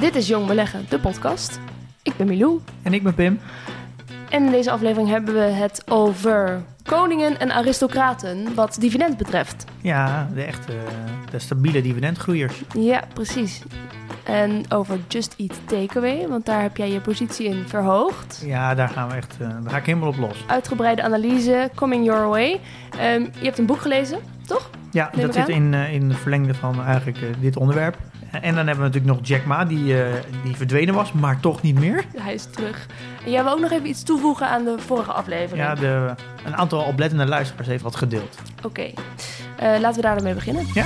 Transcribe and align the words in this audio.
Dit 0.00 0.14
is 0.14 0.28
Jong 0.28 0.46
Beleggen, 0.46 0.86
de 0.88 0.98
podcast. 0.98 1.60
Ik 2.02 2.16
ben 2.16 2.26
Milou 2.26 2.60
En 2.82 2.92
ik 2.94 3.02
ben 3.02 3.14
Pim. 3.14 3.40
en 4.30 4.44
in 4.44 4.50
deze 4.50 4.70
aflevering 4.70 5.08
hebben 5.08 5.34
we 5.34 5.40
het 5.40 5.82
over 5.90 6.62
koningen 6.82 7.38
en 7.40 7.52
aristocraten 7.52 8.54
wat 8.54 8.76
dividend 8.80 9.16
betreft. 9.16 9.64
Ja, 9.80 10.28
de 10.34 10.42
echte, 10.42 10.72
de 11.30 11.38
stabiele 11.38 11.82
dividendgroeiers. 11.82 12.62
Ja, 12.78 13.02
precies. 13.14 13.62
En 14.24 14.64
over 14.68 14.98
Just 15.08 15.34
Eat 15.38 15.60
Takeaway, 15.64 16.28
want 16.28 16.46
daar 16.46 16.62
heb 16.62 16.76
jij 16.76 16.90
je 16.92 17.00
positie 17.00 17.46
in 17.46 17.64
verhoogd. 17.66 18.42
Ja, 18.44 18.74
daar 18.74 18.88
gaan 18.88 19.08
we 19.08 19.14
echt, 19.14 19.36
eh, 19.40 19.48
daar 19.48 19.70
ga 19.70 19.76
ik 19.76 19.86
helemaal 19.86 20.08
op 20.08 20.16
los. 20.16 20.44
Uitgebreide 20.46 21.02
analyse, 21.02 21.70
coming 21.74 22.04
your 22.04 22.28
way. 22.28 22.60
Ehm, 22.98 23.20
je 23.20 23.44
hebt 23.44 23.58
een 23.58 23.66
boek 23.66 23.80
gelezen, 23.80 24.18
toch? 24.46 24.70
Ja, 24.90 25.10
Neem 25.14 25.26
dat 25.26 25.34
zit 25.34 25.48
in, 25.48 25.74
eh, 25.74 25.92
in 25.92 26.08
de 26.08 26.14
verlengde 26.14 26.54
van 26.54 26.84
eigenlijk 26.84 27.18
eh, 27.18 27.28
dit 27.40 27.56
onderwerp. 27.56 27.96
En 28.42 28.54
dan 28.54 28.66
hebben 28.66 28.84
we 28.84 28.90
natuurlijk 28.90 29.18
nog 29.18 29.26
Jack 29.28 29.44
Ma, 29.44 29.64
die, 29.64 30.02
eh, 30.02 30.12
die 30.44 30.56
verdwenen 30.56 30.94
was, 30.94 31.12
maar 31.12 31.40
toch 31.40 31.62
niet 31.62 31.78
meer. 31.78 32.04
Hij 32.16 32.34
is 32.34 32.44
terug. 32.50 32.86
En 33.24 33.30
jij 33.30 33.42
wil 33.44 33.52
ook 33.52 33.60
nog 33.60 33.70
even 33.70 33.88
iets 33.88 34.02
toevoegen 34.02 34.48
aan 34.48 34.64
de 34.64 34.74
vorige 34.78 35.12
aflevering. 35.12 35.66
Ja, 35.66 35.74
de, 35.74 36.14
een 36.44 36.56
aantal 36.56 36.82
oplettende 36.84 37.26
luisteraars 37.26 37.68
heeft 37.68 37.82
wat 37.82 37.96
gedeeld. 37.96 38.38
Oké, 38.62 38.82
Eh, 39.56 39.78
laten 39.80 39.94
we 39.96 40.02
daar 40.02 40.14
dan 40.14 40.24
mee 40.24 40.34
beginnen. 40.34 40.66
Ja? 40.74 40.84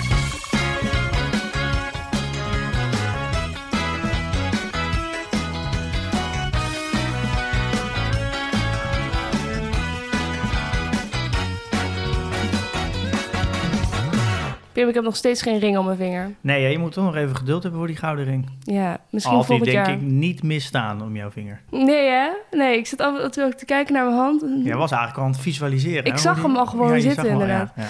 Ik 14.88 14.94
heb 14.94 15.04
nog 15.04 15.16
steeds 15.16 15.42
geen 15.42 15.58
ring 15.58 15.78
om 15.78 15.84
mijn 15.84 15.96
vinger. 15.96 16.30
Nee, 16.40 16.62
ja, 16.62 16.68
je 16.68 16.78
moet 16.78 16.92
toch 16.92 17.04
nog 17.04 17.16
even 17.16 17.36
geduld 17.36 17.62
hebben 17.62 17.80
voor 17.80 17.88
die 17.88 17.96
gouden 17.98 18.24
ring. 18.24 18.50
Ja, 18.62 18.98
misschien 19.10 19.36
die 19.36 19.44
volgend 19.44 19.70
denk 19.70 19.86
jaar. 19.86 19.94
ik 19.94 20.00
niet 20.00 20.42
misstaan 20.42 21.02
om 21.02 21.16
jouw 21.16 21.30
vinger. 21.30 21.60
Nee, 21.70 22.08
hè? 22.08 22.28
Nee, 22.50 22.76
ik 22.78 22.86
zit 22.86 23.00
af 23.00 23.18
en 23.18 23.30
toe 23.30 23.54
te 23.54 23.64
kijken 23.64 23.94
naar 23.94 24.04
mijn 24.04 24.16
hand. 24.16 24.40
Jij 24.64 24.76
was 24.76 24.90
eigenlijk 24.90 25.16
al 25.20 25.24
aan 25.24 25.30
het 25.30 25.40
visualiseren. 25.40 26.04
Ik 26.04 26.12
hè, 26.12 26.18
zag 26.18 26.34
die- 26.34 26.44
hem 26.44 26.56
al 26.56 26.66
gewoon 26.66 26.92
Ja, 26.94 27.00
zitten, 27.00 27.22
al, 27.22 27.26
ja, 27.26 27.32
inderdaad. 27.32 27.72
Ja, 27.76 27.84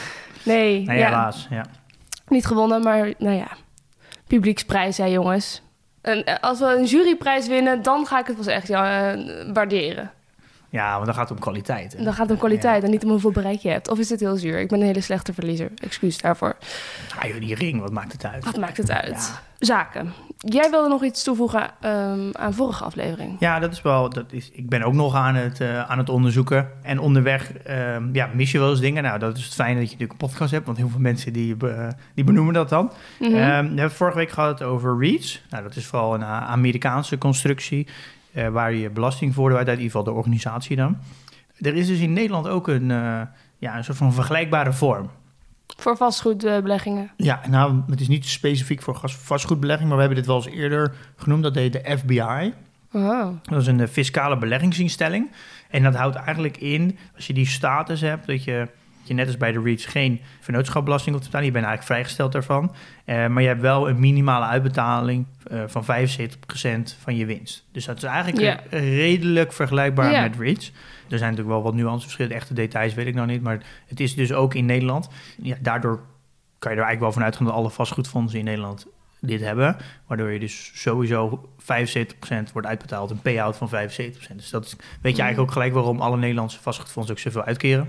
Nee, 0.44 0.84
Nee, 0.86 0.98
ja, 0.98 1.04
helaas. 1.04 1.46
Ja. 1.50 1.64
niet 2.28 2.46
gewonnen, 2.46 2.82
maar 2.82 3.12
nou 3.18 3.36
ja. 3.36 3.48
Publieksprijs, 4.26 4.96
hè, 4.98 5.04
jongens. 5.04 5.62
En 6.02 6.24
eh, 6.24 6.34
als 6.40 6.58
we 6.58 6.64
een 6.78 6.84
juryprijs 6.84 7.46
winnen, 7.48 7.82
dan 7.82 8.06
ga 8.06 8.18
ik 8.20 8.26
het 8.26 8.36
pas 8.36 8.46
echt 8.46 8.68
ja, 8.68 9.12
eh, 9.12 9.18
waarderen. 9.52 10.10
Ja, 10.70 10.92
want 10.94 11.04
dan 11.06 11.14
gaat 11.14 11.28
het 11.28 11.38
om 11.38 11.42
kwaliteit. 11.42 11.92
hè. 11.96 12.04
Dan 12.04 12.12
gaat 12.12 12.22
het 12.22 12.30
om 12.30 12.38
kwaliteit 12.38 12.82
en 12.84 12.90
niet 12.90 13.04
om 13.04 13.10
hoeveel 13.10 13.30
bereik 13.30 13.58
je 13.60 13.68
hebt. 13.68 13.88
Of 13.90 13.98
is 13.98 14.08
dit 14.08 14.20
heel 14.20 14.36
zuur? 14.36 14.58
Ik 14.60 14.68
ben 14.68 14.80
een 14.80 14.86
hele 14.86 15.00
slechte 15.00 15.32
verliezer. 15.34 15.70
Excuus 15.82 16.18
daarvoor. 16.20 16.56
Ah, 17.18 17.28
joh, 17.28 17.40
die 17.40 17.54
ring, 17.54 17.80
wat 17.80 17.92
maakt 17.92 18.12
het 18.12 18.24
uit? 18.26 18.44
Wat 18.44 18.56
maakt 18.56 18.76
het 18.76 18.90
uit? 18.90 19.32
Zaken. 19.58 20.12
Jij 20.38 20.70
wilde 20.70 20.88
nog 20.88 21.04
iets 21.04 21.22
toevoegen 21.22 21.70
ehm, 21.80 22.28
aan 22.32 22.54
vorige 22.54 22.84
aflevering. 22.84 23.36
Ja, 23.38 23.58
dat 23.58 23.72
is 23.72 23.82
wel. 23.82 24.08
Dat 24.08 24.32
is, 24.32 24.50
ik 24.52 24.68
ben 24.68 24.82
ook 24.82 24.92
nog 24.94 25.14
aan 25.14 25.34
het, 25.34 25.60
eh, 25.60 25.90
aan 25.90 25.98
het 25.98 26.08
onderzoeken. 26.08 26.68
En 26.82 26.98
onderweg 26.98 27.52
ehm, 27.52 28.08
ja, 28.12 28.28
mis 28.34 28.50
je 28.50 28.58
wel 28.58 28.70
eens 28.70 28.80
dingen. 28.80 29.02
Nou, 29.02 29.18
dat 29.18 29.36
is 29.36 29.44
het 29.44 29.54
fijne 29.54 29.74
dat 29.80 29.84
je 29.90 29.90
natuurlijk 29.92 30.20
een 30.20 30.28
podcast 30.28 30.50
hebt. 30.50 30.66
Want 30.66 30.78
heel 30.78 30.88
veel 30.88 31.00
mensen 31.00 31.32
die, 31.32 31.56
die 32.14 32.24
benoemen 32.24 32.54
dat 32.54 32.68
dan. 32.68 32.92
Ehm, 33.20 33.30
we 33.32 33.36
hebben 33.80 33.90
vorige 33.90 34.16
week 34.16 34.30
gehad 34.30 34.62
over 34.62 34.98
REITs. 34.98 35.42
Nou, 35.50 35.62
dat 35.62 35.76
is 35.76 35.86
vooral 35.86 36.14
een 36.14 36.22
A- 36.22 36.46
Amerikaanse 36.46 37.18
constructie. 37.18 37.86
Eh, 38.32 38.48
waar 38.48 38.72
je 38.72 38.90
belastingvoordeel 38.90 39.58
uit, 39.58 39.68
uit 39.68 39.78
in 39.78 39.82
ieder 39.82 39.98
geval 39.98 40.12
de 40.12 40.18
organisatie 40.18 40.76
dan. 40.76 40.98
Er 41.60 41.74
is 41.74 41.86
dus 41.86 41.98
in 41.98 42.12
Nederland 42.12 42.48
ook 42.48 42.68
een, 42.68 42.90
eh, 42.90 43.20
ja, 43.58 43.76
een 43.76 43.84
soort 43.84 43.96
van 43.96 44.12
vergelijkbare 44.12 44.72
vorm. 44.72 45.10
Voor 45.76 45.96
vastgoedbeleggingen. 45.96 47.10
Ja, 47.16 47.40
nou, 47.48 47.82
het 47.86 48.00
is 48.00 48.08
niet 48.08 48.26
specifiek 48.26 48.82
voor 48.82 49.00
vastgoedbelegging, 49.04 49.88
maar 49.88 49.96
we 49.96 50.02
hebben 50.02 50.18
dit 50.18 50.28
wel 50.28 50.36
eens 50.36 50.54
eerder 50.54 50.94
genoemd. 51.16 51.42
Dat 51.42 51.54
deed 51.54 51.72
de 51.72 51.96
FBI. 51.98 52.54
Oh. 52.92 53.28
Dat 53.42 53.60
is 53.60 53.66
een 53.66 53.80
eh, 53.80 53.88
fiscale 53.88 54.38
beleggingsinstelling. 54.38 55.30
En 55.70 55.82
dat 55.82 55.94
houdt 55.94 56.16
eigenlijk 56.16 56.56
in, 56.56 56.98
als 57.16 57.26
je 57.26 57.32
die 57.32 57.46
status 57.46 58.00
hebt, 58.00 58.26
dat 58.26 58.44
je, 58.44 58.68
je 59.10 59.16
net 59.16 59.26
als 59.26 59.36
bij 59.36 59.52
de 59.52 59.60
REITs 59.62 59.84
geen 59.86 60.20
vennootschapbelasting 60.40 61.10
hoeft 61.14 61.24
te 61.24 61.30
betalen. 61.30 61.46
Je 61.46 61.58
bent 61.60 61.64
eigenlijk 61.66 61.94
vrijgesteld 61.94 62.32
daarvan. 62.32 62.74
Eh, 63.04 63.26
maar 63.26 63.42
je 63.42 63.48
hebt 63.48 63.60
wel 63.60 63.88
een 63.88 64.00
minimale 64.00 64.44
uitbetaling 64.44 65.26
eh, 65.46 65.62
van 65.66 65.84
75% 65.84 66.96
van 67.02 67.16
je 67.16 67.26
winst. 67.26 67.64
Dus 67.72 67.84
dat 67.84 67.96
is 67.96 68.02
eigenlijk 68.02 68.40
Ja. 68.40 68.78
redelijk 68.78 69.52
vergelijkbaar 69.52 70.12
Ja. 70.12 70.20
met 70.22 70.36
REITs. 70.38 70.72
Er 71.08 71.18
zijn 71.18 71.30
natuurlijk 71.30 71.48
wel 71.56 71.62
wat 71.62 71.74
nuanceverschillen, 71.74 72.32
echte 72.36 72.54
details 72.54 72.94
weet 72.94 73.06
ik 73.06 73.14
nog 73.14 73.26
niet. 73.26 73.42
Maar 73.42 73.60
het 73.86 74.00
is 74.00 74.14
dus 74.14 74.32
ook 74.32 74.54
in 74.54 74.66
Nederland. 74.66 75.08
Ja, 75.42 75.56
daardoor 75.60 76.00
kan 76.58 76.72
je 76.72 76.78
er 76.78 76.84
eigenlijk 76.84 77.00
wel 77.00 77.12
van 77.12 77.22
uitgaan 77.22 77.46
dat 77.46 77.54
alle 77.54 77.70
vastgoedfondsen 77.70 78.38
in 78.38 78.44
Nederland 78.44 78.86
dit 79.20 79.40
hebben. 79.40 79.76
Waardoor 80.06 80.30
je 80.30 80.38
dus 80.38 80.70
sowieso 80.74 81.48
75% 81.58 82.52
wordt 82.52 82.68
uitbetaald, 82.68 83.10
een 83.10 83.20
payout 83.20 83.56
van 83.56 83.68
75%. 83.68 84.38
Dus 84.38 84.50
dat 84.50 84.64
is- 84.64 84.76
weet 85.00 85.16
je 85.16 85.22
eigenlijk 85.22 85.38
ook 85.38 85.50
gelijk 85.52 85.72
waarom 85.74 86.00
alle 86.00 86.16
Nederlandse 86.16 86.60
vastgoedfondsen 86.60 87.14
ook 87.14 87.20
zoveel 87.20 87.44
uitkeren. 87.44 87.88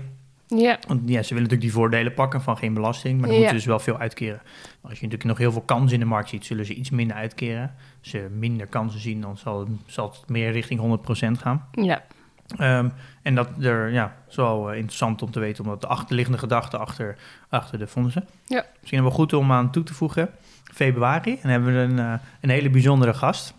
Ja. 0.56 0.78
Want 0.88 1.00
ja, 1.08 1.22
ze 1.22 1.34
willen 1.34 1.42
natuurlijk 1.42 1.60
die 1.60 1.72
voordelen 1.72 2.14
pakken 2.14 2.42
van 2.42 2.56
geen 2.56 2.74
belasting, 2.74 3.18
maar 3.20 3.28
dan 3.28 3.38
Ja. 3.38 3.42
moeten 3.42 3.60
ze 3.60 3.66
dus 3.66 3.76
wel 3.76 3.84
veel 3.94 3.98
uitkeren. 3.98 4.40
Maar 4.44 4.90
als 4.90 5.00
je 5.00 5.04
natuurlijk 5.06 5.24
nog 5.24 5.38
heel 5.38 5.52
veel 5.52 5.60
kansen 5.62 5.92
in 5.94 6.00
de 6.00 6.06
markt 6.06 6.28
ziet, 6.28 6.44
zullen 6.46 6.66
ze 6.66 6.74
iets 6.74 6.90
minder 6.90 7.16
uitkeren. 7.16 7.74
Als 8.00 8.10
ze 8.10 8.28
minder 8.38 8.66
kansen 8.66 9.00
zien, 9.00 9.20
dan 9.20 9.36
zal 9.36 9.58
het, 9.60 9.68
zal 9.86 10.08
het 10.10 10.28
meer 10.28 10.50
richting 10.52 10.80
100% 10.80 11.38
gaan. 11.38 11.68
Ja. 11.72 12.02
Ehm, 12.56 12.88
en 13.22 13.34
dat 13.34 13.48
er, 13.60 13.92
ja, 13.92 14.16
is 14.28 14.36
wel 14.36 14.70
eh, 14.70 14.76
interessant 14.76 15.22
om 15.22 15.30
te 15.30 15.40
weten, 15.40 15.64
omdat 15.64 15.80
de 15.80 15.86
achterliggende 15.86 16.38
gedachte 16.38 16.76
achter, 16.78 17.16
achter 17.48 17.78
de 17.78 17.86
fondsen. 17.86 18.26
Ja. 18.46 18.64
Misschien 18.80 19.02
wel 19.02 19.10
goed 19.10 19.32
om 19.32 19.52
aan 19.52 19.70
toe 19.70 19.82
te 19.82 19.94
voegen. 19.94 20.30
Februari, 20.72 21.38
en 21.42 21.48
hebben 21.50 21.74
we 21.74 21.80
een, 21.80 21.98
eh, 21.98 22.12
een 22.40 22.50
hele 22.50 22.70
bijzondere 22.70 23.14
gast. 23.14 23.54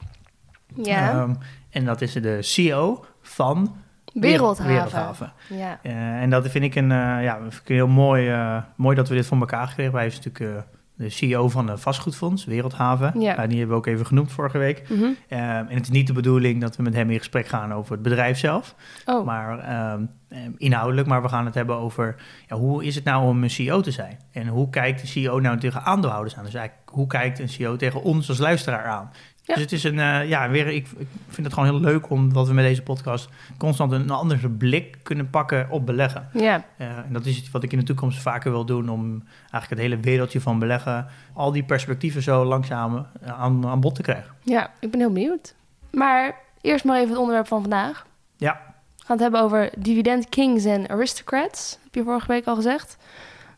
Ja. 0.75 1.09
Ehm, 1.11 1.33
en 1.69 1.85
dat 1.85 2.01
is 2.01 2.13
de 2.13 2.41
CEO 2.41 3.05
van 3.21 3.75
Wereldhaven. 4.13 4.73
Wereldhaven. 4.73 5.33
Ja. 5.49 5.79
Eh, 5.81 6.21
en 6.21 6.29
dat 6.29 6.49
vind 6.49 6.63
ik 6.63 6.75
een, 6.75 6.91
eh, 6.91 7.23
ja, 7.23 7.37
vind 7.41 7.61
ik 7.61 7.67
heel 7.67 7.87
mooi, 7.87 8.29
eh, 8.29 8.57
mooi 8.75 8.95
dat 8.95 9.09
we 9.09 9.15
dit 9.15 9.25
voor 9.25 9.37
elkaar 9.39 9.67
gekregen. 9.67 9.93
Hij 9.93 10.05
is 10.05 10.19
natuurlijk 10.19 10.65
de 10.95 11.09
CEO 11.09 11.49
van 11.49 11.69
een 11.69 11.79
vastgoedfonds, 11.79 12.45
Wereldhaven. 12.45 13.19
Ja. 13.19 13.37
Eh, 13.37 13.47
die 13.49 13.57
hebben 13.57 13.75
we 13.75 13.81
ook 13.81 13.87
even 13.87 14.05
genoemd 14.05 14.31
vorige 14.31 14.57
week. 14.57 14.89
Mhm. 14.89 15.03
Ehm, 15.27 15.41
en 15.41 15.75
het 15.75 15.83
is 15.83 15.89
niet 15.89 16.07
de 16.07 16.13
bedoeling 16.13 16.61
dat 16.61 16.75
we 16.75 16.83
met 16.83 16.93
hem 16.93 17.09
in 17.09 17.17
gesprek 17.17 17.47
gaan 17.47 17.73
over 17.73 17.91
het 17.91 18.01
bedrijf 18.01 18.37
zelf. 18.37 18.75
Oh. 19.05 19.25
Maar 19.25 19.59
ehm, 19.59 20.05
ehm, 20.29 20.51
inhoudelijk, 20.57 21.07
maar 21.07 21.21
we 21.21 21.29
gaan 21.29 21.45
het 21.45 21.53
hebben 21.53 21.75
over 21.75 22.15
ja, 22.47 22.55
hoe 22.55 22.85
is 22.85 22.95
het 22.95 23.03
nou 23.03 23.27
om 23.27 23.43
een 23.43 23.49
CEO 23.49 23.81
te 23.81 23.91
zijn? 23.91 24.17
En 24.31 24.47
hoe 24.47 24.69
kijkt 24.69 25.01
de 25.01 25.07
CEO 25.07 25.39
nou 25.39 25.57
tegen 25.57 25.83
aandeelhouders 25.83 26.35
aan? 26.35 26.43
Dus 26.43 26.53
eigenlijk, 26.53 26.89
hoe 26.89 27.07
kijkt 27.07 27.39
een 27.39 27.49
CEO 27.49 27.75
tegen 27.75 28.01
ons 28.01 28.29
als 28.29 28.37
luisteraar 28.37 28.85
aan? 28.85 29.11
Ja. 29.45 29.53
Dus 29.53 29.63
het 29.63 29.71
is 29.71 29.83
een, 29.83 29.99
eh, 29.99 30.29
ja, 30.29 30.49
weer, 30.49 30.67
ik, 30.67 30.87
ik 30.97 31.07
vind 31.29 31.45
het 31.47 31.53
gewoon 31.53 31.69
heel 31.69 31.79
leuk 31.79 32.09
omdat 32.09 32.47
we 32.47 32.53
met 32.53 32.65
deze 32.65 32.81
podcast 32.81 33.29
constant 33.57 33.91
een 33.91 34.09
andere 34.09 34.49
blik 34.49 34.97
kunnen 35.03 35.29
pakken 35.29 35.67
op 35.69 35.85
beleggen. 35.85 36.29
Ja. 36.33 36.63
Eh, 36.77 36.87
en 36.87 37.09
dat 37.13 37.25
is 37.25 37.37
iets 37.37 37.51
wat 37.51 37.63
ik 37.63 37.71
in 37.71 37.79
de 37.79 37.85
toekomst 37.85 38.21
vaker 38.21 38.51
wil 38.51 38.65
doen 38.65 38.89
om 38.89 39.23
eigenlijk 39.39 39.69
het 39.69 39.79
hele 39.79 39.99
wereldje 39.99 40.41
van 40.41 40.59
beleggen, 40.59 41.07
al 41.33 41.51
die 41.51 41.63
perspectieven 41.63 42.21
zo 42.21 42.43
langzaam 42.45 43.07
eh, 43.21 43.41
aan, 43.41 43.67
aan 43.67 43.79
bod 43.79 43.95
te 43.95 44.01
krijgen. 44.01 44.31
ja, 44.41 44.71
ik 44.79 44.91
ben 44.91 44.99
heel 44.99 45.11
benieuwd. 45.11 45.55
Maar 45.91 46.35
eerst 46.61 46.85
maar 46.85 46.97
even 46.97 47.09
het 47.09 47.17
onderwerp 47.17 47.47
van 47.47 47.61
vandaag. 47.61 48.05
Ja, 48.37 48.61
We 48.97 49.03
gaan 49.05 49.15
het 49.15 49.19
hebben 49.19 49.41
over 49.41 49.69
dividend 49.77 50.29
kings 50.29 50.65
en 50.65 50.87
aristocrats. 50.89 51.77
Heb 51.83 51.95
je 51.95 52.03
vorige 52.03 52.27
week 52.27 52.45
al 52.45 52.55
gezegd. 52.55 52.97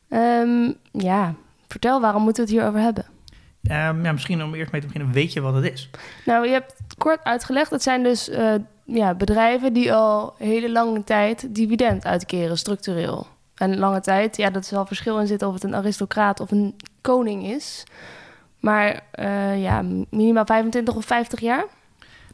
Ehm, 0.10 0.72
ja, 0.92 1.34
vertel, 1.68 2.02
waarom 2.02 2.24
moeten 2.24 2.44
we 2.46 2.50
het 2.52 2.60
hierover 2.60 2.82
hebben? 2.86 3.06
Ehm, 3.68 4.04
ja, 4.04 4.12
misschien 4.12 4.44
om 4.44 4.54
eerst 4.54 4.72
mee 4.72 4.82
te 4.82 4.88
beginnen, 4.88 5.14
weet 5.14 5.34
je 5.34 5.42
wat 5.42 5.54
het 5.54 5.72
is? 5.72 5.90
Nou, 6.26 6.46
je 6.46 6.52
hebt 6.52 6.74
kort 6.98 7.24
uitgelegd. 7.24 7.72
Het 7.72 7.84
zijn 7.84 8.04
dus 8.04 8.30
eh, 8.30 8.54
ja, 8.84 9.14
bedrijven 9.14 9.74
die 9.74 9.94
al 9.94 10.36
hele 10.38 10.72
lange 10.72 11.04
tijd 11.04 11.56
dividend 11.56 12.06
uitkeren, 12.06 12.58
structureel. 12.58 13.28
En 13.56 13.78
lange 13.78 14.02
tijd, 14.02 14.38
ja, 14.38 14.50
dat 14.50 14.64
is 14.64 14.72
wel 14.72 14.86
verschil 14.86 15.20
in 15.20 15.28
zitten 15.28 15.48
of 15.48 15.54
het 15.54 15.64
een 15.64 15.76
aristocraat 15.76 16.40
of 16.40 16.52
een 16.52 16.76
koning 17.02 17.46
is. 17.46 17.84
Maar 18.60 19.02
eh, 19.12 19.62
ja, 19.62 19.84
minimaal 20.10 20.46
25 20.46 20.96
of 20.96 21.06
50 21.06 21.40
jaar. 21.40 21.66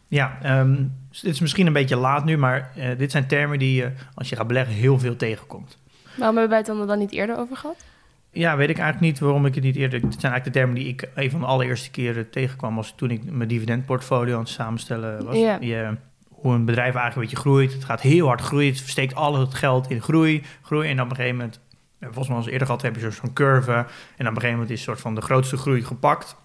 Ja, 0.07 0.37
ehm, 0.41 0.75
dit 1.21 1.33
is 1.33 1.39
misschien 1.39 1.67
een 1.67 1.73
beetje 1.73 1.95
laat 1.95 2.25
nu, 2.25 2.37
maar 2.37 2.71
eh, 2.75 2.97
dit 2.97 3.11
zijn 3.11 3.27
termen 3.27 3.59
die 3.59 3.75
je 3.75 3.91
als 4.13 4.29
je 4.29 4.35
gaat 4.35 4.47
beleggen 4.47 4.75
heel 4.75 4.99
veel 4.99 5.15
tegenkomt. 5.15 5.77
Waarom 6.15 6.37
hebben 6.37 6.49
wij 6.49 6.57
het 6.57 6.67
dan 6.67 6.87
dan 6.87 6.99
niet 6.99 7.11
eerder 7.11 7.37
over 7.37 7.57
gehad? 7.57 7.85
Ja, 8.33 8.57
weet 8.57 8.69
ik 8.69 8.77
eigenlijk 8.77 9.11
niet 9.11 9.19
waarom 9.19 9.45
ik 9.45 9.55
het 9.55 9.63
niet 9.63 9.75
eerder... 9.75 10.01
Het 10.01 10.19
zijn 10.19 10.31
eigenlijk 10.31 10.43
de 10.43 10.59
termen 10.59 10.75
die 10.75 10.87
ik 10.87 11.09
een 11.15 11.31
van 11.31 11.39
de 11.39 11.45
allereerste 11.45 11.91
keren 11.91 12.29
tegenkwam... 12.29 12.77
als 12.77 12.93
toen 12.95 13.11
ik 13.11 13.31
mijn 13.31 13.49
dividendportfolio 13.49 14.33
aan 14.33 14.39
het 14.39 14.49
samenstellen 14.49 15.25
was. 15.25 15.37
Ja. 15.37 15.57
Je, 15.59 15.97
hoe 16.29 16.53
een 16.53 16.65
bedrijf 16.65 16.95
eigenlijk 16.95 17.15
een 17.15 17.21
beetje 17.21 17.49
groeit. 17.49 17.73
Het 17.73 17.83
gaat 17.83 18.01
heel 18.01 18.27
hard 18.27 18.41
groeien. 18.41 18.69
Het 18.69 18.81
versteekt 18.81 19.15
al 19.15 19.39
het 19.39 19.53
geld 19.53 19.89
in 19.89 20.01
groei. 20.01 20.43
Groei 20.61 20.89
en 20.89 21.01
op 21.01 21.09
een 21.09 21.15
gegeven 21.15 21.37
moment... 21.37 21.59
Volgens 21.99 22.27
mij 22.27 22.37
als 22.37 22.47
eerder 22.47 22.67
gehad 22.67 22.81
heb 22.81 22.95
je 22.95 23.11
zo'n 23.11 23.33
curve. 23.33 23.71
En 23.71 23.83
op 23.83 23.85
een 24.17 24.25
gegeven 24.25 24.51
moment 24.51 24.69
is 24.69 24.77
een 24.77 24.83
soort 24.83 25.01
van 25.01 25.15
de 25.15 25.21
grootste 25.21 25.57
groei 25.57 25.83
gepakt. 25.83 26.35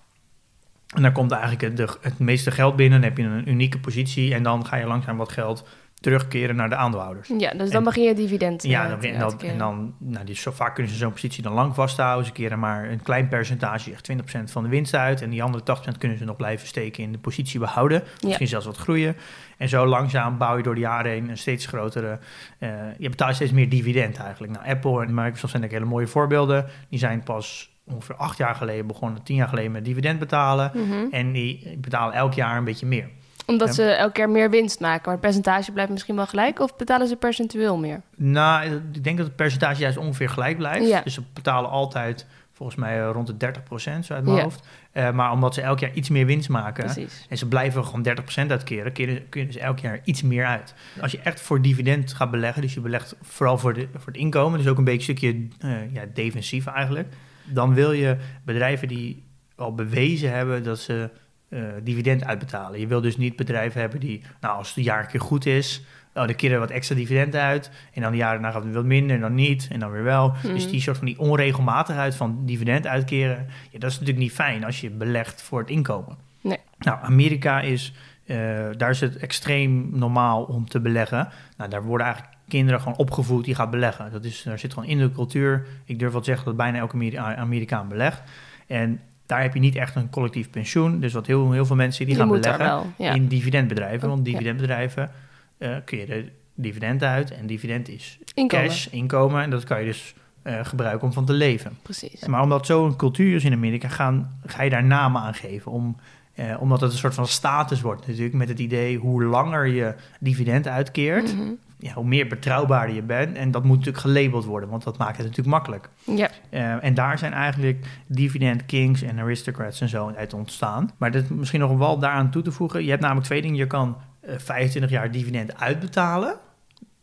En 0.94 1.02
dan 1.02 1.12
komt 1.12 1.30
eigenlijk 1.30 1.62
het, 1.62 1.76
de, 1.76 1.88
het 2.00 2.18
meeste 2.18 2.50
geld 2.50 2.76
binnen. 2.76 3.00
Dan 3.00 3.08
heb 3.08 3.18
je 3.18 3.24
een 3.24 3.48
unieke 3.48 3.78
positie. 3.78 4.34
En 4.34 4.42
dan 4.42 4.66
ga 4.66 4.76
je 4.76 4.86
langzaam 4.86 5.16
wat 5.16 5.32
geld 5.32 5.68
terugkeren 6.06 6.56
naar 6.56 6.68
de 6.68 6.76
aandeelhouders. 6.76 7.28
Ja, 7.38 7.50
dus 7.50 7.68
dan 7.70 7.78
En- 7.78 7.84
begin 7.84 8.02
je 8.02 8.14
dividend 8.14 8.62
Ja, 8.62 8.82
eh, 8.84 8.90
dan, 8.90 8.98
te 9.00 9.08
en 9.08 9.18
dan, 9.18 9.40
en 9.40 9.58
dan 9.58 9.94
nou, 9.98 10.24
die, 10.24 10.34
zo 10.34 10.50
vaak 10.50 10.74
kunnen 10.74 10.92
ze 10.92 10.98
zo'n 10.98 11.12
positie 11.12 11.42
dan 11.42 11.52
lang 11.52 11.74
vasthouden. 11.74 12.26
Ze 12.26 12.32
keren 12.32 12.58
maar 12.58 12.90
een 12.90 13.02
klein 13.02 13.28
percentage, 13.28 13.92
echt 13.92 14.04
20% 14.04 14.50
van 14.50 14.62
de 14.62 14.68
winst 14.68 14.94
uit. 14.94 15.22
En 15.22 15.30
die 15.30 15.42
andere 15.42 15.64
80% 15.64 15.98
kunnen 15.98 16.18
ze 16.18 16.24
nog 16.24 16.36
blijven 16.36 16.66
steken 16.66 17.02
in 17.02 17.12
de 17.12 17.18
positie 17.18 17.60
behouden. 17.60 18.02
Misschien 18.22 18.46
zelfs 18.48 18.66
wat 18.66 18.76
groeien. 18.76 19.16
En 19.56 19.68
zo 19.68 19.86
langzaam 19.86 20.38
bouw 20.38 20.56
je 20.56 20.62
door 20.62 20.74
de 20.74 20.80
jaren 20.80 21.10
heen 21.10 21.28
een 21.28 21.38
steeds 21.38 21.66
grotere... 21.66 22.18
eh, 22.58 22.70
je 22.98 23.08
betaalt 23.08 23.34
steeds 23.34 23.52
meer 23.52 23.68
dividend 23.68 24.18
eigenlijk. 24.18 24.52
Nou, 24.52 24.66
Apple 24.66 24.90
en 25.04 25.14
Microsoft 25.14 25.50
zijn 25.52 25.62
eigenlijk 25.62 25.72
hele 25.72 25.84
mooie 25.84 26.06
voorbeelden. 26.06 26.66
Die 26.90 26.98
zijn 26.98 27.22
pas 27.22 27.74
ongeveer 27.84 28.16
acht 28.16 28.38
jaar 28.38 28.54
geleden 28.54 28.86
begonnen, 28.86 29.22
tien 29.22 29.36
jaar 29.36 29.48
geleden 29.48 29.72
met 29.72 29.84
dividend 29.84 30.18
betalen. 30.18 30.70
Mhm. 30.74 31.06
En 31.10 31.32
die 31.32 31.76
betalen 31.78 32.14
elk 32.14 32.32
jaar 32.32 32.56
een 32.56 32.64
beetje 32.64 32.86
meer. 32.86 33.08
Omdat 33.46 33.68
Ja. 33.68 33.74
ze 33.74 33.82
elke 33.82 34.12
keer 34.12 34.30
meer 34.30 34.50
winst 34.50 34.80
maken. 34.80 35.02
Maar 35.04 35.12
het 35.12 35.20
percentage 35.20 35.72
blijft 35.72 35.90
misschien 35.90 36.16
wel 36.16 36.26
gelijk. 36.26 36.60
Of 36.60 36.76
betalen 36.76 37.08
ze 37.08 37.16
percentueel 37.16 37.78
meer? 37.78 38.00
Nou, 38.16 38.80
ik 38.92 39.04
denk 39.04 39.16
dat 39.16 39.26
het 39.26 39.36
percentage 39.36 39.80
juist 39.80 39.96
ongeveer 39.98 40.28
gelijk 40.28 40.56
blijft. 40.58 40.88
Ja. 40.88 41.00
Dus 41.00 41.14
ze 41.14 41.22
betalen 41.32 41.70
altijd 41.70 42.26
volgens 42.52 42.78
mij 42.78 43.00
eh, 43.00 43.10
rond 43.12 43.26
de 43.26 43.36
30% 43.36 44.06
zo 44.06 44.14
uit 44.14 44.24
mijn 44.24 44.36
Ja. 44.36 44.42
hoofd. 44.42 44.66
Eh, 44.92 45.10
maar 45.12 45.32
omdat 45.32 45.54
ze 45.54 45.60
elk 45.60 45.78
jaar 45.78 45.92
iets 45.94 46.08
meer 46.08 46.26
winst 46.26 46.48
maken 46.48 46.84
Precies. 46.84 47.26
en 47.28 47.38
ze 47.38 47.48
blijven 47.48 47.84
gewoon 47.84 48.02
30% 48.02 48.50
uitkeren, 48.50 48.92
keren, 48.92 49.28
kunnen 49.28 49.52
ze 49.52 49.60
elk 49.60 49.78
jaar 49.78 50.00
iets 50.04 50.22
meer 50.22 50.46
uit. 50.46 50.74
Als 51.00 51.12
je 51.12 51.18
echt 51.20 51.40
voor 51.40 51.62
dividend 51.62 52.12
gaat 52.12 52.30
beleggen, 52.30 52.62
dus 52.62 52.74
je 52.74 52.80
belegt 52.80 53.16
vooral 53.22 53.58
voor, 53.58 53.74
de, 53.74 53.88
voor 53.92 54.06
het 54.12 54.16
inkomen, 54.16 54.58
dus 54.58 54.68
ook 54.68 54.78
een 54.78 54.84
beetje 54.84 55.12
een 55.12 55.18
stukje 55.18 55.48
eh, 55.68 55.94
ja, 55.94 56.02
defensief 56.14 56.66
eigenlijk, 56.66 57.08
dan 57.44 57.74
wil 57.74 57.92
je 57.92 58.16
bedrijven 58.44 58.88
die 58.88 59.24
al 59.56 59.74
bewezen 59.74 60.32
hebben 60.32 60.62
dat 60.62 60.78
ze 60.78 61.10
eh, 61.48 61.60
dividend 61.82 62.24
uitbetalen. 62.24 62.80
Je 62.80 62.86
wil 62.86 63.00
dus 63.00 63.16
niet 63.16 63.36
bedrijven 63.36 63.80
hebben 63.80 64.00
die, 64.00 64.22
nou 64.40 64.56
als 64.58 64.74
het 64.74 64.84
jaar 64.84 65.00
een 65.00 65.06
keer 65.06 65.20
goed 65.20 65.46
is, 65.46 65.82
oh, 66.14 66.26
dan 66.26 66.34
keren 66.34 66.58
wat 66.60 66.70
extra 66.70 66.94
dividend 66.96 67.34
uit. 67.34 67.70
En 67.92 68.02
dan 68.02 68.10
de 68.10 68.16
jaren 68.16 68.42
daarna 68.42 68.56
gaat 68.58 68.64
het 68.66 68.74
wat 68.74 68.84
minder 68.84 69.16
en 69.16 69.22
dan 69.22 69.34
niet. 69.34 69.68
En 69.72 69.80
dan 69.80 69.90
weer 69.90 70.02
wel. 70.02 70.32
Dus 70.42 70.62
Mhm. 70.62 70.70
die 70.70 70.80
soort 70.80 70.96
van 70.96 71.06
die 71.06 71.18
onregelmatigheid 71.18 72.14
van 72.14 72.38
dividend 72.46 72.86
uitkeren. 72.86 73.46
Ja, 73.70 73.78
dat 73.78 73.90
is 73.90 73.98
natuurlijk 73.98 74.24
niet 74.24 74.32
fijn 74.32 74.64
als 74.64 74.80
je 74.80 74.90
belegt 74.90 75.42
voor 75.42 75.58
het 75.60 75.70
inkomen. 75.70 76.16
Nee. 76.40 76.58
Nou, 76.78 76.98
Amerika 77.02 77.60
is, 77.60 77.92
eh, 78.24 78.36
daar 78.76 78.90
is 78.90 79.00
het 79.00 79.16
extreem 79.16 79.88
normaal 79.92 80.42
om 80.44 80.68
te 80.68 80.80
beleggen. 80.80 81.28
Nou, 81.56 81.70
daar 81.70 81.82
worden 81.82 82.06
eigenlijk 82.06 82.36
kinderen 82.48 82.80
gewoon 82.80 82.96
opgevoed 82.98 83.44
die 83.44 83.54
gaan 83.54 83.70
beleggen. 83.70 84.10
Dat 84.12 84.24
is, 84.24 84.42
daar 84.42 84.58
zit 84.58 84.72
gewoon 84.72 84.88
in 84.88 84.98
de 84.98 85.10
cultuur. 85.12 85.66
Ik 85.84 85.98
durf 85.98 86.12
wel 86.12 86.20
te 86.20 86.26
zeggen 86.26 86.44
dat 86.46 86.56
bijna 86.56 86.78
elke 86.78 86.94
Ameri- 86.94 87.16
Amerikaan 87.16 87.88
belegt. 87.88 88.22
En 88.66 89.00
daar 89.26 89.42
heb 89.42 89.54
je 89.54 89.60
niet 89.60 89.76
echt 89.76 89.94
een 89.96 90.10
collectief 90.10 90.50
pensioen. 90.50 91.00
Dus 91.00 91.12
wat 91.12 91.26
heel, 91.26 91.52
heel 91.52 91.66
veel 91.66 91.76
mensen 91.76 92.04
die 92.04 92.14
Je 92.14 92.20
gaan 92.20 92.28
beleggen 92.30 92.64
wel. 92.64 92.86
Ja. 92.98 93.12
in 93.14 93.26
dividendbedrijven. 93.26 94.08
Want 94.08 94.26
Ja. 94.26 94.32
dividendbedrijven 94.32 95.10
eh 95.58 95.76
keren 95.84 96.28
dividend 96.54 97.02
uit. 97.02 97.30
En 97.30 97.46
dividend 97.46 97.88
is 97.88 98.18
Inkomen. 98.34 98.66
cash, 98.66 98.86
inkomen. 98.86 99.42
En 99.42 99.50
dat 99.50 99.64
kan 99.64 99.78
je 99.80 99.86
dus 99.86 100.14
eh, 100.42 100.58
gebruiken 100.62 101.06
om 101.06 101.12
van 101.12 101.24
te 101.24 101.32
leven. 101.32 101.78
Precies. 101.82 102.26
Maar 102.26 102.42
omdat 102.42 102.66
zo'n 102.66 102.96
cultuur 102.96 103.34
is 103.34 103.44
in 103.44 103.52
Amerika, 103.52 103.88
gaan, 103.88 104.38
ga 104.46 104.62
je 104.62 104.70
daar 104.70 104.84
namen 104.84 105.20
aan 105.22 105.34
geven. 105.34 105.72
Om, 105.72 105.96
eh, 106.34 106.56
omdat 106.60 106.80
het 106.80 106.92
een 106.92 106.98
soort 106.98 107.14
van 107.14 107.26
status 107.26 107.80
wordt 107.80 108.06
natuurlijk. 108.06 108.34
Met 108.34 108.48
het 108.48 108.58
idee 108.58 108.96
hoe 108.98 109.24
langer 109.24 109.66
je 109.66 109.94
dividend 110.20 110.68
uitkeert, 110.68 111.34
Mhm. 111.36 111.48
Ja, 111.78 111.92
hoe 111.92 112.04
meer 112.04 112.26
betrouwbaarder 112.26 112.94
je 112.94 113.02
bent. 113.02 113.36
En 113.36 113.50
dat 113.50 113.64
moet 113.64 113.76
natuurlijk 113.76 114.04
gelabeld 114.04 114.44
worden, 114.44 114.68
want 114.68 114.84
dat 114.84 114.98
maakt 114.98 115.16
het 115.16 115.26
natuurlijk 115.26 115.56
makkelijk. 115.56 115.88
Ja. 116.04 116.30
Eh, 116.50 116.84
en 116.84 116.94
daar 116.94 117.18
zijn 117.18 117.32
eigenlijk 117.32 117.86
dividend 118.06 118.66
kings 118.66 119.02
en 119.02 119.18
aristocrats 119.18 119.80
en 119.80 119.88
zo 119.88 120.12
uit 120.16 120.34
ontstaan. 120.34 120.90
Maar 120.96 121.10
dat 121.10 121.28
misschien 121.28 121.60
nog 121.60 121.78
wel 121.78 121.98
daaraan 121.98 122.30
toe 122.30 122.42
te 122.42 122.52
voegen. 122.52 122.84
Je 122.84 122.90
hebt 122.90 123.02
namelijk 123.02 123.26
twee 123.26 123.42
dingen. 123.42 123.56
Je 123.56 123.66
kan 123.66 123.96
eh, 124.20 124.34
25 124.38 124.90
jaar 124.90 125.10
dividend 125.10 125.60
uitbetalen. 125.60 126.36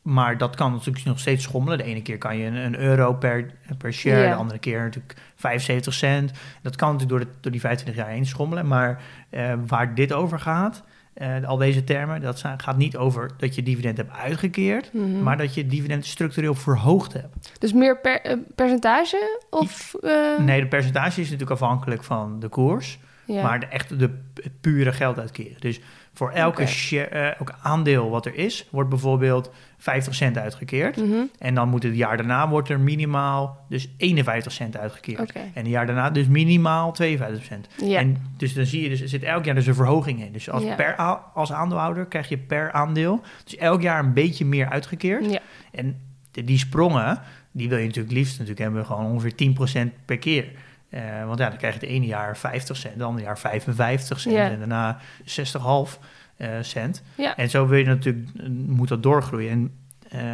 Maar 0.01 0.37
dat 0.37 0.55
kan 0.55 0.71
natuurlijk 0.71 1.05
nog 1.05 1.19
steeds 1.19 1.43
schommelen. 1.43 1.77
De 1.77 1.83
ene 1.83 2.01
keer 2.01 2.17
kan 2.17 2.37
je 2.37 2.45
een, 2.45 2.55
een 2.55 2.79
euro 2.79 3.13
per, 3.13 3.53
per 3.77 3.93
share, 3.93 4.27
de 4.27 4.35
andere 4.35 4.59
keer 4.59 4.81
natuurlijk 4.83 5.15
75 5.35 5.93
cent. 5.93 6.31
Dat 6.61 6.75
kan 6.75 6.91
natuurlijk 6.91 7.19
door, 7.19 7.33
de, 7.33 7.39
door 7.41 7.51
die 7.51 7.61
25 7.61 8.03
jaar 8.03 8.13
heen 8.13 8.25
schommelen. 8.25 8.67
Maar 8.67 9.01
eh, 9.29 9.53
waar 9.67 9.95
dit 9.95 10.13
over 10.13 10.39
gaat, 10.39 10.83
eh, 11.13 11.43
al 11.43 11.57
deze 11.57 11.83
termen, 11.83 12.21
dat 12.21 12.39
zijn, 12.39 12.59
gaat 12.59 12.77
niet 12.77 12.97
over 12.97 13.31
dat 13.37 13.55
je 13.55 13.63
dividend 13.63 13.97
hebt 13.97 14.11
uitgekeerd. 14.11 14.93
Mhm. 14.93 15.23
Maar 15.23 15.37
dat 15.37 15.53
je 15.53 15.65
dividend 15.65 16.05
structureel 16.05 16.55
verhoogd 16.55 17.13
hebt. 17.13 17.51
Dus 17.59 17.73
meer 17.73 17.99
per, 17.99 18.21
eh, 18.21 18.37
percentage? 18.55 19.39
Of, 19.49 19.95
eh, 20.01 20.39
Nee, 20.39 20.61
de 20.61 20.67
percentage 20.67 21.21
is 21.21 21.29
natuurlijk 21.29 21.61
afhankelijk 21.61 22.03
van 22.03 22.39
de 22.39 22.47
koers. 22.47 22.99
Ja. 23.25 23.43
Maar 23.43 23.59
de 23.59 23.65
echte, 23.65 23.95
de, 23.95 24.09
het 24.33 24.61
pure 24.61 24.91
geld 24.93 25.19
uitkeren. 25.19 25.55
Dus 25.59 25.79
voor 26.13 26.31
elke 26.31 26.65
share, 26.65 27.05
eh, 27.07 27.39
elk 27.39 27.53
aandeel 27.61 28.09
wat 28.09 28.25
er 28.25 28.35
is, 28.35 28.67
wordt 28.71 28.89
bijvoorbeeld 28.89 29.51
50 29.77 30.15
cent 30.15 30.37
uitgekeerd. 30.37 30.97
Mhm. 30.97 31.23
En 31.39 31.55
dan 31.55 31.69
moet 31.69 31.83
het 31.83 31.95
jaar 31.95 32.17
daarna 32.17 32.49
wordt 32.49 32.69
er 32.69 32.79
minimaal 32.79 33.65
dus 33.69 33.89
51 33.97 34.51
cent 34.51 34.77
uitgekeerd. 34.77 35.31
En 35.31 35.51
het 35.53 35.67
jaar 35.67 35.85
daarna 35.85 36.09
dus 36.09 36.27
minimaal 36.27 36.91
52 36.91 37.43
cent. 37.45 37.67
Ja. 37.83 37.99
En 37.99 38.17
dus 38.37 38.53
dan 38.53 38.65
zie 38.65 38.81
je, 38.81 38.89
dus 38.89 39.01
er 39.01 39.07
zit 39.09 39.23
elk 39.23 39.45
jaar 39.45 39.55
dus 39.55 39.67
een 39.67 39.75
verhoging 39.75 40.23
in. 40.23 40.31
Dus 40.31 40.49
als, 40.49 40.63
Ja. 40.63 40.75
per, 40.75 40.95
als 41.33 41.51
aandeelhouder 41.51 42.05
krijg 42.05 42.29
je 42.29 42.37
per 42.37 42.71
aandeel 42.71 43.21
dus 43.43 43.55
elk 43.55 43.81
jaar 43.81 43.99
een 44.03 44.13
beetje 44.13 44.45
meer 44.45 44.69
uitgekeerd. 44.69 45.31
ja. 45.31 45.39
En 45.71 45.99
die 46.31 46.57
sprongen, 46.57 47.19
die 47.51 47.69
wil 47.69 47.77
je 47.77 47.85
natuurlijk 47.85 48.13
liefst 48.13 48.31
natuurlijk 48.33 48.59
hebben 48.59 48.85
gewoon 48.85 49.05
ongeveer 49.05 49.35
10% 49.35 50.05
per 50.05 50.17
keer. 50.17 50.51
Eh, 50.93 51.25
want 51.25 51.39
ja, 51.39 51.49
dan 51.49 51.57
krijg 51.57 51.73
je 51.73 51.79
het 51.79 51.89
ene 51.89 52.05
jaar 52.05 52.37
50 52.37 52.77
cent, 52.77 52.93
het 52.93 53.03
andere 53.03 53.25
jaar 53.25 53.39
55 53.39 54.19
cent 54.19 54.35
en 54.35 54.59
daarna 54.59 54.97
60,5 55.25 55.99
eh, 56.37 56.49
cent. 56.61 57.03
En 57.35 57.49
zo 57.49 57.67
wil 57.67 57.77
je 57.77 57.85
natuurlijk, 57.85 58.29
eh, 58.37 58.47
moet 58.49 58.87
dat 58.87 59.03
doorgroeien. 59.03 59.51
En 59.51 59.71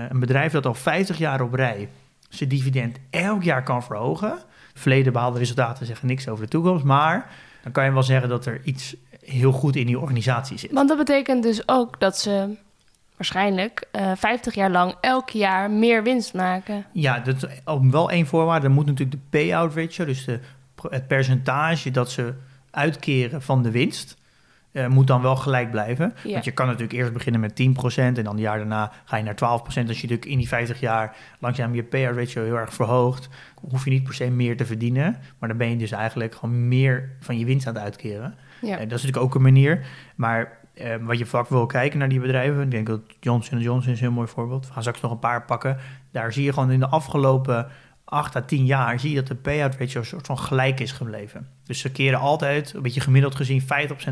een 0.09 0.19
bedrijf 0.19 0.51
dat 0.51 0.65
al 0.65 0.73
50 0.73 1.17
jaar 1.17 1.41
op 1.41 1.53
rij 1.53 1.89
zijn 2.29 2.50
dividend 2.50 2.97
elk 3.09 3.44
jaar 3.44 3.63
kan 3.63 3.83
verhogen. 3.83 4.38
Verleden 4.73 5.13
behaalde 5.13 5.39
resultaten 5.39 5.85
zeggen 5.85 6.07
niks 6.07 6.27
over 6.27 6.44
de 6.44 6.50
toekomst, 6.50 6.83
maar 6.83 7.31
dan 7.63 7.71
kan 7.71 7.85
je 7.85 7.91
wel 7.91 8.03
zeggen 8.03 8.29
dat 8.29 8.45
er 8.45 8.61
iets 8.63 8.95
heel 9.25 9.51
goed 9.51 9.75
in 9.75 9.85
die 9.85 10.00
organisatie 10.00 10.57
zit. 10.57 10.71
Want 10.71 10.88
dat 10.88 10.97
betekent 10.97 11.44
dus 11.44 11.67
ook 11.67 12.00
dat 12.00 12.17
ze 12.17 12.57
waarschijnlijk 13.19 13.88
eh 13.92 14.11
50 14.16 14.56
jaar 14.56 14.71
lang 14.71 14.95
elk 15.02 15.30
jaar 15.30 15.71
meer 15.71 16.04
winst 16.04 16.33
maken. 16.33 16.85
Ja, 16.92 17.19
dat 17.19 17.35
is 17.35 17.45
wel 17.92 18.11
één 18.11 18.26
voorwaarde. 18.26 18.66
Dan 18.66 18.76
moet 18.76 18.85
natuurlijk 18.85 19.21
de 19.21 19.38
payout 19.38 19.76
ratio, 19.76 20.06
dus 20.06 20.26
de, 20.26 20.40
het 20.90 21.07
percentage 21.07 21.92
dat 21.92 22.11
ze 22.11 22.33
uitkeren 22.71 23.42
van 23.42 23.64
de 23.64 23.71
winst, 23.71 24.18
eh, 24.71 24.88
moet 24.88 25.07
dan 25.07 25.21
wel 25.21 25.35
gelijk 25.35 25.71
blijven. 25.71 26.14
Ja. 26.23 26.31
Want 26.31 26.45
je 26.45 26.52
kan 26.52 26.66
natuurlijk 26.66 26.94
eerst 26.94 27.14
beginnen 27.14 27.42
met 27.42 27.56
10% 27.56 28.18
en 28.18 28.23
dan 28.23 28.35
een 28.35 28.42
jaar 28.42 28.57
daarna 28.57 28.92
ga 29.06 29.18
je 29.18 29.23
naar 29.23 29.35
12%. 29.35 29.38
Als 29.88 30.02
je 30.02 30.07
natuurlijk 30.07 30.26
in 30.26 30.38
die 30.38 30.47
50 30.47 30.80
jaar 30.80 31.16
langzaam 31.40 31.76
je 31.76 31.83
payout 31.83 32.16
ratio 32.16 32.44
heel 32.44 32.57
erg 32.57 32.73
verhoogt, 32.73 33.30
hoef 33.69 33.83
je 33.83 33.90
niet 33.90 34.04
per 34.04 34.14
se 34.14 34.30
meer 34.30 34.57
te 34.57 34.66
verdienen. 34.66 35.18
Maar 35.40 35.49
dan 35.49 35.57
ben 35.57 35.69
je 35.69 35.78
dus 35.78 35.92
eigenlijk 35.92 36.35
gewoon 36.35 36.68
meer 36.68 37.09
van 37.19 37.40
je 37.40 37.45
winst 37.45 37.68
aan 37.68 37.73
het 37.73 37.83
uitkeren. 37.83 38.35
Ja. 38.61 38.73
Eh, 38.73 38.80
dat 38.80 38.97
is 38.97 39.04
natuurlijk 39.04 39.23
ook 39.23 39.35
een 39.35 39.42
manier. 39.42 39.85
Maar 40.16 40.58
eh, 40.80 40.95
wat 41.02 41.18
je 41.18 41.26
vaak 41.26 41.48
wil 41.50 41.66
kijken 41.66 42.00
naar 42.00 42.09
die 42.09 42.19
bedrijven, 42.19 42.62
ik 42.62 42.71
denk 42.71 42.88
dat 42.88 43.02
Johnson 43.19 43.59
Johnson 43.59 43.92
is 43.92 44.00
een 44.00 44.06
heel 44.06 44.16
mooi 44.16 44.28
voorbeeld. 44.28 44.68
We 44.68 44.74
gaan 44.74 44.81
straks 44.81 45.02
nog 45.02 45.12
een 45.12 45.19
paar 45.19 45.45
pakken. 45.45 45.78
Daar 46.12 46.33
zie 46.33 46.44
je 46.44 46.54
gewoon 46.54 46.71
in 46.71 46.80
de 46.80 46.88
afgelopen 46.88 47.68
8 48.06 48.36
à 48.36 48.42
10 48.42 48.66
jaar 48.66 49.00
zie 49.00 49.09
je 49.09 49.16
dat 49.16 49.28
de 49.28 49.36
payout 49.36 49.76
ratio 49.76 50.00
een 50.00 50.06
soort 50.06 50.26
van 50.26 50.38
gelijk 50.40 50.80
is 50.80 50.92
gebleven. 50.92 51.48
Dus 51.64 51.80
ze 51.80 51.92
keren 51.92 52.19
altijd, 52.19 52.74
een 52.74 52.81
beetje 52.81 53.02
gemiddeld 53.02 53.36
gezien, 53.36 53.62
50% 53.62 53.66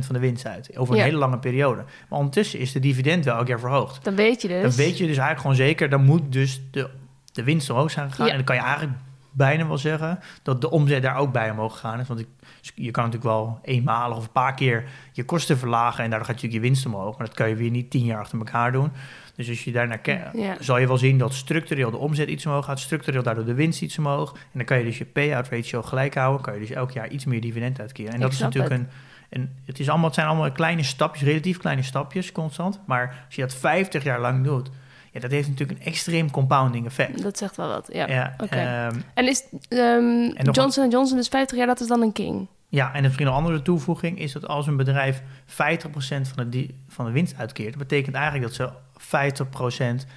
van 0.06 0.16
de 0.16 0.20
winst 0.20 0.48
uit. 0.48 0.78
Over 0.78 0.94
een 0.94 1.00
Ja. 1.00 1.06
hele 1.06 1.18
lange 1.18 1.40
periode. 1.40 1.84
Maar 2.10 2.20
ondertussen 2.20 2.60
is 2.60 2.72
de 2.72 2.80
dividend 2.80 3.26
wel 3.26 3.36
elk 3.36 3.48
jaar 3.48 3.60
verhoogd. 3.60 4.04
Dan 4.04 4.16
weet 4.16 4.42
je 4.42 4.48
dus. 4.48 4.62
Dan 4.62 4.72
weet 4.86 4.98
je 4.98 5.04
dus 5.08 5.18
eigenlijk 5.18 5.40
gewoon 5.40 5.56
zeker, 5.56 5.90
dan 5.90 6.04
moet 6.04 6.32
dus 6.32 6.62
de, 6.72 6.90
de 7.32 7.44
winst 7.44 7.70
omhoog 7.70 7.92
zijn 7.92 8.10
gegaan. 8.10 8.26
Ja. 8.26 8.32
En 8.32 8.38
dan 8.38 8.46
kan 8.46 8.56
je 8.56 8.62
eigenlijk 8.62 8.98
bijna 9.38 9.68
wel 9.68 9.78
zeggen 9.78 10.20
dat 10.44 10.62
de 10.62 10.70
omzet 10.72 11.02
daar 11.02 11.16
ook 11.16 11.32
bij 11.32 11.50
omhoog 11.52 11.74
gegaan 11.74 12.00
is. 12.00 12.08
Want 12.08 12.20
ik, 12.20 12.28
je 12.76 12.92
kan 12.92 13.04
natuurlijk 13.04 13.32
wel 13.34 13.60
eenmalig 13.64 14.18
of 14.18 14.24
een 14.24 14.32
paar 14.32 14.54
keer 14.54 14.84
je 15.12 15.24
kosten 15.24 15.58
verlagen 15.58 16.04
en 16.04 16.10
daardoor 16.10 16.28
gaat 16.28 16.36
natuurlijk 16.36 16.64
je 16.64 16.70
winst 16.70 16.86
omhoog. 16.86 17.18
Maar 17.18 17.28
dat 17.28 17.36
kan 17.36 17.50
je 17.50 17.56
weer 17.56 17.70
niet 17.70 17.90
tien 17.90 18.06
jaar 18.06 18.20
achter 18.20 18.38
elkaar 18.38 18.72
doen. 18.72 18.92
Dus 19.36 19.50
als 19.50 19.64
je 19.64 19.72
daarnaar 19.72 19.98
kijkt, 19.98 20.38
Ja. 20.38 20.56
zal 20.60 20.78
je 20.78 20.88
wel 20.88 20.98
zien 20.98 21.18
dat 21.18 21.34
structureel 21.34 21.92
de 21.92 21.98
omzet 21.98 22.30
iets 22.30 22.46
omhoog 22.46 22.66
gaat, 22.66 22.80
structureel 22.80 23.24
daardoor 23.24 23.46
de 23.46 23.54
winst 23.54 23.82
iets 23.82 23.98
omhoog. 23.98 24.32
En 24.34 24.40
dan 24.54 24.66
kan 24.66 24.78
je 24.78 24.84
dus 24.84 24.98
je 24.98 25.06
payout 25.06 25.48
ratio 25.50 25.82
gelijk 25.82 26.16
houden, 26.16 26.42
kan 26.42 26.54
je 26.54 26.60
dus 26.60 26.70
elk 26.70 26.92
jaar 26.92 27.10
iets 27.10 27.26
meer 27.26 27.42
dividend 27.42 27.80
uitkeren. 27.80 28.10
En 28.12 28.16
Ik 28.16 28.22
dat 28.22 28.32
is 28.32 28.40
natuurlijk 28.40 28.74
een, 28.74 28.88
een, 29.30 29.50
het, 29.66 29.80
is 29.80 29.88
allemaal, 29.90 30.06
het 30.06 30.16
zijn 30.16 30.28
allemaal 30.28 30.52
kleine 30.52 30.84
stapjes, 30.84 31.24
relatief 31.28 31.58
kleine 31.58 31.82
stapjes 31.84 32.32
constant. 32.32 32.80
Maar 32.86 33.24
als 33.26 33.36
je 33.36 33.42
dat 33.42 33.56
50 33.56 34.04
jaar 34.04 34.20
lang 34.20 34.44
doet, 34.44 34.70
Ja, 35.18 35.24
dat 35.24 35.32
heeft 35.32 35.50
natuurlijk 35.50 35.80
een 35.80 35.86
extreem 35.86 36.32
compounding 36.32 36.86
effect. 36.86 37.24
Dat 37.24 37.38
zegt 37.38 37.56
wel 37.58 37.68
wat, 37.68 37.90
ja. 37.92 38.34
Ehm, 38.38 38.96
En 39.14 39.28
is 39.28 39.44
ehm, 39.70 40.44
nog 40.44 40.56
Johnson 40.56 40.90
Johnson 40.90 41.18
dus 41.18 41.28
50 41.28 41.58
jaar, 41.58 41.68
dat 41.68 41.80
is 41.80 41.88
dan 41.88 42.02
een 42.02 42.14
king? 42.14 42.48
ja, 42.70 42.94
en 42.94 43.04
misschien 43.04 43.28
een 43.28 43.34
andere 43.34 43.62
toevoeging 43.62 44.20
is 44.20 44.32
dat 44.32 44.48
als 44.48 44.68
een 44.68 44.78
bedrijf 44.78 45.22
50% 45.46 46.28
van 46.36 46.50
de, 46.50 46.70
van 46.88 47.06
de 47.06 47.12
winst 47.12 47.38
uitkeert, 47.38 47.70
dat 47.70 47.88
betekent 47.88 48.16
eigenlijk 48.16 48.46
dat 48.46 48.56
ze 48.56 50.04
50% 50.04 50.08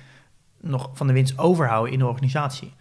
nog 0.61 0.91
van 0.93 1.07
de 1.07 1.13
winst 1.13 1.39
overhouden 1.39 1.93
in 1.93 1.99
de 1.99 2.07
organisatie. 2.07 2.73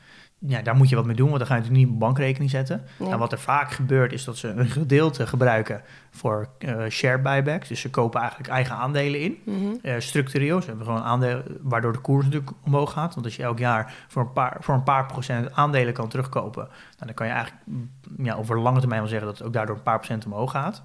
Ja, 0.47 0.61
daar 0.61 0.75
moet 0.75 0.89
je 0.89 0.95
wat 0.95 1.05
mee 1.05 1.15
doen, 1.15 1.27
want 1.27 1.37
dan 1.39 1.47
ga 1.47 1.55
je 1.55 1.59
natuurlijk 1.59 1.85
niet 1.87 1.95
op 1.95 1.99
bankrekening 1.99 2.49
zetten. 2.49 2.85
Ja. 2.97 3.07
En 3.09 3.19
wat 3.19 3.31
er 3.31 3.39
vaak 3.39 3.71
gebeurt 3.71 4.13
is 4.13 4.23
dat 4.23 4.37
ze 4.37 4.47
een 4.47 4.67
gedeelte 4.67 5.27
gebruiken 5.27 5.81
voor 6.11 6.49
eh, 6.57 6.85
share 6.89 7.19
buybacks. 7.19 7.67
Dus 7.67 7.79
ze 7.81 7.89
kopen 7.89 8.19
eigenlijk 8.19 8.49
eigen 8.49 8.75
aandelen 8.75 9.19
in. 9.21 9.37
Mhm. 9.43 9.75
Eh, 9.81 9.95
structureel, 9.97 10.61
ze 10.61 10.67
hebben 10.67 10.85
gewoon 10.85 11.01
aandelen, 11.01 11.57
waardoor 11.61 11.93
de 11.93 11.99
koers 11.99 12.25
natuurlijk 12.25 12.51
omhoog 12.65 12.91
gaat. 12.91 13.13
Want 13.13 13.25
als 13.25 13.35
je 13.35 13.43
elk 13.43 13.59
jaar 13.59 13.93
voor 14.07 14.21
een 14.21 14.33
paar, 14.33 14.57
voor 14.59 14.75
een 14.75 14.83
paar 14.83 15.05
procent 15.05 15.55
aandelen 15.55 15.93
kan 15.93 16.09
terugkopen, 16.09 16.63
nou, 16.63 17.05
dan 17.05 17.13
kan 17.13 17.27
je 17.27 17.33
eigenlijk 17.33 17.63
mm, 17.65 17.89
ja, 18.17 18.35
over 18.35 18.59
lange 18.59 18.79
termijn 18.79 19.01
wel 19.01 19.09
zeggen 19.09 19.27
dat 19.27 19.37
het 19.37 19.47
ook 19.47 19.53
daardoor 19.53 19.75
een 19.75 19.83
paar 19.83 19.97
procent 19.97 20.25
omhoog 20.25 20.51
gaat. 20.51 20.83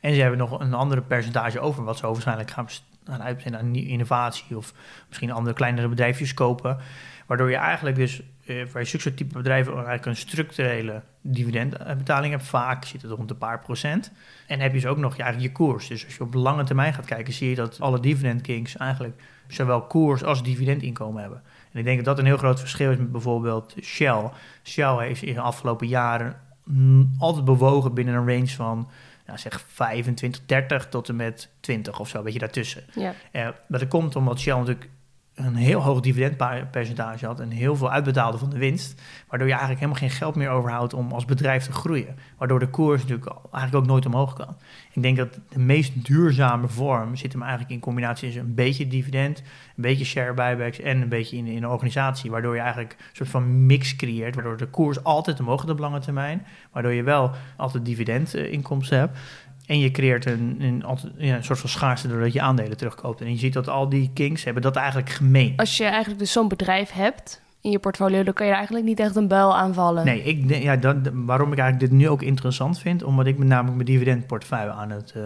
En 0.00 0.14
ze 0.14 0.20
hebben 0.20 0.38
nog 0.38 0.60
een 0.60 0.74
andere 0.74 1.00
percentage 1.00 1.60
over, 1.60 1.84
wat 1.84 1.98
ze 1.98 2.06
waarschijnlijk 2.06 2.50
gaan 2.50 2.64
best- 2.64 2.84
aan 3.04 3.22
uitbesteden 3.22 3.58
aan 3.58 3.70
nieuwe 3.70 3.88
innovatie 3.88 4.56
of 4.56 4.72
misschien 5.08 5.30
andere 5.30 5.56
kleinere 5.56 5.88
bedrijfjes 5.88 6.34
kopen. 6.34 6.78
Waardoor 7.26 7.50
je 7.50 7.56
eigenlijk 7.56 7.96
dus 7.96 8.22
eh, 8.46 8.72
bij 8.72 8.84
zulke 8.84 9.04
soort 9.04 9.16
type 9.16 9.36
bedrijven 9.36 9.72
eigenlijk 9.72 10.06
een 10.06 10.16
structurele 10.16 11.02
dividendbetaling 11.20 12.32
hebt. 12.32 12.46
Vaak 12.46 12.84
zit 12.84 13.02
het 13.02 13.10
rond 13.10 13.30
een 13.30 13.38
paar 13.38 13.60
procent. 13.60 14.12
En 14.46 14.60
heb 14.60 14.74
je 14.74 14.80
dus 14.80 14.90
ook 14.90 14.98
nog 14.98 15.16
je, 15.16 15.22
eigenlijk 15.22 15.52
je 15.52 15.64
koers. 15.64 15.88
Dus 15.88 16.04
als 16.04 16.14
je 16.14 16.22
op 16.22 16.34
lange 16.34 16.64
termijn 16.64 16.94
gaat 16.94 17.04
kijken, 17.04 17.32
zie 17.32 17.48
je 17.48 17.54
dat 17.54 17.80
alle 17.80 18.00
dividend 18.00 18.40
kings 18.40 18.76
eigenlijk 18.76 19.22
zowel 19.48 19.82
koers 19.82 20.24
als 20.24 20.42
dividendinkomen 20.42 21.20
hebben. 21.20 21.42
En 21.72 21.78
ik 21.78 21.84
denk 21.84 21.96
dat 21.96 22.04
dat 22.04 22.18
een 22.18 22.24
heel 22.24 22.36
groot 22.36 22.60
verschil 22.60 22.90
is 22.90 22.96
met 22.96 23.12
bijvoorbeeld 23.12 23.74
Shell. 23.82 24.30
Shell 24.62 24.96
heeft 24.96 25.22
in 25.22 25.34
de 25.34 25.40
afgelopen 25.40 25.86
jaren 25.86 26.36
mm, 26.64 27.14
altijd 27.18 27.44
bewogen 27.44 27.94
binnen 27.94 28.14
een 28.14 28.28
range 28.28 28.48
van 28.48 28.88
nou, 29.26 29.38
zeg 29.38 29.64
25, 29.68 30.46
30 30.46 30.88
tot 30.88 31.08
en 31.08 31.16
met 31.16 31.48
20 31.60 32.00
of 32.00 32.08
zo, 32.08 32.18
een 32.18 32.24
beetje 32.24 32.38
daartussen. 32.38 32.84
Ja. 32.94 33.14
Eh, 33.30 33.42
maar 33.42 33.78
dat 33.78 33.88
komt 33.88 34.16
omdat 34.16 34.38
Shell 34.38 34.56
natuurlijk 34.56 34.88
een 35.34 35.54
heel 35.54 35.80
hoog 35.80 36.00
dividendpercentage 36.00 37.26
had 37.26 37.40
en 37.40 37.50
heel 37.50 37.76
veel 37.76 37.90
uitbetaalde 37.90 38.38
van 38.38 38.50
de 38.50 38.58
winst, 38.58 39.02
waardoor 39.28 39.48
je 39.48 39.54
eigenlijk 39.54 39.82
helemaal 39.82 40.08
geen 40.08 40.18
geld 40.18 40.34
meer 40.34 40.48
overhoudt 40.48 40.94
om 40.94 41.12
als 41.12 41.24
bedrijf 41.24 41.64
te 41.64 41.72
groeien. 41.72 42.16
Waardoor 42.38 42.58
de 42.58 42.68
koers 42.68 43.00
natuurlijk 43.00 43.30
eigenlijk 43.52 43.74
ook 43.74 43.86
nooit 43.86 44.06
omhoog 44.06 44.32
kan. 44.32 44.56
Ik 44.92 45.02
denk 45.02 45.16
dat 45.16 45.38
de 45.48 45.58
meest 45.58 46.06
duurzame 46.06 46.68
vorm 46.68 47.16
zit 47.16 47.32
hem 47.32 47.42
eigenlijk 47.42 47.72
in 47.72 47.80
combinatie 47.80 48.28
is 48.28 48.36
een 48.36 48.54
beetje 48.54 48.86
dividend, 48.86 49.38
een 49.38 49.82
beetje 49.82 50.04
share 50.04 50.34
buybacks 50.34 50.80
en 50.80 51.02
een 51.02 51.08
beetje 51.08 51.36
in, 51.36 51.46
in 51.46 51.56
een 51.56 51.68
organisatie, 51.68 52.30
waardoor 52.30 52.54
je 52.54 52.60
eigenlijk 52.60 52.96
een 52.98 53.04
soort 53.12 53.28
van 53.28 53.66
mix 53.66 53.96
creëert, 53.96 54.34
waardoor 54.34 54.56
de 54.56 54.66
koers 54.66 55.04
altijd 55.04 55.40
omhoog 55.40 55.60
gaat 55.60 55.70
op 55.70 55.78
lange 55.78 56.00
termijn, 56.00 56.46
waardoor 56.72 56.92
je 56.92 57.02
wel 57.02 57.30
altijd 57.56 57.84
dividendinkomsten 57.84 58.98
hebt. 58.98 59.18
En 59.66 59.78
je 59.78 59.90
creëert 59.90 60.26
een, 60.26 60.56
een, 60.60 60.84
een 61.16 61.44
soort 61.44 61.58
van 61.58 61.68
schaarste 61.68 62.08
doordat 62.08 62.32
je 62.32 62.40
aandelen 62.40 62.76
terugkoopt. 62.76 63.20
En 63.20 63.30
je 63.30 63.38
ziet 63.38 63.52
dat 63.52 63.68
al 63.68 63.88
die 63.88 64.10
kings 64.14 64.44
hebben 64.44 64.62
dat 64.62 64.76
eigenlijk 64.76 65.10
gemeen. 65.10 65.52
Als 65.56 65.76
je 65.76 65.84
eigenlijk 65.84 66.18
dus 66.18 66.32
zo'n 66.32 66.48
bedrijf 66.48 66.90
hebt 66.90 67.42
in 67.60 67.70
je 67.70 67.78
portfolio, 67.78 68.22
dan 68.22 68.34
kan 68.34 68.44
je 68.44 68.50
er 68.50 68.58
eigenlijk 68.58 68.86
niet 68.86 69.00
echt 69.00 69.16
een 69.16 69.28
buil 69.28 69.56
aanvallen. 69.56 70.04
Nee, 70.04 70.22
ik, 70.22 70.62
ja, 70.62 70.76
dat, 70.76 70.96
waarom 71.12 71.52
ik 71.52 71.58
eigenlijk 71.58 71.90
dit 71.90 71.98
nu 72.00 72.08
ook 72.08 72.22
interessant 72.22 72.78
vind, 72.78 73.02
omdat 73.02 73.26
ik 73.26 73.38
met 73.38 73.48
namelijk 73.48 73.74
mijn 73.74 73.86
dividendportefeuille 73.86 74.72
aan 74.72 74.90
het, 74.90 75.12
eh, 75.16 75.22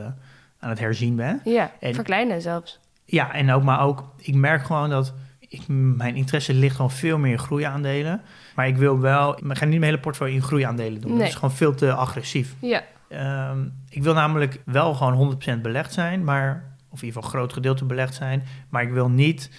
aan 0.60 0.70
het 0.70 0.78
herzien 0.78 1.16
ben. 1.16 1.40
Ja, 1.44 1.70
En- 1.80 1.94
verkleinen 1.94 2.42
zelfs. 2.42 2.78
Ja, 3.04 3.32
en 3.32 3.52
ook, 3.52 3.62
maar 3.62 3.80
ook, 3.80 4.04
ik 4.16 4.34
merk 4.34 4.64
gewoon 4.64 4.90
dat 4.90 5.14
ik, 5.48 5.62
mijn 5.68 6.14
interesse 6.16 6.54
ligt 6.54 6.76
gewoon 6.76 6.90
veel 6.90 7.18
meer 7.18 7.32
in 7.32 7.38
groeiaandelen. 7.38 8.20
Maar 8.54 8.66
ik 8.66 8.76
wil 8.76 8.98
wel, 9.00 9.32
ik 9.38 9.56
ga 9.56 9.64
niet 9.64 9.78
mijn 9.78 9.82
hele 9.82 9.98
portfolio 9.98 10.34
in 10.34 10.42
groeiaandelen 10.42 11.00
doen. 11.00 11.10
Nee. 11.10 11.18
Dat 11.20 11.28
is 11.28 11.34
gewoon 11.34 11.52
veel 11.52 11.74
te 11.74 11.92
agressief. 11.92 12.54
Ja, 12.58 12.82
Ehm, 13.08 13.68
ik 13.88 14.02
wil 14.02 14.14
namelijk 14.14 14.60
wel 14.64 14.94
gewoon 14.94 15.14
100% 15.14 15.62
belegd 15.62 15.92
zijn, 15.92 16.24
maar, 16.24 16.76
of 16.90 17.00
in 17.00 17.06
ieder 17.06 17.06
geval 17.06 17.22
een 17.22 17.36
groot 17.36 17.52
gedeelte 17.52 17.84
belegd 17.84 18.14
zijn. 18.14 18.42
Maar 18.68 18.82
ik 18.82 18.90
wil 18.92 19.08
niet. 19.08 19.50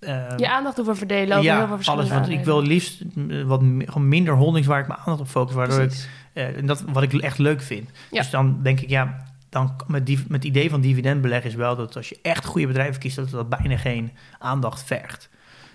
ehm, 0.00 0.38
je 0.38 0.50
aandacht 0.50 0.80
over 0.80 0.96
verdelen 0.96 1.36
over 1.38 1.50
heel 1.50 1.60
ja, 1.60 1.66
veel 1.66 1.66
alles. 1.66 1.84
verschillende 1.84 2.14
Want 2.14 2.28
ik 2.28 2.44
wil 2.44 2.62
liefst 2.62 3.02
eh, 3.28 3.42
wat 3.42 3.60
gewoon 3.60 4.08
minder 4.08 4.34
holdings 4.34 4.66
waar 4.66 4.80
ik 4.80 4.86
mijn 4.86 4.98
aandacht 4.98 5.20
op 5.20 5.28
focus. 5.28 5.54
Waardoor 5.54 5.80
ik, 5.80 5.86
Precies. 6.32 6.56
en 6.56 6.66
dat 6.66 6.84
wat 6.92 7.02
ik 7.02 7.12
echt 7.12 7.38
leuk 7.38 7.62
vind. 7.62 7.90
Ja. 8.10 8.18
Dus 8.20 8.30
dan 8.30 8.62
denk 8.62 8.80
ik, 8.80 8.88
ja, 8.88 9.26
dan 9.48 9.76
met, 9.86 10.06
die, 10.06 10.16
met 10.16 10.42
het 10.42 10.44
idee 10.44 10.70
van 10.70 10.80
dividendbeleggen 10.80 11.50
is 11.50 11.56
wel 11.56 11.76
dat 11.76 11.96
als 11.96 12.08
je 12.08 12.18
echt 12.22 12.44
goede 12.44 12.66
bedrijven 12.66 13.00
kiest, 13.00 13.16
dat 13.16 13.30
dat 13.30 13.48
bijna 13.48 13.76
geen 13.76 14.12
aandacht 14.38 14.82
vergt. 14.82 15.28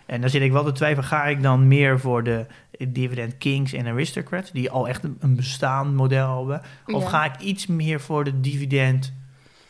En 0.06 0.22
dan 0.22 0.30
zit 0.30 0.42
ik 0.42 0.52
wel 0.52 0.64
te 0.64 0.72
twijfelen, 0.72 1.08
ga 1.10 1.26
ik 1.26 1.42
dan 1.42 1.68
meer 1.68 2.00
voor 2.00 2.24
de 2.24 2.46
dividend 2.88 3.38
kings 3.38 3.74
en 3.74 3.88
aristocrats, 3.88 4.52
die 4.52 4.70
al 4.70 4.88
echt 4.88 5.04
een, 5.04 5.36
bestaand 5.36 5.94
model 5.96 6.38
hebben, 6.38 6.62
of 6.86 7.04
Ja. 7.04 7.10
ga 7.10 7.26
ik 7.26 7.40
iets 7.40 7.68
meer 7.68 8.02
voor 8.02 8.24
de 8.24 8.40
dividend 8.40 9.14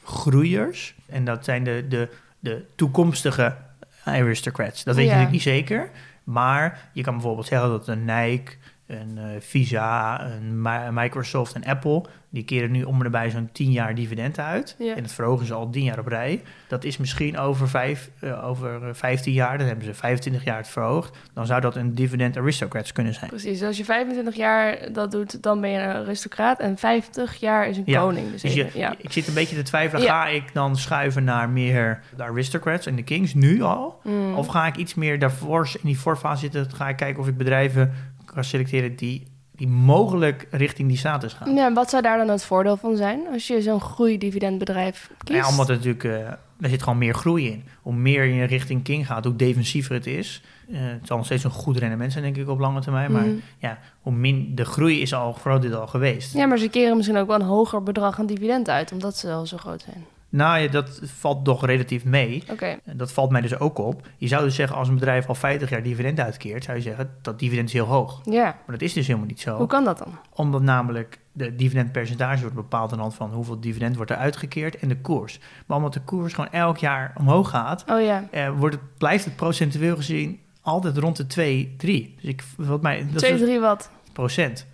groeiers? 0.03 0.95
En 1.05 1.25
dat 1.25 1.43
zijn 1.45 1.63
de, 1.63 1.85
de, 1.89 2.09
de 2.39 2.65
toekomstige 2.75 3.55
aristocrats. 4.03 4.83
Dat 4.83 4.95
weet 4.95 5.05
Ja. 5.05 5.11
je 5.11 5.17
natuurlijk 5.17 5.45
niet 5.45 5.55
zeker. 5.67 5.89
Maar 6.23 6.89
je 6.93 7.01
kan 7.03 7.13
bijvoorbeeld 7.13 7.47
zeggen 7.47 7.69
dat 7.69 7.87
een 7.87 8.05
Nike, 8.05 8.51
een 8.93 9.17
eh, 9.17 9.23
Visa, 9.39 10.21
een 10.25 10.61
Mi- 10.61 10.91
Microsoft 10.91 11.53
en 11.53 11.63
Apple... 11.65 12.03
die 12.29 12.43
keren 12.43 12.71
nu 12.71 12.83
om 12.83 12.95
en 12.97 13.03
nabij 13.03 13.29
zo'n 13.29 13.49
10 13.51 13.71
jaar 13.71 13.95
dividend 13.95 14.39
uit. 14.39 14.75
Ja. 14.79 14.95
En 14.95 15.01
dat 15.01 15.11
verhogen 15.11 15.45
ze 15.45 15.53
al 15.53 15.69
10 15.69 15.83
jaar 15.83 15.99
op 15.99 16.07
rij. 16.07 16.41
Dat 16.67 16.83
is 16.83 16.97
misschien 16.97 17.37
over, 17.37 17.69
vijf, 17.69 18.09
eh, 18.19 18.47
over 18.47 18.87
eh, 18.87 18.93
15 18.93 19.33
jaar, 19.33 19.57
dan 19.57 19.67
hebben 19.67 19.85
ze 19.85 19.93
25 19.93 20.43
jaar 20.43 20.57
het 20.57 20.67
verhoogd. 20.67 21.17
Dan 21.33 21.45
zou 21.45 21.61
dat 21.61 21.75
een 21.75 21.95
dividend 21.95 22.37
aristocrats 22.37 22.91
kunnen 22.91 23.13
zijn. 23.13 23.29
Precies, 23.29 23.59
dus 23.59 23.67
als 23.67 23.77
je 23.77 23.85
25 23.85 24.35
jaar 24.35 24.77
dat 24.93 25.11
doet, 25.11 25.43
dan 25.43 25.61
ben 25.61 25.69
je 25.69 25.79
een 25.79 25.95
aristocraat. 25.95 26.59
En 26.59 26.77
50 26.77 27.35
jaar 27.35 27.67
is 27.67 27.77
een 27.77 27.83
Ja, 27.85 27.99
koning. 28.01 28.31
Dus, 28.31 28.41
Dus 28.41 28.53
je, 28.53 28.67
ja. 28.73 28.95
ik 28.97 29.11
zit 29.11 29.27
een 29.27 29.33
beetje 29.33 29.55
te 29.55 29.61
twijfelen, 29.63 30.05
ga 30.05 30.27
ik 30.27 30.53
dan 30.53 30.77
schuiven 30.77 31.23
naar 31.23 31.49
meer 31.49 31.99
de 32.15 32.23
aristocrats 32.23 32.85
en 32.85 32.95
de 32.95 33.03
kings 33.03 33.33
nu 33.33 33.61
al? 33.61 33.99
Mm. 34.03 34.33
Of 34.35 34.47
ga 34.47 34.65
ik 34.67 34.75
iets 34.75 34.93
meer 34.93 35.19
daarvoor 35.19 35.67
in 35.73 35.79
die 35.87 35.99
voorfase 35.99 36.39
zitten, 36.41 36.71
ga 36.75 36.89
ik 36.89 36.95
kijken 36.95 37.21
of 37.21 37.27
ik 37.27 37.37
bedrijven 37.37 37.93
kan 38.33 38.43
selecteren 38.43 38.95
die, 38.95 39.23
die 39.55 39.67
mogelijk 39.67 40.47
richting 40.51 40.87
die 40.87 40.97
status 40.97 41.33
gaan? 41.33 41.55
Ja, 41.55 41.65
en 41.65 41.73
wat 41.73 41.89
zou 41.89 42.01
daar 42.03 42.17
dan 42.17 42.29
het 42.29 42.43
voordeel 42.43 42.77
van 42.77 42.95
zijn 42.95 43.19
als 43.33 43.47
je 43.47 43.61
zo'n 43.61 43.81
groeidividendbedrijf 43.81 45.09
kiest? 45.23 45.39
Ja, 45.39 45.49
omdat 45.49 45.67
het 45.67 45.77
natuurlijk, 45.77 46.03
eh 46.03 46.31
er 46.59 46.69
zit 46.69 46.83
gewoon 46.83 46.97
meer 46.97 47.13
groei 47.13 47.47
in. 47.51 47.63
Hoe 47.81 47.93
meer 47.93 48.23
je 48.25 48.43
richting 48.43 48.83
king 48.83 49.05
gaat, 49.07 49.23
hoe 49.25 49.35
defensiever 49.35 49.93
het 49.93 50.07
is. 50.07 50.41
Eh, 50.71 50.77
het 50.81 51.07
zal 51.07 51.17
nog 51.17 51.25
steeds 51.25 51.43
een 51.43 51.49
goed 51.51 51.77
rendement 51.77 52.11
zijn, 52.11 52.23
denk 52.23 52.37
ik, 52.37 52.49
op 52.49 52.59
lange 52.59 52.81
termijn. 52.81 53.11
Maar 53.11 53.25
Mm. 53.25 53.41
ja, 53.57 53.77
hoe 54.01 54.13
min, 54.13 54.51
de 54.55 54.65
groei 54.65 55.01
is 55.01 55.13
al 55.13 55.33
groot 55.33 55.61
dit 55.61 55.73
al 55.73 55.87
geweest. 55.87 56.33
Ja, 56.33 56.45
maar 56.45 56.57
ze 56.57 56.69
keren 56.69 56.95
misschien 56.95 57.17
ook 57.17 57.27
wel 57.27 57.35
een 57.39 57.45
hoger 57.45 57.83
bedrag 57.83 58.19
aan 58.19 58.25
dividend 58.25 58.69
uit, 58.69 58.91
omdat 58.91 59.17
ze 59.17 59.31
al 59.31 59.45
zo 59.45 59.57
groot 59.57 59.81
zijn. 59.81 60.05
Nou 60.33 60.59
ja, 60.59 60.67
dat 60.67 60.99
valt 61.03 61.45
toch 61.45 61.65
relatief 61.65 62.05
mee. 62.05 62.43
Oké, 62.51 62.77
En 62.83 62.97
Dat 62.97 63.11
valt 63.11 63.31
mij 63.31 63.41
dus 63.41 63.59
ook 63.59 63.77
op. 63.77 64.07
Je 64.17 64.27
zou 64.27 64.43
dus 64.43 64.55
zeggen, 64.55 64.77
als 64.77 64.87
een 64.87 64.93
bedrijf 64.93 65.27
al 65.27 65.35
50 65.35 65.69
jaar 65.69 65.83
dividend 65.83 66.19
uitkeert, 66.19 66.63
zou 66.63 66.77
je 66.77 66.83
zeggen, 66.83 67.09
dat 67.21 67.39
dividend 67.39 67.67
is 67.67 67.73
heel 67.73 67.85
hoog. 67.85 68.21
ja. 68.25 68.43
Maar 68.43 68.75
dat 68.75 68.81
is 68.81 68.93
dus 68.93 69.07
helemaal 69.07 69.27
niet 69.27 69.41
zo. 69.41 69.57
Hoe 69.57 69.67
kan 69.67 69.83
dat 69.83 69.97
dan? 69.97 70.17
Omdat 70.33 70.61
namelijk 70.61 71.19
de 71.31 71.55
dividendpercentage 71.55 72.41
wordt 72.41 72.55
bepaald 72.55 72.91
aan 72.91 72.97
de 72.97 73.03
hand 73.03 73.15
van 73.15 73.31
hoeveel 73.31 73.59
dividend 73.59 73.95
wordt 73.95 74.11
er 74.11 74.17
uitgekeerd 74.17 74.79
en 74.79 74.87
de 74.87 75.01
koers. 75.01 75.39
Maar 75.65 75.77
omdat 75.77 75.93
de 75.93 76.01
koers 76.01 76.33
gewoon 76.33 76.51
elk 76.51 76.77
jaar 76.77 77.13
omhoog 77.17 77.49
gaat, 77.49 77.85
Oh 77.89 78.09
eh, 78.31 78.49
wordt 78.57 78.75
het, 78.75 78.97
blijft 78.97 79.25
het 79.25 79.35
procentueel 79.35 79.95
gezien 79.95 80.39
altijd 80.61 80.97
rond 80.97 81.17
de 81.17 81.27
2, 81.27 81.73
3. 81.77 82.13
Dus 82.15 82.29
ik, 82.29 82.43
wat 82.57 82.81
mij, 82.81 82.97
dat 82.97 83.15
is 83.15 83.21
2, 83.21 83.31
dus 83.31 83.41
3 83.41 83.59
wat. 83.59 83.91
procent. 84.13 84.65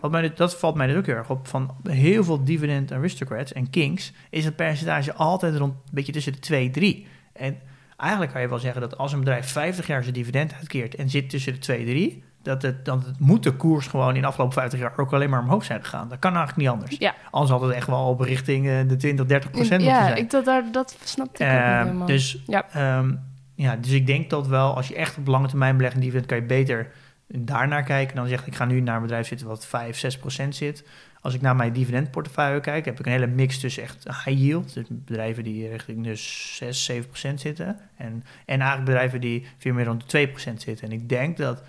Wat 0.00 0.10
mij, 0.10 0.32
dat 0.34 0.58
valt 0.58 0.74
mij 0.74 0.86
dus 0.86 0.96
ook 0.96 1.06
heel 1.06 1.14
erg 1.14 1.30
op. 1.30 1.48
Van 1.48 1.76
heel 1.88 2.24
veel 2.24 2.44
dividend 2.44 2.92
aristocrats 2.92 3.52
en 3.52 3.70
kings 3.70 4.12
is 4.30 4.44
het 4.44 4.56
percentage 4.56 5.14
altijd 5.14 5.56
rond 5.56 5.72
een 5.72 5.80
beetje 5.90 6.12
tussen 6.12 6.32
de 6.32 6.38
2 6.38 6.70
3. 6.70 7.06
En 7.32 7.56
eigenlijk 7.96 8.32
kan 8.32 8.40
je 8.40 8.48
wel 8.48 8.58
zeggen 8.58 8.80
dat 8.80 8.98
als 8.98 9.12
een 9.12 9.18
bedrijf 9.18 9.46
50 9.52 9.86
jaar 9.86 10.02
zijn 10.02 10.14
dividend 10.14 10.54
uitkeert 10.54 10.94
en 10.94 11.10
zit 11.10 11.30
tussen 11.30 11.52
de 11.52 11.58
2 11.58 11.84
3, 11.84 12.22
dat 12.42 12.62
het, 12.62 12.84
dan 12.84 13.02
het 13.06 13.18
moet 13.20 13.42
de 13.42 13.52
koers 13.52 13.86
gewoon 13.86 14.14
in 14.14 14.20
de 14.20 14.26
afgelopen 14.26 14.54
50 14.54 14.78
jaar 14.80 14.92
ook 14.98 15.12
alleen 15.12 15.30
maar 15.30 15.42
omhoog 15.42 15.64
zijn 15.64 15.82
gegaan. 15.84 16.08
Dat 16.08 16.18
kan 16.18 16.34
eigenlijk 16.36 16.58
niet 16.60 16.68
anders. 16.68 16.96
Ja. 16.98 17.14
Anders 17.30 17.52
had 17.52 17.60
het 17.60 17.70
echt 17.72 17.86
wel 17.86 18.06
op 18.08 18.20
richting 18.20 18.68
eh, 18.68 18.88
de 18.88 18.96
20, 18.96 19.26
30 19.26 19.50
procent 19.50 19.82
moeten 19.82 19.98
Ja, 20.00 20.04
zijn. 20.06 20.18
ik, 20.18 20.30
dat, 20.30 20.44
daar, 20.44 20.64
dat 20.72 20.96
snapte 21.04 21.44
ik 21.44 21.50
ook 21.50 21.54
niet 21.56 21.62
Ehm, 21.64 21.84
helemaal. 21.84 22.06
dus, 22.06 22.42
Ja. 22.46 22.66
ehm, 22.72 23.14
ja, 23.54 23.76
dus 23.76 23.90
ik 23.90 24.06
denk 24.06 24.30
dat 24.30 24.46
wel, 24.46 24.76
als 24.76 24.88
je 24.88 24.94
echt 24.94 25.18
op 25.18 25.26
lange 25.26 25.48
termijn 25.48 25.76
belegt 25.76 25.94
in 25.94 26.00
dividend, 26.00 26.26
kan 26.26 26.36
je 26.36 26.42
beter 26.44 26.90
daarnaar 27.28 27.82
kijken. 27.82 28.16
Dan 28.16 28.28
zeg 28.28 28.40
ik, 28.40 28.46
ik 28.46 28.54
ga 28.54 28.64
nu 28.64 28.80
naar 28.80 28.96
een 28.96 29.02
bedrijf 29.02 29.26
zitten 29.26 29.46
wat 29.46 29.66
5, 29.66 29.98
6 29.98 30.18
procent 30.18 30.56
zit. 30.56 30.84
Als 31.20 31.34
ik 31.34 31.40
naar 31.40 31.56
mijn 31.56 31.72
dividendportefeuille 31.72 32.60
kijk, 32.60 32.84
heb 32.84 32.98
ik 32.98 33.06
een 33.06 33.12
hele 33.12 33.26
mix 33.26 33.58
tussen 33.58 33.82
echt 33.82 34.04
high 34.04 34.40
yield. 34.40 34.74
Dus 34.74 34.84
bedrijven 34.88 35.44
die 35.44 35.68
richting 35.68 36.04
de 36.04 36.16
6, 36.16 36.84
7 36.84 37.06
procent 37.06 37.40
zitten. 37.40 37.78
En, 37.96 38.24
en 38.46 38.60
eigenlijk 38.60 38.84
bedrijven 38.84 39.20
die 39.20 39.46
veel 39.58 39.74
meer 39.74 39.84
rond 39.84 40.00
de 40.00 40.06
2 40.06 40.28
procent 40.28 40.62
zitten. 40.62 40.86
En 40.86 40.92
ik 40.92 41.08
denk 41.08 41.36
dat 41.36 41.62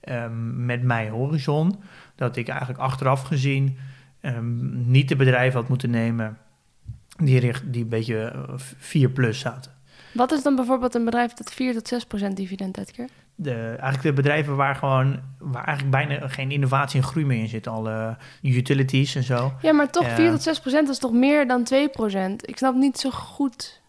ehm, 0.00 0.66
met 0.66 0.82
mijn 0.82 1.10
horizon, 1.10 1.82
dat 2.14 2.36
ik 2.36 2.48
eigenlijk 2.48 2.80
achteraf 2.80 3.22
gezien 3.22 3.78
ehm, 4.20 4.90
niet 4.90 5.08
de 5.08 5.16
bedrijven 5.16 5.60
had 5.60 5.68
moeten 5.68 5.90
nemen 5.90 6.38
die, 7.16 7.40
richt, 7.40 7.72
die 7.72 7.82
een 7.82 7.88
beetje 7.88 8.44
4 8.56 9.10
plus 9.10 9.38
zaten. 9.38 9.72
Wat 10.12 10.32
is 10.32 10.42
dan 10.42 10.56
bijvoorbeeld 10.56 10.94
een 10.94 11.04
bedrijf 11.04 11.32
dat 11.32 11.52
4 11.52 11.72
tot 11.74 11.88
6 11.88 12.04
procent 12.04 12.36
dividend 12.36 12.78
uitkeert? 12.78 13.12
De, 13.38 13.52
eigenlijk 13.68 14.02
de 14.02 14.12
bedrijven 14.12 14.56
waar 14.56 14.74
gewoon 14.74 15.20
waar 15.38 15.64
eigenlijk 15.64 15.90
bijna 15.96 16.28
geen 16.28 16.50
innovatie 16.50 17.00
en 17.00 17.06
groei 17.06 17.26
meer 17.26 17.38
in 17.38 17.48
zit. 17.48 17.66
Alle 17.66 18.16
utilities 18.42 19.14
en 19.14 19.22
zo. 19.22 19.52
Ja, 19.62 19.72
maar 19.72 19.90
toch 19.90 20.06
Ja. 20.06 20.14
4 20.14 20.30
tot 20.30 20.42
6 20.42 20.60
procent 20.60 20.88
is 20.88 20.98
toch 20.98 21.12
meer 21.12 21.46
dan 21.46 21.64
2 21.64 21.88
procent? 21.88 22.48
Ik 22.48 22.56
snap 22.56 22.74
niet 22.74 22.98
zo 22.98 23.10
goed 23.10 23.82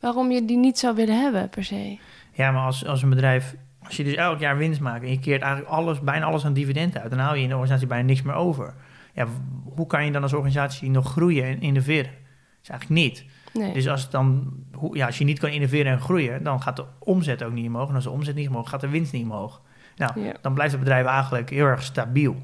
waarom 0.00 0.30
je 0.30 0.44
die 0.44 0.56
niet 0.56 0.78
zou 0.78 0.94
willen 0.94 1.20
hebben, 1.20 1.48
per 1.48 1.64
se. 1.64 1.98
Ja, 2.32 2.50
maar 2.50 2.64
als, 2.64 2.86
als 2.86 3.02
een 3.02 3.08
bedrijf, 3.08 3.54
als 3.82 3.96
je 3.96 4.04
dus 4.04 4.14
elk 4.14 4.38
jaar 4.38 4.56
winst 4.56 4.80
maakt 4.80 5.04
en 5.04 5.10
je 5.10 5.18
keert 5.18 5.42
eigenlijk 5.42 5.72
alles, 5.72 6.00
bijna 6.00 6.24
alles 6.24 6.44
aan 6.44 6.52
dividend 6.52 6.98
uit, 6.98 7.10
dan 7.10 7.18
hou 7.18 7.36
je 7.36 7.42
in 7.42 7.48
de 7.48 7.54
organisatie 7.54 7.86
bijna 7.88 8.04
niks 8.06 8.22
meer 8.22 8.34
over. 8.34 8.74
Ja, 9.14 9.26
hoe 9.74 9.86
kan 9.86 10.04
je 10.04 10.12
dan 10.12 10.22
als 10.22 10.32
organisatie 10.32 10.90
nog 10.90 11.10
groeien 11.10 11.44
en 11.44 11.60
innoveren? 11.60 12.10
Dat 12.10 12.62
is 12.62 12.68
eigenlijk 12.68 13.00
niet. 13.00 13.24
Nee. 13.56 13.72
Dus 13.72 13.88
als, 13.88 14.02
het 14.02 14.10
dan, 14.10 14.52
hoe- 14.72 14.96
ja, 14.96 15.06
als 15.06 15.18
je 15.18 15.24
niet 15.24 15.38
kan 15.38 15.50
innoveren 15.50 15.92
en 15.92 16.00
groeien, 16.00 16.42
dan 16.42 16.62
gaat 16.62 16.76
de 16.76 16.84
omzet 16.98 17.42
ook 17.42 17.52
niet 17.52 17.66
omhoog. 17.66 17.88
En 17.88 17.94
als 17.94 18.04
de 18.04 18.10
omzet 18.10 18.34
niet 18.34 18.48
omhoog, 18.48 18.68
gaat 18.68 18.80
de 18.80 18.88
winst 18.88 19.12
niet 19.12 19.24
omhoog. 19.24 19.60
Nou, 19.96 20.20
Ja. 20.20 20.32
dan 20.40 20.54
blijft 20.54 20.72
het 20.72 20.82
bedrijf 20.82 21.06
eigenlijk 21.06 21.50
heel 21.50 21.66
erg 21.66 21.82
stabiel. 21.82 22.36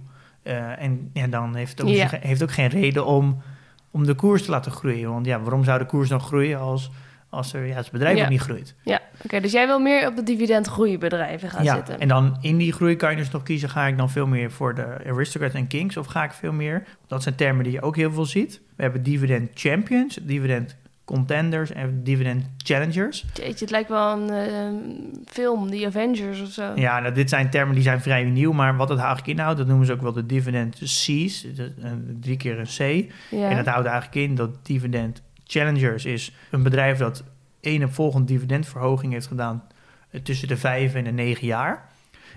Eh, 0.42 0.82
en 1.12 1.30
dan 1.30 1.54
heeft 1.54 1.70
het 1.78 1.82
ook, 1.82 1.88
Ja. 1.94 2.08
heeft 2.20 2.42
ook 2.42 2.52
geen 2.52 2.68
reden 2.68 3.06
om, 3.06 3.42
om 3.90 4.06
de 4.06 4.14
koers 4.14 4.44
te 4.44 4.50
laten 4.50 4.72
groeien. 4.72 5.10
Want 5.10 5.26
ja, 5.26 5.40
waarom 5.40 5.64
zou 5.64 5.78
de 5.78 5.86
koers 5.86 6.08
dan 6.08 6.20
groeien 6.20 6.58
als, 6.58 6.90
als 7.28 7.52
er, 7.52 7.66
ja, 7.66 7.74
het 7.76 7.90
bedrijf 7.90 8.16
Ja. 8.16 8.22
ook 8.24 8.30
niet 8.30 8.40
groeit? 8.40 8.74
Ja, 8.82 9.00
oké. 9.24 9.40
dus 9.40 9.52
jij 9.52 9.66
wil 9.66 9.78
meer 9.78 10.06
op 10.08 10.16
de 10.16 10.22
dividendgroeibedrijven 10.22 11.50
gaan 11.50 11.64
ja, 11.64 11.74
zitten. 11.74 12.00
en 12.00 12.08
dan 12.08 12.36
in 12.40 12.56
die 12.56 12.72
groei 12.72 12.96
kan 12.96 13.10
je 13.10 13.16
dus 13.16 13.30
nog 13.30 13.42
kiezen, 13.42 13.68
ga 13.68 13.86
ik 13.86 13.96
dan 13.98 14.10
veel 14.10 14.26
meer 14.26 14.50
voor 14.50 14.74
de 14.74 14.98
aristocrats 15.06 15.54
en 15.54 15.66
kings 15.66 15.96
of 15.96 16.06
ga 16.06 16.24
ik 16.24 16.32
veel 16.32 16.52
meer, 16.52 16.82
dat 17.06 17.22
zijn 17.22 17.34
termen 17.34 17.64
die 17.64 17.72
je 17.72 17.82
ook 17.82 17.96
heel 17.96 18.12
veel 18.12 18.24
ziet. 18.26 18.60
We 18.76 18.82
hebben 18.82 19.02
dividend 19.02 19.50
champions, 19.54 20.18
dividend 20.22 20.76
contenders 21.04 21.72
en 21.72 22.02
dividend 22.04 22.44
challengers. 22.56 23.24
Jeetje, 23.34 23.60
het 23.64 23.70
lijkt 23.70 23.88
wel 23.88 24.12
een 24.12 24.30
eh, 24.30 25.24
film, 25.26 25.70
The 25.70 25.86
Avengers 25.86 26.40
of 26.40 26.48
zo. 26.50 26.72
Ja, 26.74 27.00
nou, 27.00 27.14
dit 27.14 27.28
zijn 27.28 27.50
termen 27.50 27.74
die 27.74 27.82
zijn 27.84 28.00
vrij 28.00 28.24
nieuw, 28.24 28.52
maar 28.52 28.76
wat 28.76 28.88
het 28.88 28.98
eigenlijk 28.98 29.28
inhoudt, 29.28 29.58
dat 29.58 29.66
noemen 29.66 29.86
ze 29.86 29.92
ook 29.92 30.02
wel 30.02 30.12
de 30.12 30.26
dividend 30.26 30.78
C's, 30.78 31.40
de- 31.54 31.72
drie 32.20 32.36
keer 32.36 32.58
een 32.58 32.64
C. 33.06 33.12
Ja. 33.30 33.48
En 33.50 33.56
dat 33.56 33.66
houdt 33.66 33.86
eigenlijk 33.86 34.28
in 34.28 34.34
dat 34.34 34.50
dividend 34.66 35.22
challengers 35.46 36.04
is 36.04 36.32
een 36.50 36.62
bedrijf 36.62 36.98
dat 36.98 37.24
één 37.60 37.84
op 37.84 37.94
volgende 37.94 38.26
dividendverhoging 38.26 39.12
heeft 39.12 39.26
gedaan 39.26 39.62
eh, 40.10 40.20
tussen 40.20 40.48
de 40.48 40.56
vijf 40.56 40.94
en 40.94 41.04
de 41.04 41.10
negen 41.12 41.46
jaar. 41.46 41.90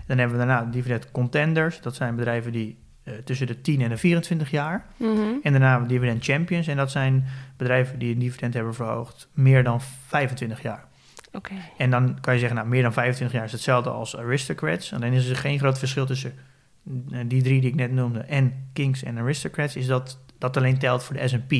Dan 0.07 0.17
hebben 0.17 0.37
we 0.39 0.45
daarna 0.45 0.69
dividend 0.71 1.11
contenders, 1.11 1.81
dat 1.81 1.95
zijn 1.95 2.15
bedrijven 2.15 2.51
die 2.51 2.77
tussen 3.23 3.47
de 3.47 3.61
10 3.61 3.81
en 3.81 3.89
de 3.89 3.97
24 3.97 4.51
jaar. 4.51 4.85
Mhm. 4.97 5.11
En 5.43 5.51
daarna 5.51 5.69
hebben 5.69 5.87
we 5.87 5.93
dividend 5.93 6.23
champions 6.23 6.67
en 6.67 6.77
dat 6.77 6.91
zijn 6.91 7.25
bedrijven 7.57 7.99
die 7.99 8.13
een 8.13 8.19
dividend 8.19 8.53
hebben 8.53 8.73
verhoogd 8.73 9.27
meer 9.33 9.63
dan 9.63 9.81
25 9.81 10.61
jaar. 10.61 10.85
Oké. 11.31 11.53
En 11.77 11.89
dan 11.89 12.19
kan 12.21 12.33
je 12.33 12.39
zeggen, 12.39 12.57
nou, 12.57 12.69
meer 12.69 12.81
dan 12.81 12.93
25 12.93 13.37
jaar 13.37 13.45
is 13.45 13.51
hetzelfde 13.51 13.89
als 13.89 14.17
aristocrats. 14.17 14.93
Alleen 14.93 15.13
is 15.13 15.29
er 15.29 15.35
geen 15.35 15.59
groot 15.59 15.79
verschil 15.79 16.05
tussen 16.05 16.33
eh, 17.11 17.19
die 17.25 17.43
drie 17.43 17.61
die 17.61 17.69
ik 17.69 17.75
net 17.75 17.91
noemde 17.91 18.19
en 18.19 18.69
kings 18.73 19.03
en 19.03 19.17
aristocrats, 19.17 19.75
is 19.75 19.87
dat 19.87 20.19
dat 20.37 20.57
alleen 20.57 20.77
telt 20.77 21.03
voor 21.03 21.15
de 21.15 21.27
S&P. 21.27 21.51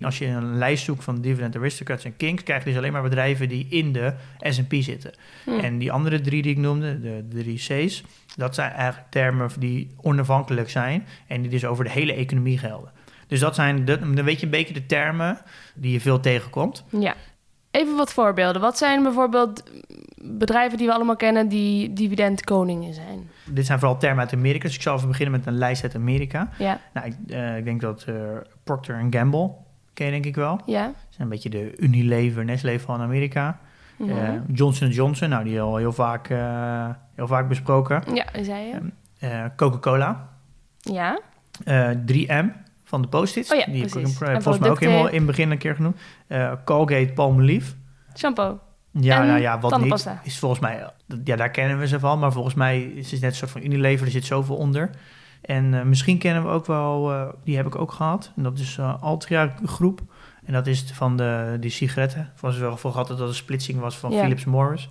Als 0.00 0.18
je 0.18 0.26
een 0.26 0.58
lijst 0.58 0.84
zoekt 0.84 1.04
van 1.04 1.20
dividend 1.20 1.56
aristocrats 1.56 2.04
en 2.04 2.16
kings, 2.16 2.42
krijg 2.42 2.64
je 2.64 2.68
dus 2.68 2.78
alleen 2.78 2.92
maar 2.92 3.02
bedrijven 3.02 3.48
die 3.48 3.66
in 3.68 3.92
de 3.92 4.14
S&P 4.38 4.74
zitten. 4.78 5.12
Hm. 5.44 5.50
En 5.50 5.78
die 5.78 5.92
andere 5.92 6.20
drie 6.20 6.42
die 6.42 6.52
ik 6.52 6.58
noemde, 6.58 7.00
de, 7.00 7.24
drie 7.28 7.56
C's, 7.56 8.04
dat 8.36 8.54
zijn 8.54 8.72
eigenlijk 8.72 9.10
termen 9.10 9.50
die 9.58 9.90
onafhankelijk 10.00 10.70
zijn 10.70 11.06
en 11.26 11.40
die 11.40 11.50
dus 11.50 11.64
over 11.64 11.84
de 11.84 11.90
hele 11.90 12.12
economie 12.12 12.58
gelden. 12.58 12.90
Dus 13.26 13.40
dat 13.40 13.54
zijn, 13.54 13.84
de, 13.84 13.98
dan 13.98 14.24
weet 14.24 14.38
je 14.38 14.44
een 14.44 14.50
beetje 14.50 14.74
de 14.74 14.86
termen 14.86 15.38
die 15.74 15.92
je 15.92 16.00
veel 16.00 16.20
tegenkomt. 16.20 16.84
Ja. 16.88 17.14
Even 17.70 17.96
wat 17.96 18.12
voorbeelden. 18.12 18.60
Wat 18.60 18.78
zijn 18.78 19.02
bijvoorbeeld 19.02 19.62
bedrijven 20.22 20.78
die 20.78 20.86
we 20.86 20.92
allemaal 20.92 21.16
kennen 21.16 21.48
die 21.48 21.92
dividendkoningen 21.92 22.94
zijn? 22.94 23.30
Dit 23.44 23.66
zijn 23.66 23.78
vooral 23.78 23.98
termen 23.98 24.20
uit 24.20 24.32
Amerika, 24.32 24.66
dus 24.66 24.74
ik 24.74 24.82
zal 24.82 24.96
even 24.96 25.08
beginnen 25.08 25.38
met 25.38 25.46
een 25.46 25.58
lijst 25.58 25.82
uit 25.82 25.94
Amerika. 25.94 26.48
Ja. 26.58 26.80
Nou, 26.94 27.06
ik, 27.06 27.14
eh, 27.28 27.56
ik 27.56 27.64
denk 27.64 27.80
dat 27.80 28.04
eh, 28.08 28.14
Procter 28.64 29.06
Gamble, 29.10 29.50
ken 29.94 30.06
je 30.06 30.12
denk 30.12 30.24
ik 30.26 30.34
wel. 30.34 30.60
Ja. 30.66 30.84
Dat 30.86 30.94
is 31.10 31.18
een 31.18 31.28
beetje 31.28 31.50
de 31.50 31.74
Unilever, 31.76 32.44
Nestlé 32.44 32.78
van 32.80 33.00
Amerika. 33.00 33.58
Mhm. 33.96 34.10
Eh, 34.10 34.28
Johnson 34.52 34.88
Johnson, 34.88 35.28
nou 35.28 35.44
die 35.44 35.60
al 35.60 35.76
heel 35.76 35.92
vaak, 35.92 36.28
eh, 36.28 36.88
heel 37.14 37.26
vaak 37.26 37.48
besproken. 37.48 38.02
ja, 38.14 38.26
zei 38.42 38.66
je. 38.66 38.78
Eh, 39.18 39.44
Coca-Cola, 39.56 40.28
Ja. 40.80 41.20
eh, 41.64 41.90
3M 42.06 42.52
van 42.84 43.02
de 43.02 43.08
Post-its. 43.08 43.52
Oh 43.52 43.58
ja, 43.58 43.64
die 43.66 43.82
heb 43.82 43.94
ik 43.94 44.06
volgens 44.42 44.58
mij 44.58 44.70
ook 44.70 44.80
helemaal 44.80 45.08
in 45.08 45.16
het 45.16 45.26
begin 45.26 45.50
een 45.50 45.58
keer 45.58 45.74
genoemd. 45.74 45.96
Colgate 46.64 47.10
Palmolive. 47.14 47.74
Shampoo. 48.16 48.58
Ja, 48.92 49.20
En 49.20 49.26
nou 49.26 49.40
ja, 49.40 49.58
wat 49.58 49.80
niet 49.80 50.06
is 50.22 50.38
volgens 50.38 50.60
mij, 50.60 50.86
ja, 51.24 51.36
daar 51.36 51.50
kennen 51.50 51.78
we 51.78 51.86
ze 51.86 51.98
van, 52.00 52.18
maar 52.18 52.32
volgens 52.32 52.54
mij 52.54 52.82
is 52.82 53.10
het 53.10 53.20
net 53.20 53.30
een 53.30 53.36
soort 53.36 53.50
van 53.50 53.62
Unilever, 53.62 54.06
er 54.06 54.12
zit 54.12 54.24
zoveel 54.24 54.56
onder. 54.56 54.90
En 55.40 55.74
eh, 55.74 55.82
misschien 55.82 56.18
kennen 56.18 56.42
we 56.42 56.48
ook 56.48 56.66
wel, 56.66 57.12
eh, 57.12 57.28
die 57.44 57.56
heb 57.56 57.66
ik 57.66 57.76
ook 57.76 57.92
gehad, 57.92 58.32
en 58.36 58.42
dat 58.42 58.58
is 58.58 58.78
eh 58.78 59.02
Altria 59.02 59.54
Groep. 59.64 60.00
En 60.44 60.52
dat 60.52 60.66
is 60.66 60.84
van 60.92 61.16
de, 61.16 61.56
die 61.60 61.70
sigaretten. 61.70 62.30
Van 62.34 62.58
wel 62.58 62.76
voor 62.76 62.90
gehad 62.90 63.08
dat 63.08 63.18
dat 63.18 63.28
een 63.28 63.34
splitsing 63.34 63.80
was 63.80 63.98
van 63.98 64.10
Ja. 64.10 64.20
Philips 64.20 64.44
Morris. 64.44 64.88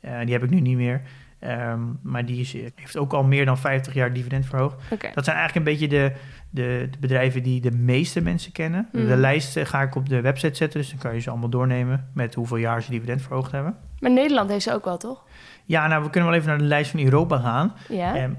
Die 0.00 0.32
heb 0.32 0.42
ik 0.42 0.50
nu 0.50 0.60
niet 0.60 0.76
meer. 0.76 1.02
Ehm, 1.38 1.80
maar 2.02 2.24
die 2.24 2.40
is, 2.40 2.52
heeft 2.52 2.96
ook 2.96 3.12
al 3.12 3.24
meer 3.24 3.44
dan 3.44 3.58
50 3.58 3.94
jaar 3.94 4.12
dividend 4.12 4.46
verhoogd. 4.46 4.76
Dat 5.14 5.24
zijn 5.24 5.36
eigenlijk 5.36 5.54
een 5.54 5.72
beetje 5.72 5.88
de, 5.88 6.12
de, 6.50 6.88
de 6.90 6.98
bedrijven 6.98 7.42
die 7.42 7.60
de 7.60 7.70
meeste 7.70 8.20
mensen 8.20 8.52
kennen. 8.52 8.88
Mm. 8.92 9.06
De 9.06 9.16
lijst 9.16 9.58
ga 9.58 9.82
ik 9.82 9.94
op 9.94 10.08
de 10.08 10.20
website 10.20 10.54
zetten, 10.54 10.80
dus 10.80 10.90
dan 10.90 10.98
kan 10.98 11.14
je 11.14 11.20
ze 11.20 11.30
allemaal 11.30 11.48
doornemen 11.48 12.10
met 12.14 12.34
hoeveel 12.34 12.56
jaar 12.56 12.82
ze 12.82 12.90
dividend 12.90 13.22
verhoogd 13.22 13.52
hebben. 13.52 13.76
Maar 14.00 14.10
Nederland 14.10 14.50
heeft 14.50 14.62
ze 14.62 14.72
ook 14.72 14.84
wel, 14.84 14.96
toch? 14.96 15.24
Ja, 15.64 15.86
nou, 15.86 16.04
we 16.04 16.10
kunnen 16.10 16.30
wel 16.30 16.38
even 16.38 16.50
naar 16.50 16.58
de 16.58 16.64
lijst 16.64 16.90
van 16.90 17.00
Europa 17.00 17.38
gaan. 17.38 17.74
Ja. 17.88 18.14
Ehm, 18.14 18.32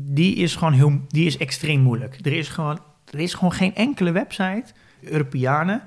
die 0.00 0.34
is 0.34 0.56
gewoon 0.56 0.72
heel, 0.72 1.00
die 1.08 1.26
is 1.26 1.36
extreem 1.36 1.80
moeilijk. 1.80 2.18
Er 2.22 2.32
is 2.32 2.48
gewoon, 2.48 2.78
er 3.12 3.18
is 3.18 3.34
gewoon 3.34 3.52
geen 3.52 3.74
enkele 3.74 4.10
website, 4.12 4.64
Europeanen, 5.02 5.82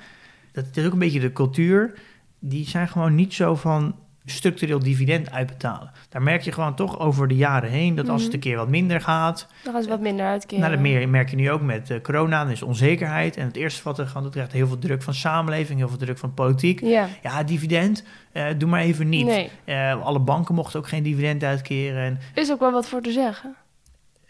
dat 0.52 0.66
is 0.74 0.86
ook 0.86 0.94
een 0.94 1.00
beetje 1.00 1.20
de 1.20 1.34
cultuur, 1.34 1.94
die 2.40 2.68
zijn 2.68 2.88
gewoon 2.88 3.16
niet 3.16 3.34
zo 3.34 3.56
van 3.56 3.96
structureel 4.26 4.80
dividend 4.80 5.32
uitbetalen. 5.32 5.92
Daar 6.10 6.22
merk 6.22 6.42
je 6.42 6.52
gewoon 6.52 6.76
toch 6.76 7.00
over 7.00 7.28
de 7.28 7.36
jaren 7.36 7.70
heen 7.70 7.96
dat 7.96 8.10
als 8.10 8.22
het 8.22 8.28
Mhm. 8.28 8.36
een 8.36 8.42
keer 8.44 8.58
wat 8.58 8.68
minder 8.70 9.02
gaat, 9.02 9.48
Dan 9.64 9.74
gaan 9.74 9.84
ze 9.84 9.90
wat 9.90 10.00
minder 10.02 10.26
uitkeren. 10.26 10.60
nou, 10.60 10.72
dat 10.74 10.82
meer, 10.82 11.10
merk 11.10 11.30
je 11.30 11.36
nu 11.36 11.52
ook 11.52 11.62
met 11.62 11.90
eh, 11.90 12.02
corona, 12.02 12.44
dan 12.44 12.52
is 12.52 12.62
onzekerheid. 12.62 13.38
En 13.38 13.46
het 13.48 13.56
eerste 13.56 13.84
wat 13.84 14.00
er 14.00 14.08
gaat, 14.08 14.24
dat 14.24 14.32
krijgt 14.32 14.52
heel 14.52 14.68
veel 14.68 14.80
druk 14.80 15.02
van 15.04 15.14
samenleving, 15.14 15.80
heel 15.80 15.88
veel 15.90 15.98
druk 15.98 16.18
van 16.18 16.34
politiek. 16.34 16.82
Ja. 16.82 17.08
Ja, 17.24 17.44
dividend, 17.44 18.04
eh, 18.32 18.46
doe 18.58 18.70
maar 18.70 18.82
even 18.82 19.10
niet. 19.10 19.26
Nee. 19.26 19.50
Eh, 19.66 20.02
alle 20.06 20.20
banken 20.20 20.56
mochten 20.56 20.80
ook 20.80 20.88
geen 20.88 21.04
dividend 21.04 21.44
uitkeren. 21.44 22.02
En 22.04 22.20
Is 22.36 22.52
ook 22.52 22.60
wel 22.60 22.72
wat 22.72 22.88
voor 22.88 23.02
te 23.02 23.12
zeggen. 23.12 23.56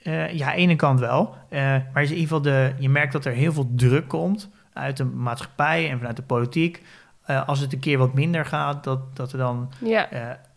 Eh, 0.04 0.34
ja, 0.34 0.46
aan 0.50 0.56
de 0.56 0.62
ene 0.62 0.76
kant 0.76 1.00
wel. 1.00 1.36
Eh, 1.50 1.60
maar 1.62 2.04
in 2.04 2.10
ieder 2.10 2.18
geval 2.18 2.42
de, 2.42 2.72
je 2.80 2.90
merkt 2.90 3.14
dat 3.14 3.26
er 3.26 3.32
heel 3.34 3.54
veel 3.54 3.72
druk 3.76 4.08
komt 4.08 4.50
uit 4.74 4.98
de 4.98 5.04
maatschappij 5.04 5.90
en 5.90 5.98
vanuit 5.98 6.16
de 6.16 6.22
politiek. 6.22 6.82
Eh, 7.26 7.48
als 7.48 7.60
het 7.60 7.74
een 7.74 7.80
keer 7.80 7.98
wat 7.98 8.14
minder 8.14 8.46
gaat, 8.46 8.84
dat, 8.84 9.16
dat 9.16 9.32
er 9.32 9.38
dan 9.38 9.72
Ja. 9.80 10.08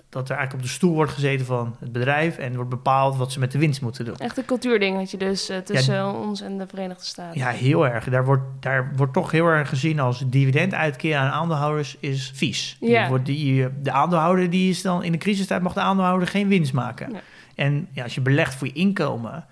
dat 0.08 0.28
er 0.28 0.36
eigenlijk 0.36 0.52
op 0.52 0.62
de 0.62 0.74
stoel 0.74 0.94
wordt 0.94 1.12
gezeten 1.12 1.46
van 1.46 1.76
het 1.80 1.92
bedrijf 1.92 2.38
en 2.38 2.54
wordt 2.54 2.70
bepaald 2.70 3.16
wat 3.16 3.32
ze 3.32 3.38
met 3.38 3.52
de 3.52 3.58
winst 3.58 3.82
moeten 3.82 4.04
doen. 4.04 4.16
Echt 4.16 4.38
een 4.38 4.44
cultuurdingetje 4.44 5.16
dus 5.16 5.50
tussen 5.64 6.14
ons 6.14 6.40
en 6.40 6.58
de 6.58 6.66
Verenigde 6.66 7.04
Staten. 7.04 7.38
Ja, 7.40 7.48
heel 7.48 7.86
erg. 7.86 8.04
Daar 8.08 8.24
wordt, 8.24 8.42
daar 8.60 8.92
wordt 8.96 9.12
toch 9.12 9.30
heel 9.30 9.46
erg 9.46 9.68
gezien 9.68 10.00
als 10.00 10.24
dividend 10.26 10.74
uitkeren 10.74 11.20
aan 11.20 11.30
aandeelhouders 11.30 11.96
is 12.00 12.30
vies. 12.34 12.76
Die 12.80 12.90
Ja. 12.90 13.08
wordt 13.08 13.26
die, 13.26 13.68
de 13.82 13.92
aandeelhouder 13.92 14.50
die 14.50 14.70
is 14.70 14.82
dan 14.82 15.02
in 15.02 15.12
de 15.12 15.18
crisistijd 15.18 15.62
mag 15.62 15.72
de 15.72 15.80
aandeelhouder 15.80 16.28
geen 16.28 16.48
winst 16.48 16.72
maken. 16.72 17.12
Nee. 17.12 17.20
En 17.54 17.88
ja, 17.92 18.02
als 18.02 18.14
je 18.14 18.20
belegt 18.20 18.54
voor 18.54 18.66
je 18.66 18.72
inkomen, 18.72 19.46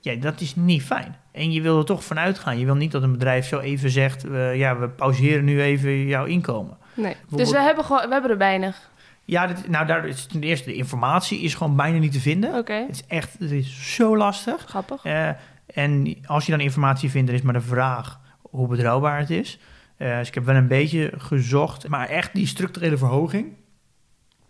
ja, 0.00 0.14
dat 0.14 0.40
is 0.40 0.56
niet 0.56 0.82
fijn. 0.82 1.16
En 1.32 1.52
je 1.52 1.60
wil 1.60 1.78
er 1.78 1.84
toch 1.84 2.04
vanuit 2.04 2.38
gaan. 2.38 2.58
Je 2.58 2.64
wil 2.64 2.74
niet 2.74 2.92
dat 2.92 3.02
een 3.02 3.12
bedrijf 3.12 3.46
zo 3.46 3.58
even 3.58 3.90
zegt, 3.90 4.24
eh, 4.24 4.56
ja, 4.56 4.78
we 4.78 4.88
pauzeren 4.88 5.44
nu 5.44 5.62
even 5.62 6.06
jouw 6.06 6.24
inkomen. 6.24 6.76
Nee. 6.94 7.16
Dus 7.28 7.50
we 7.50 7.60
hebben, 7.60 7.84
gewoon, 7.84 8.06
we 8.06 8.12
hebben 8.12 8.30
er 8.30 8.38
weinig. 8.38 8.90
Ja, 9.24 9.46
dit, 9.46 9.68
nou, 9.68 9.86
daar 9.86 10.06
is 10.06 10.26
ten 10.26 10.42
eerste 10.42 10.70
de 10.70 10.74
informatie 10.74 11.40
is 11.40 11.54
gewoon 11.54 11.76
bijna 11.76 11.98
niet 11.98 12.12
te 12.12 12.20
vinden. 12.20 12.54
Oké, 12.54 12.72
Het 12.72 12.90
is 12.90 13.06
echt, 13.06 13.36
het 13.38 13.50
is 13.50 13.94
zo 13.94 14.16
lastig. 14.16 14.64
grappig. 14.68 15.04
Eh, 15.04 15.28
en 15.74 16.16
als 16.26 16.44
je 16.46 16.50
dan 16.50 16.60
informatie 16.60 17.10
vindt, 17.10 17.26
dan 17.26 17.36
is 17.36 17.42
maar 17.42 17.52
de 17.52 17.60
vraag 17.60 18.20
hoe 18.40 18.68
betrouwbaar 18.68 19.18
het 19.18 19.30
is. 19.30 19.58
Eh, 19.96 20.18
dus 20.18 20.28
ik 20.28 20.34
heb 20.34 20.44
wel 20.44 20.54
een 20.54 20.68
beetje 20.68 21.12
gezocht, 21.16 21.88
maar 21.88 22.08
echt 22.08 22.34
die 22.34 22.46
structurele 22.46 22.96
verhoging, 22.96 23.52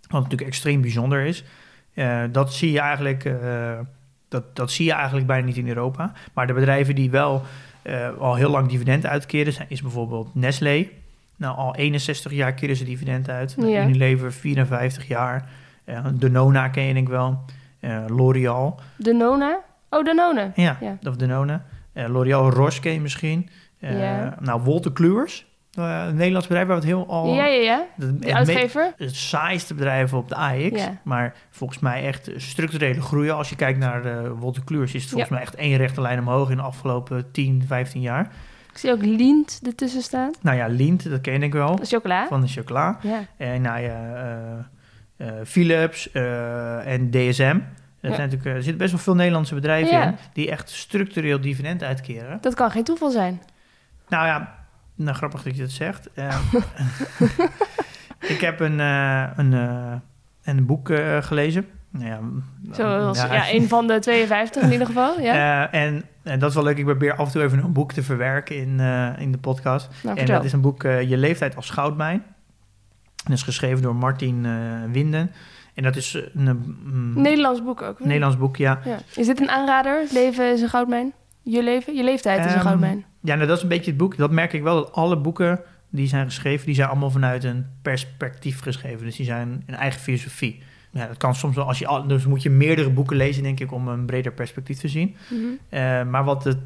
wat 0.08 0.22
natuurlijk 0.22 0.50
extreem 0.50 0.80
bijzonder 0.80 1.24
is, 1.24 1.44
eh, 1.96 2.22
dat 2.30 2.54
zie 2.54 2.72
je 2.72 2.80
eigenlijk, 2.80 3.24
eh, 3.24 3.78
dat, 4.28 4.56
dat 4.56 4.70
zie 4.70 4.84
je 4.84 4.92
eigenlijk 4.92 5.26
bijna 5.26 5.46
niet 5.46 5.56
in 5.56 5.68
Europa. 5.68 6.12
Maar 6.32 6.46
de 6.46 6.52
bedrijven 6.52 6.94
die 6.94 7.10
wel 7.10 7.42
eh, 7.82 8.08
al 8.18 8.34
heel 8.34 8.50
lang 8.50 8.68
dividend 8.68 9.06
uitkeren, 9.06 9.52
zijn, 9.52 9.66
is 9.70 9.82
bijvoorbeeld 9.82 10.34
Nestlé. 10.34 10.88
Nou, 11.36 11.56
al 11.56 11.74
61 11.74 12.32
jaar 12.32 12.54
keren 12.54 12.76
ze 12.76 12.84
dividend 12.84 13.28
uit. 13.28 13.54
Ja. 13.58 13.84
Unilever 13.84 14.32
54 14.32 15.08
jaar. 15.08 15.48
Danona 16.14 16.68
ken 16.68 16.82
je 16.82 16.92
denk 16.94 17.06
ik 17.06 17.12
wel. 17.12 17.44
L'Oreal. 18.06 18.80
De 18.96 19.12
Nona? 19.12 19.58
Oh, 19.90 20.04
de 20.04 20.14
Nona. 20.14 20.52
Ja, 20.54 20.76
Ja. 20.80 20.98
of 21.08 21.16
Danone. 21.16 21.60
Eh 21.92 22.08
L'Oreal 22.08 22.50
Roche 22.50 22.80
ken 22.80 22.92
je 22.92 23.00
misschien. 23.00 23.48
Ja. 23.78 24.36
Nou, 24.40 24.60
Wolter 24.62 24.92
Kluwers. 24.92 25.46
Eh, 25.76 26.04
een 26.06 26.14
Nederlands 26.14 26.46
bedrijf 26.46 26.66
waar 26.66 26.80
we 26.80 26.82
het 26.86 26.92
heel 26.92 27.06
al... 27.08 27.34
ja, 27.34 27.46
ja, 27.46 27.62
ja. 27.62 27.86
De 27.96 28.34
uitgever? 28.34 28.92
het 28.96 29.14
saaiste 29.14 29.74
bedrijf 29.74 30.14
op 30.14 30.28
de 30.28 30.34
AX. 30.34 30.70
Ja. 30.70 30.96
Maar 31.02 31.34
volgens 31.50 31.78
mij 31.78 32.04
echt 32.04 32.30
structurele 32.36 33.00
groei. 33.00 33.30
Als 33.30 33.48
je 33.48 33.56
kijkt 33.56 33.78
naar 33.78 34.06
uh, 34.06 34.30
Wolter 34.38 34.64
Kluers, 34.64 34.94
is 34.94 35.00
het 35.00 35.10
volgens 35.10 35.30
mij 35.30 35.40
echt 35.40 35.54
één 35.54 35.76
rechte 35.76 36.00
lijn 36.00 36.18
omhoog 36.18 36.50
in 36.50 36.56
de 36.56 36.62
afgelopen 36.62 37.30
10, 37.32 37.64
15 37.66 38.00
jaar. 38.00 38.30
Ik 38.76 38.82
zie 38.82 38.92
ook 38.92 39.02
Lient 39.02 39.60
ertussen 39.62 40.02
staan. 40.02 40.30
Nou 40.40 40.56
ja, 40.56 40.66
Lint, 40.66 41.10
dat 41.10 41.20
ken 41.20 41.32
je 41.32 41.38
denk 41.38 41.54
ik 41.54 41.58
wel. 41.58 41.78
Chocola. 41.82 42.26
Van 42.26 42.40
de 42.40 42.46
chocola. 42.46 42.98
Ja. 43.02 43.24
En 43.36 43.62
nou 43.62 43.80
ja, 43.80 44.14
eh, 44.14 45.28
eh, 45.28 45.44
Philips 45.44 46.12
eh, 46.12 46.92
en 46.92 47.10
DSM. 47.10 47.60
Er, 48.00 48.14
zijn 48.14 48.28
natuurlijk, 48.30 48.44
er 48.44 48.62
zitten 48.62 48.76
best 48.76 48.90
wel 48.90 49.00
veel 49.00 49.14
Nederlandse 49.14 49.54
bedrijven 49.54 50.02
in 50.02 50.16
die 50.32 50.50
echt 50.50 50.70
structureel 50.70 51.40
dividend 51.40 51.82
uitkeren. 51.82 52.38
Dat 52.40 52.54
kan 52.54 52.70
geen 52.70 52.84
toeval 52.84 53.10
zijn. 53.10 53.42
Nou 54.08 54.26
ja, 54.26 54.65
nou 54.96 55.16
grappig 55.16 55.42
dat 55.42 55.56
je 55.56 55.62
dat 55.62 55.70
zegt. 55.70 56.08
Eh, 56.14 56.38
ik 58.34 58.40
heb 58.40 58.60
een, 58.60 58.80
eh, 58.80 59.24
een, 59.36 59.52
eh, 59.52 59.94
een 60.44 60.66
boek 60.66 60.90
eh, 60.90 61.22
gelezen. 61.22 61.66
Nou 61.90 62.06
ja, 62.06 62.20
Zoals, 62.72 63.18
ja, 63.18 63.34
ja, 63.34 63.52
een 63.52 63.68
van 63.68 63.86
de 63.86 63.98
52 63.98 64.62
in 64.62 64.72
ieder 64.72 64.86
geval. 64.86 65.20
Ja. 65.20 65.72
En, 65.72 66.04
en 66.22 66.38
dat 66.38 66.48
is 66.48 66.54
wel 66.54 66.64
leuk. 66.64 66.78
Ik 66.78 66.84
probeer 66.84 67.14
af 67.14 67.26
en 67.26 67.32
toe 67.32 67.42
even 67.42 67.58
een 67.58 67.72
boek 67.72 67.92
te 67.92 68.02
verwerken 68.02 68.56
in, 68.56 68.80
in 69.18 69.32
de 69.32 69.38
podcast. 69.38 69.88
nou, 70.02 70.18
en 70.18 70.26
dat 70.26 70.44
is 70.44 70.52
een 70.52 70.60
boek 70.60 70.82
Je 70.82 71.16
leeftijd 71.16 71.56
als 71.56 71.70
goudmijn. 71.70 72.22
Dat 73.24 73.32
is 73.36 73.42
geschreven 73.42 73.82
door 73.82 73.96
Martin 73.96 74.46
Winden. 74.92 75.30
En 75.74 75.82
dat 75.82 75.96
is 75.96 76.18
een, 76.34 76.76
mm, 76.84 77.22
Nederlands 77.22 77.62
boek 77.62 77.82
ook. 77.82 78.04
Nederlands 78.04 78.36
boek, 78.36 78.56
ja. 78.56 78.80
Ja. 78.84 78.98
Is 79.14 79.26
dit 79.26 79.40
een 79.40 79.50
aanrader? 79.50 80.06
Leven 80.12 80.52
is 80.52 80.60
een 80.60 80.68
goudmijn? 80.68 81.12
Je 81.42 81.62
leven? 81.62 81.94
Je 81.94 82.04
leeftijd 82.04 82.38
is 82.38 82.44
een 82.44 82.58
Ehm, 82.58 82.60
goudmijn. 82.66 83.04
Ja, 83.26 83.34
nou, 83.34 83.46
dat 83.46 83.56
is 83.56 83.62
een 83.62 83.68
beetje 83.68 83.90
het 83.90 83.98
boek. 83.98 84.16
Dat 84.16 84.30
merk 84.30 84.52
ik 84.52 84.62
wel, 84.62 84.74
dat 84.74 84.92
alle 84.92 85.16
boeken 85.16 85.60
die 85.90 86.06
zijn 86.06 86.24
geschreven... 86.26 86.66
die 86.66 86.74
zijn 86.74 86.88
allemaal 86.88 87.10
vanuit 87.10 87.44
een 87.44 87.66
perspectief 87.82 88.60
geschreven. 88.60 89.04
Dus 89.04 89.16
die 89.16 89.26
zijn 89.26 89.62
een 89.66 89.74
eigen 89.74 90.00
filosofie. 90.00 90.62
Ja, 90.90 91.06
dat 91.06 91.16
kan 91.16 91.34
soms 91.34 91.56
wel. 91.56 91.66
Als 91.66 91.78
je, 91.78 91.86
al- 91.86 92.06
dus 92.06 92.26
moet 92.26 92.42
je 92.42 92.50
meerdere 92.50 92.90
boeken 92.90 93.16
lezen, 93.16 93.42
denk 93.42 93.60
ik... 93.60 93.72
om 93.72 93.88
een 93.88 94.06
breder 94.06 94.32
perspectief 94.32 94.78
te 94.78 94.88
zien. 94.88 95.16
Mhm. 95.30 95.40
Eh, 95.68 96.04
maar 96.04 96.24
wat, 96.24 96.44
het, 96.44 96.58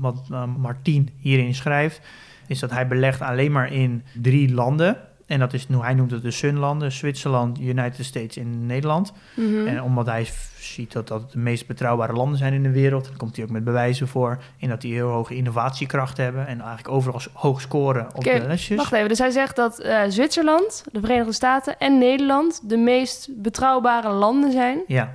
wat 0.00 0.28
uh, 0.30 0.44
Martien 0.56 1.08
hierin 1.16 1.54
schrijft, 1.54 2.00
is 2.46 2.58
dat 2.58 2.70
hij 2.70 2.86
belegt 2.86 3.20
alleen 3.20 3.52
maar 3.52 3.72
in 3.72 4.02
drie 4.20 4.54
landen. 4.54 4.96
En 5.32 5.38
dat 5.38 5.52
is, 5.52 5.66
hij 5.80 5.94
noemt 5.94 6.10
het 6.10 6.22
de 6.22 6.30
Sunlanden, 6.30 6.92
Zwitserland, 6.92 7.60
United 7.60 8.04
States 8.04 8.36
en 8.36 8.66
Nederland. 8.66 9.12
Mhm. 9.34 9.66
En 9.66 9.82
omdat 9.82 10.06
hij 10.06 10.28
ziet 10.58 10.92
dat 10.92 11.08
dat 11.08 11.32
de 11.32 11.38
meest 11.38 11.66
betrouwbare 11.66 12.12
landen 12.12 12.38
zijn 12.38 12.52
in 12.52 12.62
de 12.62 12.70
wereld, 12.70 13.04
dan 13.04 13.16
komt 13.16 13.36
hij 13.36 13.44
ook 13.44 13.50
met 13.50 13.64
bewijzen 13.64 14.08
voor. 14.08 14.38
En 14.60 14.68
dat 14.68 14.80
die 14.80 14.92
heel 14.92 15.08
hoge 15.08 15.34
innovatiekracht 15.34 16.16
hebben 16.16 16.46
en 16.46 16.60
eigenlijk 16.60 16.88
overal 16.88 17.20
hoog 17.32 17.60
scoren 17.60 18.06
op 18.14 18.24
de 18.24 18.44
lesjes. 18.46 18.76
Wacht 18.76 18.92
even, 18.92 19.08
dus 19.08 19.18
hij 19.18 19.30
zegt 19.30 19.56
dat 19.56 19.78
eh, 19.78 20.00
Zwitserland, 20.08 20.84
de 20.92 21.00
Verenigde 21.00 21.32
Staten 21.32 21.78
en 21.78 21.98
Nederland 21.98 22.68
de 22.68 22.76
meest 22.76 23.28
betrouwbare 23.42 24.10
landen 24.10 24.52
zijn. 24.52 24.82
Ja, 24.86 25.14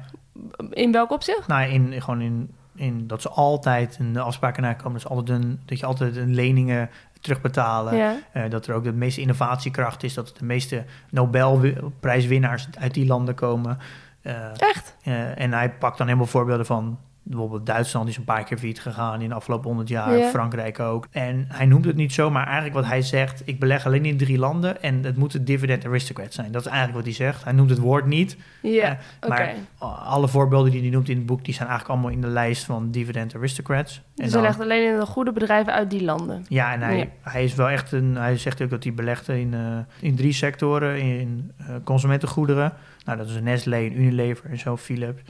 In 0.69 0.91
welk 0.91 1.11
opzicht? 1.11 1.47
nou, 1.47 1.69
in, 1.69 2.01
gewoon 2.01 2.21
in, 2.21 2.49
in 2.75 3.07
dat 3.07 3.21
ze 3.21 3.29
altijd 3.29 3.95
in 3.99 4.13
de 4.13 4.21
afspraken 4.21 4.63
nakomen. 4.63 4.93
Dus 4.93 5.07
altijd 5.07 5.43
een, 5.43 5.59
dat 5.65 5.79
je 5.79 5.85
altijd 5.85 6.15
een 6.15 6.33
leningen 6.33 6.89
terugbetalen. 7.27 7.95
Ja. 7.95 8.15
Eh, 8.31 8.49
dat 8.49 8.67
er 8.67 8.75
ook 8.75 8.83
de 8.83 8.93
meeste 8.93 9.21
innovatiekracht 9.21 10.03
is. 10.03 10.13
Dat 10.13 10.33
de 10.37 10.45
meeste 10.45 10.85
Nobelprijswinnaars 11.09 12.67
uit 12.79 12.93
die 12.93 13.05
landen 13.05 13.35
komen. 13.35 13.77
Eh, 14.21 14.61
Echt? 14.61 14.95
eh, 15.03 15.39
en 15.39 15.53
hij 15.53 15.71
pakt 15.71 15.97
dan 15.97 16.07
helemaal 16.07 16.27
voorbeelden 16.27 16.65
van... 16.65 16.99
Bijvoorbeeld 17.29 17.65
Duitsland 17.65 18.09
is 18.09 18.17
een 18.17 18.23
paar 18.23 18.43
keer 18.43 18.57
failliet 18.57 18.79
gegaan 18.81 19.21
in 19.21 19.29
de 19.29 19.35
afgelopen 19.35 19.67
100 19.67 19.89
jaar. 19.89 20.17
Ja. 20.17 20.29
Frankrijk 20.29 20.79
ook. 20.79 21.07
En 21.11 21.45
hij 21.47 21.65
noemt 21.65 21.85
het 21.85 21.95
niet 21.95 22.13
zo, 22.13 22.29
maar 22.29 22.43
eigenlijk 22.45 22.75
wat 22.75 22.85
hij 22.85 23.01
zegt... 23.01 23.41
ik 23.45 23.59
beleg 23.59 23.85
alleen 23.85 24.05
in 24.05 24.17
drie 24.17 24.37
landen 24.37 24.81
en 24.81 25.03
het 25.03 25.17
moet 25.17 25.33
een 25.33 25.45
dividend 25.45 25.85
aristocrat 25.85 26.33
zijn. 26.33 26.51
Dat 26.51 26.61
is 26.61 26.67
eigenlijk 26.67 26.97
wat 26.97 27.05
hij 27.05 27.13
zegt. 27.25 27.43
Hij 27.43 27.53
noemt 27.53 27.69
het 27.69 27.79
woord 27.79 28.05
niet. 28.05 28.37
Ja, 28.61 28.97
Eh. 29.19 29.29
Maar 29.29 29.53
alle 30.05 30.27
voorbeelden 30.27 30.71
die 30.71 30.81
hij 30.81 30.89
noemt 30.89 31.09
in 31.09 31.17
het 31.17 31.25
boek... 31.25 31.45
die 31.45 31.53
zijn 31.53 31.67
eigenlijk 31.69 31.99
allemaal 31.99 32.15
in 32.17 32.21
de 32.27 32.33
lijst 32.33 32.63
van 32.63 32.91
dividend 32.91 33.35
aristocrats. 33.35 33.95
En 34.15 34.23
Dus 34.23 34.33
hij 34.33 34.41
legt 34.41 34.59
alleen 34.59 34.93
in 34.93 34.99
de 34.99 35.05
goede 35.05 35.31
bedrijven 35.31 35.73
uit 35.73 35.89
die 35.89 36.03
landen. 36.03 36.45
ja, 36.49 36.73
en 36.73 36.81
hij, 36.81 36.97
Ja. 36.97 37.05
hij 37.21 37.43
is 37.43 37.55
wel 37.55 37.69
echt 37.69 37.91
een. 37.91 38.15
Hij 38.15 38.37
zegt 38.37 38.61
ook 38.61 38.69
dat 38.69 38.83
hij 38.83 38.93
belegt 38.93 39.27
in, 39.29 39.53
eh, 39.53 39.77
in 39.99 40.15
drie 40.15 40.33
sectoren: 40.33 40.99
in 41.01 41.51
eh, 41.57 41.65
consumentengoederen. 41.83 42.73
Nou, 43.05 43.17
dat 43.17 43.27
is 43.27 43.41
Nestlé, 43.41 43.77
een 43.77 44.01
Unilever 44.01 44.49
en 44.49 44.59
zo, 44.59 44.77
Philips. 44.77 45.21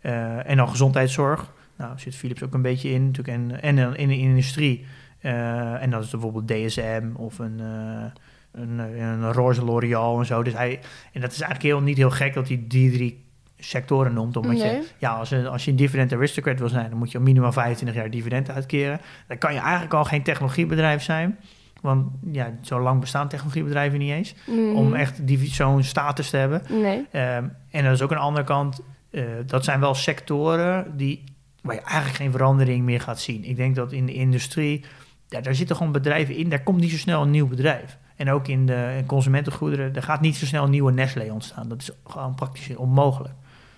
Eh, 0.00 0.50
en 0.50 0.56
dan 0.56 0.68
gezondheidszorg. 0.68 1.52
Nou, 1.76 1.92
zit 1.98 2.14
Philips 2.16 2.42
ook 2.42 2.54
een 2.54 2.62
beetje 2.62 2.90
in. 2.90 3.06
Natuurlijk. 3.06 3.36
En, 3.62 3.62
en 3.78 3.96
in 3.96 4.08
de 4.08 4.18
industrie. 4.18 4.86
Eh, 5.20 5.82
en 5.82 5.90
dat 5.90 6.04
is 6.04 6.10
bijvoorbeeld 6.10 6.48
DSM 6.48 7.04
of 7.16 7.38
een. 7.38 7.60
eh, 7.60 8.04
een, 8.52 8.78
een 8.78 9.32
roze 9.32 9.64
L'Oreal 9.64 10.18
en 10.18 10.26
zo. 10.26 10.42
Dus 10.42 10.52
hij, 10.52 10.80
en 11.12 11.20
dat 11.20 11.32
is 11.32 11.40
eigenlijk 11.40 11.62
heel, 11.74 11.80
niet 11.86 11.96
heel 11.96 12.10
gek 12.10 12.34
dat 12.34 12.48
hij 12.48 12.64
die 12.68 12.90
drie 12.92 13.24
sectoren 13.58 14.12
noemt. 14.14 14.36
Omdat 14.36 14.58
je, 14.58 14.64
Nee. 14.64 14.82
ja, 14.98 15.10
als, 15.12 15.28
je- 15.28 15.48
als 15.48 15.64
je 15.64 15.70
een 15.70 15.76
dividend 15.76 16.12
aristocrat 16.12 16.58
wil 16.58 16.68
zijn, 16.68 16.88
dan 16.90 16.98
moet 16.98 17.10
je 17.12 17.18
al 17.18 17.24
minimaal 17.24 17.52
25 17.52 17.96
jaar 17.98 18.10
dividend 18.10 18.50
uitkeren. 18.50 19.00
Dan 19.28 19.38
kan 19.38 19.52
je 19.54 19.60
eigenlijk 19.60 19.94
al 19.94 20.04
geen 20.04 20.22
technologiebedrijf 20.22 21.02
zijn. 21.02 21.38
Want 21.80 22.06
ja, 22.32 22.50
zo 22.62 22.80
lang 22.80 23.00
bestaan 23.00 23.28
technologiebedrijven 23.28 23.98
niet 23.98 24.10
eens. 24.10 24.34
Mhm. 24.46 24.74
Om 24.76 24.94
echt 24.94 25.20
zo'n 25.42 25.82
status 25.82 26.30
te 26.30 26.36
hebben. 26.36 26.62
Nee. 26.70 27.04
Ehm, 27.10 27.44
en 27.70 27.84
dat 27.84 27.92
is 27.92 28.02
ook 28.02 28.10
een 28.10 28.16
andere 28.16 28.44
kant. 28.46 28.80
Eh, 29.16 29.24
dat 29.46 29.64
zijn 29.64 29.80
wel 29.80 29.94
sectoren 29.94 30.96
die, 30.96 31.24
waar 31.62 31.74
je 31.74 31.80
eigenlijk 31.80 32.16
geen 32.16 32.30
verandering 32.30 32.84
meer 32.84 33.00
gaat 33.00 33.20
zien. 33.20 33.44
Ik 33.44 33.56
denk 33.56 33.74
dat 33.74 33.92
in 33.92 34.06
de 34.06 34.14
industrie, 34.14 34.84
ja, 35.28 35.40
daar 35.40 35.54
zitten 35.54 35.76
gewoon 35.76 35.92
bedrijven 35.92 36.36
in. 36.36 36.48
Daar 36.48 36.62
komt 36.62 36.80
niet 36.80 36.90
zo 36.90 36.96
snel 36.96 37.22
een 37.22 37.30
nieuw 37.30 37.48
bedrijf. 37.48 37.98
En 38.16 38.30
ook 38.30 38.48
in 38.48 38.66
de 38.66 38.94
in 38.98 39.06
consumentengoederen, 39.06 39.94
er 39.94 40.02
gaat 40.02 40.20
niet 40.20 40.36
zo 40.36 40.46
snel 40.46 40.64
een 40.64 40.70
nieuwe 40.70 40.92
Nestlé 40.92 41.32
ontstaan. 41.32 41.68
Dat 41.68 41.80
is 41.80 41.90
gewoon 42.06 42.34
praktisch 42.34 42.76
onmogelijk. 42.76 43.34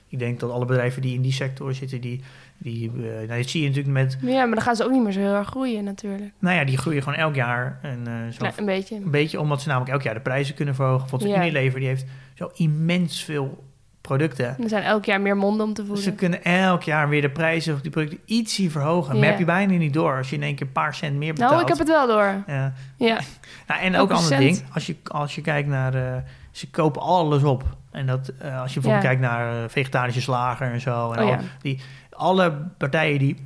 Ik 0.08 0.18
denk 0.18 0.40
dat 0.40 0.50
alle 0.50 0.64
bedrijven 0.64 1.02
die 1.02 1.14
in 1.14 1.22
die 1.22 1.32
sector 1.32 1.74
zitten, 1.74 2.00
die, 2.00 2.22
die 2.58 2.90
nou, 2.92 3.26
dat 3.26 3.48
zie 3.48 3.62
je 3.62 3.68
natuurlijk 3.68 3.94
met, 3.94 4.18
Ja, 4.20 4.44
maar 4.44 4.54
dan 4.54 4.64
gaan 4.64 4.76
ze 4.76 4.84
ook 4.84 4.90
niet 4.90 5.02
meer 5.02 5.12
zo 5.12 5.20
heel 5.20 5.34
erg 5.34 5.48
groeien 5.48 5.84
natuurlijk. 5.84 6.32
nou 6.38 6.56
ja, 6.56 6.64
die 6.64 6.78
groeien 6.78 7.02
gewoon 7.02 7.18
elk 7.18 7.34
jaar. 7.34 7.78
En, 7.82 8.06
eh, 8.06 8.32
zo 8.32 8.50
een 8.56 8.64
beetje. 8.64 8.96
een 8.96 9.10
beetje 9.10 9.40
omdat 9.40 9.62
ze 9.62 9.68
namelijk 9.68 9.92
elk 9.92 10.02
jaar 10.02 10.14
de 10.14 10.20
prijzen 10.20 10.54
kunnen 10.54 10.74
verhogen. 10.74 11.00
Bijvoorbeeld 11.00 11.30
Ja. 11.30 11.40
Unilever, 11.42 11.78
die 11.78 11.88
heeft 11.88 12.06
zo 12.34 12.50
immens 12.54 13.24
veel 13.24 13.67
producten. 14.08 14.56
Er 14.62 14.68
zijn 14.68 14.82
elk 14.82 15.04
jaar 15.04 15.20
meer 15.20 15.36
monden 15.36 15.66
om 15.66 15.74
te 15.74 15.84
voeden. 15.84 16.04
ze 16.04 16.12
kunnen 16.12 16.44
elk 16.44 16.82
jaar 16.82 17.08
weer 17.08 17.20
de 17.20 17.30
prijzen 17.30 17.74
op 17.74 17.82
die 17.82 17.90
producten 17.90 18.18
ietsje 18.24 18.70
verhogen. 18.70 19.18
Maar 19.18 19.28
heb 19.28 19.38
je 19.38 19.44
bijna 19.44 19.72
niet 19.72 19.92
door 19.92 20.16
als 20.16 20.30
je 20.30 20.36
in 20.36 20.42
één 20.42 20.54
keer 20.54 20.66
een 20.66 20.72
paar 20.72 20.94
cent 20.94 21.16
meer 21.16 21.32
betaalt. 21.32 21.50
nou, 21.50 21.62
ik 21.62 21.68
heb 21.68 21.78
het 21.78 21.88
wel 21.88 22.06
door. 22.06 22.42
Ja. 22.46 22.72
Ja. 22.96 23.18
Nou, 23.66 23.80
en 23.80 23.96
ook 23.96 24.10
een 24.10 24.16
ander 24.16 24.38
ding. 24.38 24.62
Als 24.74 24.86
je, 24.86 24.96
als 25.04 25.34
je 25.34 25.40
kijkt 25.40 25.68
naar... 25.68 25.94
eh, 25.94 26.16
ze 26.50 26.70
kopen 26.70 27.02
alles 27.02 27.42
op. 27.42 27.64
En 27.90 28.06
dat, 28.06 28.28
eh, 28.38 28.60
als 28.60 28.74
je 28.74 28.80
bijvoorbeeld 28.80 29.02
Ja. 29.02 29.08
kijkt 29.08 29.20
naar 29.20 29.62
eh, 29.62 29.68
vegetarische 29.68 30.20
slager 30.20 30.72
en 30.72 30.80
zo. 30.80 31.12
En 31.12 31.18
Oh 31.18 31.24
al, 31.24 31.30
ja. 31.30 31.40
die, 31.62 31.80
alle 32.10 32.52
partijen 32.78 33.18
die 33.18 33.36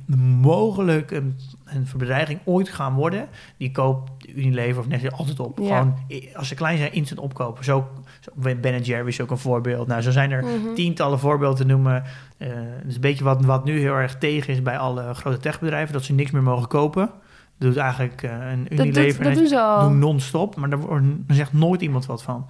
mogelijk 0.41 1.11
een, 1.11 1.39
een 1.65 1.87
bedreiging 1.97 2.39
ooit 2.43 2.69
gaan 2.69 2.93
worden... 2.93 3.27
die 3.57 3.71
koopt 3.71 4.11
Unilever 4.35 4.79
of 4.81 4.87
Nestlé 4.87 5.09
altijd 5.11 5.39
op. 5.39 5.59
Ja. 5.59 5.77
Gewoon, 5.77 5.95
als 6.35 6.47
ze 6.47 6.55
klein 6.55 6.77
zijn, 6.77 6.93
instant 6.93 7.19
opkopen. 7.19 7.63
Zo 7.63 7.87
Ben 8.33 8.81
Jerry 8.81 9.07
is 9.07 9.21
ook 9.21 9.31
een 9.31 9.37
voorbeeld. 9.37 9.87
Nou, 9.87 10.01
zo 10.01 10.11
zijn 10.11 10.31
er 10.31 10.43
Mhm. 10.43 10.73
tientallen 10.75 11.19
voorbeelden 11.19 11.57
te 11.57 11.65
noemen. 11.65 12.03
Eh 12.37 12.47
dat 12.49 12.87
is 12.87 12.95
een 12.95 13.01
beetje 13.01 13.23
wat, 13.23 13.45
wat 13.45 13.65
nu 13.65 13.79
heel 13.79 13.93
erg 13.93 14.17
tegen 14.17 14.53
is 14.53 14.61
bij 14.61 14.77
alle 14.77 15.13
grote 15.13 15.37
techbedrijven, 15.37 15.93
dat 15.93 16.03
ze 16.03 16.13
niks 16.13 16.31
meer 16.31 16.43
mogen 16.43 16.67
kopen. 16.67 17.09
Dat 17.57 17.67
doet 17.71 17.77
eigenlijk 17.77 18.23
eh, 18.23 18.29
een 18.51 18.67
Unilever 18.69 19.23
dat 19.23 19.33
doen 19.33 19.99
non-stop, 19.99 20.55
maar 20.55 20.69
daar, 20.69 20.79
wordt, 20.79 21.05
daar 21.27 21.35
zegt 21.37 21.53
nooit 21.53 21.81
iemand 21.81 22.05
wat 22.05 22.23
van. 22.23 22.47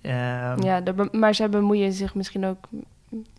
Ehm, 0.00 0.62
Ja, 0.62 0.80
daar 0.80 0.94
maar 1.12 1.34
zij 1.34 1.48
bemoeien 1.48 1.92
zich 1.92 2.14
misschien 2.14 2.44
ook 2.46 2.68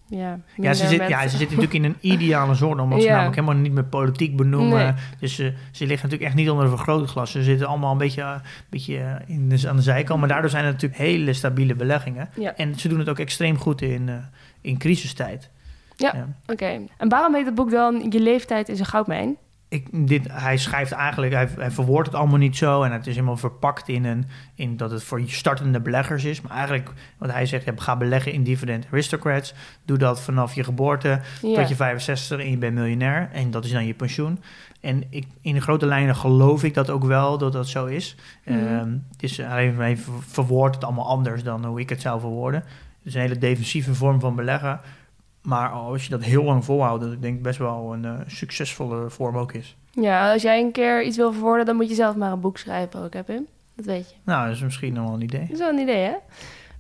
ja, 0.08 0.40
ja, 0.56 0.74
ze 0.74 0.88
zit, 0.88 0.98
met- 0.98 1.10
ja, 1.10 1.22
ze 1.28 1.38
zitten 1.38 1.58
natuurlijk 1.58 1.74
in 1.74 1.84
een 1.84 2.12
ideale 2.14 2.54
zone, 2.56 2.82
omdat 2.82 3.00
ze 3.02 3.06
Ja. 3.08 3.12
namelijk 3.14 3.36
helemaal 3.36 3.58
niet 3.62 3.72
meer 3.72 3.84
politiek 3.86 4.36
benoemen. 4.36 4.78
Nee. 4.84 4.94
Dus 5.20 5.36
ze, 5.36 5.54
ze 5.72 5.86
liggen 5.86 6.10
natuurlijk 6.10 6.24
echt 6.24 6.34
niet 6.36 6.50
onder 6.50 6.64
een 6.66 6.72
vergrootglas. 6.76 7.32
Ze 7.32 7.44
zitten 7.44 7.68
allemaal 7.68 7.92
een 7.92 7.98
beetje, 7.98 8.22
eh, 8.22 8.36
beetje 8.70 8.98
eh, 8.98 9.16
in 9.36 9.50
de, 9.50 9.70
aan 9.70 9.76
de 9.76 9.82
zijkant. 9.82 10.20
Maar 10.20 10.30
daardoor 10.30 10.50
zijn 10.50 10.64
het 10.66 10.74
natuurlijk 10.74 11.02
hele 11.02 11.34
stabiele 11.34 11.76
beleggingen. 11.76 12.30
Ja, 12.40 12.56
En 12.56 12.76
ze 12.80 12.88
doen 12.88 13.00
het 13.00 13.10
ook 13.10 13.20
extreem 13.20 13.58
goed 13.58 13.82
in, 13.82 14.10
eh, 14.10 14.16
in 14.62 14.78
crisistijd. 14.78 15.50
Ja. 15.98 16.28
oké. 16.48 16.80
En 16.98 17.10
waarom 17.10 17.36
heet 17.36 17.46
het 17.46 17.56
boek 17.56 17.72
dan 17.72 18.06
Je 18.10 18.20
leeftijd 18.20 18.70
is 18.70 18.80
een 18.80 18.86
goudmijn? 18.86 19.36
Ik, 19.68 20.08
dit, 20.08 20.28
hij 20.32 20.58
schrijft 20.58 20.92
eigenlijk, 20.92 21.34
hij, 21.34 21.50
hij 21.58 21.72
verwoordt 21.72 22.08
het 22.08 22.18
allemaal 22.18 22.38
niet 22.38 22.58
zo. 22.58 22.84
En 22.84 22.92
het 22.92 23.08
is 23.08 23.14
helemaal 23.14 23.38
verpakt 23.38 23.88
in, 23.88 24.06
een, 24.06 24.26
in 24.56 24.78
dat 24.78 24.92
het 24.92 25.04
voor 25.04 25.22
startende 25.26 25.80
beleggers 25.80 26.24
is. 26.24 26.42
Maar 26.42 26.52
eigenlijk, 26.52 26.92
wat 27.18 27.32
hij 27.32 27.46
zegt, 27.46 27.72
ga 27.76 27.98
beleggen 27.98 28.32
in 28.32 28.44
dividend 28.44 28.88
aristocrats. 28.92 29.54
Doe 29.86 29.98
dat 29.98 30.22
vanaf 30.22 30.54
je 30.54 30.64
geboorte 30.64 31.22
tot 31.42 31.70
je 31.70 31.76
65 31.76 32.40
en 32.40 32.50
je 32.50 32.58
bent 32.58 32.76
miljonair. 32.76 33.30
En 33.32 33.52
dat 33.52 33.66
is 33.66 33.72
dan 33.72 33.86
je 33.86 33.94
pensioen. 33.94 34.40
En 34.82 35.04
ik, 35.10 35.28
in 35.42 35.54
de 35.54 35.62
grote 35.62 35.86
lijnen 35.86 36.16
geloof 36.16 36.64
ik 36.64 36.74
dat 36.74 36.90
ook 36.90 37.04
wel, 37.04 37.38
dat 37.38 37.54
dat 37.54 37.68
zo 37.68 37.86
is. 37.86 38.16
Ehm, 38.44 38.90
het 39.12 39.24
is 39.24 39.38
hij 39.38 39.98
verwoordt 40.28 40.76
het 40.76 40.84
allemaal 40.84 41.08
anders 41.08 41.44
dan 41.44 41.66
hoe 41.66 41.80
ik 41.80 41.90
het 41.90 42.02
zou 42.02 42.20
verwoorden. 42.20 42.60
Het 42.60 43.14
is 43.14 43.14
een 43.14 43.22
hele 43.22 43.38
defensieve 43.38 43.96
vorm 43.96 44.20
van 44.20 44.36
beleggen. 44.36 44.80
Maar 45.46 45.70
als 45.70 46.04
je 46.04 46.10
dat 46.10 46.24
heel 46.24 46.44
lang 46.44 46.66
volhoudt, 46.66 47.04
dat 47.04 47.12
ik 47.12 47.22
denk 47.22 47.42
best 47.42 47.58
wel 47.60 47.94
een 47.94 48.06
eh, 48.06 48.14
succesvolle 48.28 49.10
vorm 49.10 49.38
ook 49.38 49.54
is. 49.54 49.76
ja, 49.92 50.32
als 50.34 50.42
jij 50.42 50.62
een 50.62 50.72
keer 50.72 51.04
iets 51.04 51.18
wil 51.18 51.32
verwoorden, 51.32 51.66
dan 51.66 51.76
moet 51.76 51.90
je 51.90 51.96
zelf 51.96 52.16
maar 52.16 52.32
een 52.32 52.40
boek 52.40 52.58
schrijven 52.58 53.04
ook, 53.04 53.14
hè 53.14 53.24
Pim? 53.24 53.46
Dat 53.76 53.86
weet 53.86 54.10
je. 54.10 54.16
Nou, 54.24 54.48
dat 54.48 54.56
is 54.56 54.62
misschien 54.62 54.94
nog 54.94 55.06
wel 55.06 55.14
een 55.14 55.22
idee. 55.22 55.42
Dat 55.42 55.50
is 55.52 55.60
wel 55.60 55.70
een 55.70 55.80
idee, 55.80 56.04
hè? 56.04 56.14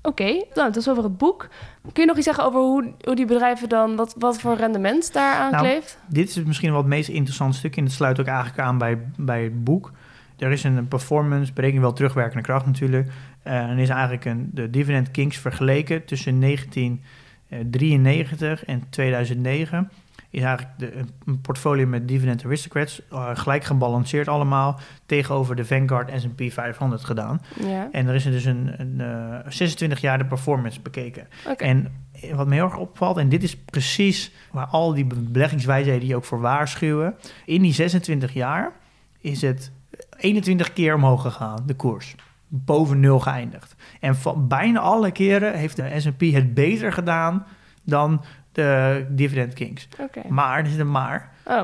Oké, 0.02 0.24
nou, 0.34 0.44
dat 0.54 0.76
is 0.76 0.90
over 0.90 1.04
het 1.04 1.18
boek. 1.18 1.48
Kun 1.94 2.04
je 2.04 2.08
nog 2.08 2.16
iets 2.18 2.26
zeggen 2.26 2.44
over 2.46 2.60
hoe, 2.60 2.94
hoe 3.02 3.16
die 3.16 3.26
bedrijven 3.26 3.70
dan, 3.70 3.96
wat, 3.96 4.16
wat 4.18 4.40
voor 4.40 4.56
rendement 4.56 5.14
daar 5.14 5.36
aan 5.36 5.52
Nou, 5.52 5.64
kleeft? 5.64 6.00
Dit 6.08 6.30
is 6.30 6.44
misschien 6.44 6.70
wel 6.70 6.80
het 6.80 6.88
meest 6.88 7.10
interessante 7.10 7.58
stuk 7.58 7.78
en 7.78 7.84
het 7.84 7.92
sluit 7.94 8.20
ook 8.20 8.26
eigenlijk 8.26 8.60
aan 8.60 8.78
bij, 8.78 9.00
bij 9.18 9.44
het 9.44 9.64
boek. 9.64 9.92
Er 10.38 10.52
is 10.52 10.64
een 10.64 10.88
performance, 10.88 11.54
berekening 11.54 11.86
wel 11.86 11.94
terugwerkende 11.94 12.44
kracht 12.44 12.66
natuurlijk. 12.66 13.08
eh, 13.44 13.54
en 13.54 13.78
is 13.78 13.90
eigenlijk 13.90 14.26
een, 14.26 14.50
de 14.54 14.70
dividend 14.70 15.12
kings 15.12 15.38
vergeleken 15.38 16.06
tussen 16.06 16.40
1993 17.50 18.66
en 18.66 18.84
2009. 18.90 19.92
Is 20.30 20.42
eigenlijk 20.42 20.80
de, 20.80 20.92
een 21.26 21.42
portfolio 21.42 21.88
met 21.88 22.08
dividend 22.08 22.46
aristocrats, 22.46 23.02
eh, 23.12 23.30
gelijk 23.34 23.64
gebalanceerd 23.64 24.28
allemaal, 24.28 24.80
tegenover 25.06 25.56
de 25.56 25.66
Vanguard 25.66 26.12
S&P 26.22 26.52
500 26.52 27.06
gedaan. 27.06 27.42
Ja, 27.60 27.90
En 27.92 28.08
er 28.08 28.16
is 28.16 28.24
dus 28.24 28.46
een, 28.46 28.74
een 28.78 29.02
eh, 29.02 29.52
26 29.52 30.02
jaar 30.02 30.18
de 30.18 30.26
performance 30.26 30.82
bekeken. 30.82 31.28
En 31.58 31.94
wat 32.34 32.48
me 32.48 32.54
heel 32.54 32.64
erg 32.64 32.78
opvalt, 32.78 33.18
en 33.18 33.30
dit 33.30 33.44
is 33.44 33.58
precies 33.58 34.32
waar 34.52 34.66
al 34.66 34.94
die 34.94 35.06
beleggingswijsheden 35.06 36.00
die 36.00 36.16
ook 36.16 36.26
voor 36.26 36.40
waarschuwen. 36.42 37.16
In 37.46 37.62
die 37.62 37.74
26 37.74 38.34
jaar 38.34 38.72
is 39.20 39.42
het 39.42 39.72
21 40.18 40.74
keer 40.74 40.96
omhoog 40.96 41.22
gegaan, 41.22 41.64
de 41.66 41.74
koers. 41.74 42.16
Boven 42.66 43.00
nul 43.00 43.20
geëindigd. 43.20 43.76
En 44.00 44.16
van 44.16 44.48
bijna 44.48 44.80
alle 44.80 45.12
keren 45.12 45.54
heeft 45.58 45.76
de 45.76 46.00
S&P 46.00 46.22
het 46.22 46.54
beter 46.54 46.94
gedaan 46.94 47.46
dan 47.84 48.24
de 48.52 49.06
dividend 49.10 49.54
kings. 49.54 49.88
Maar, 50.28 50.60
er 50.60 50.68
zit 50.68 50.80
een 50.80 50.92
maar. 50.92 51.32
Oh, 51.46 51.64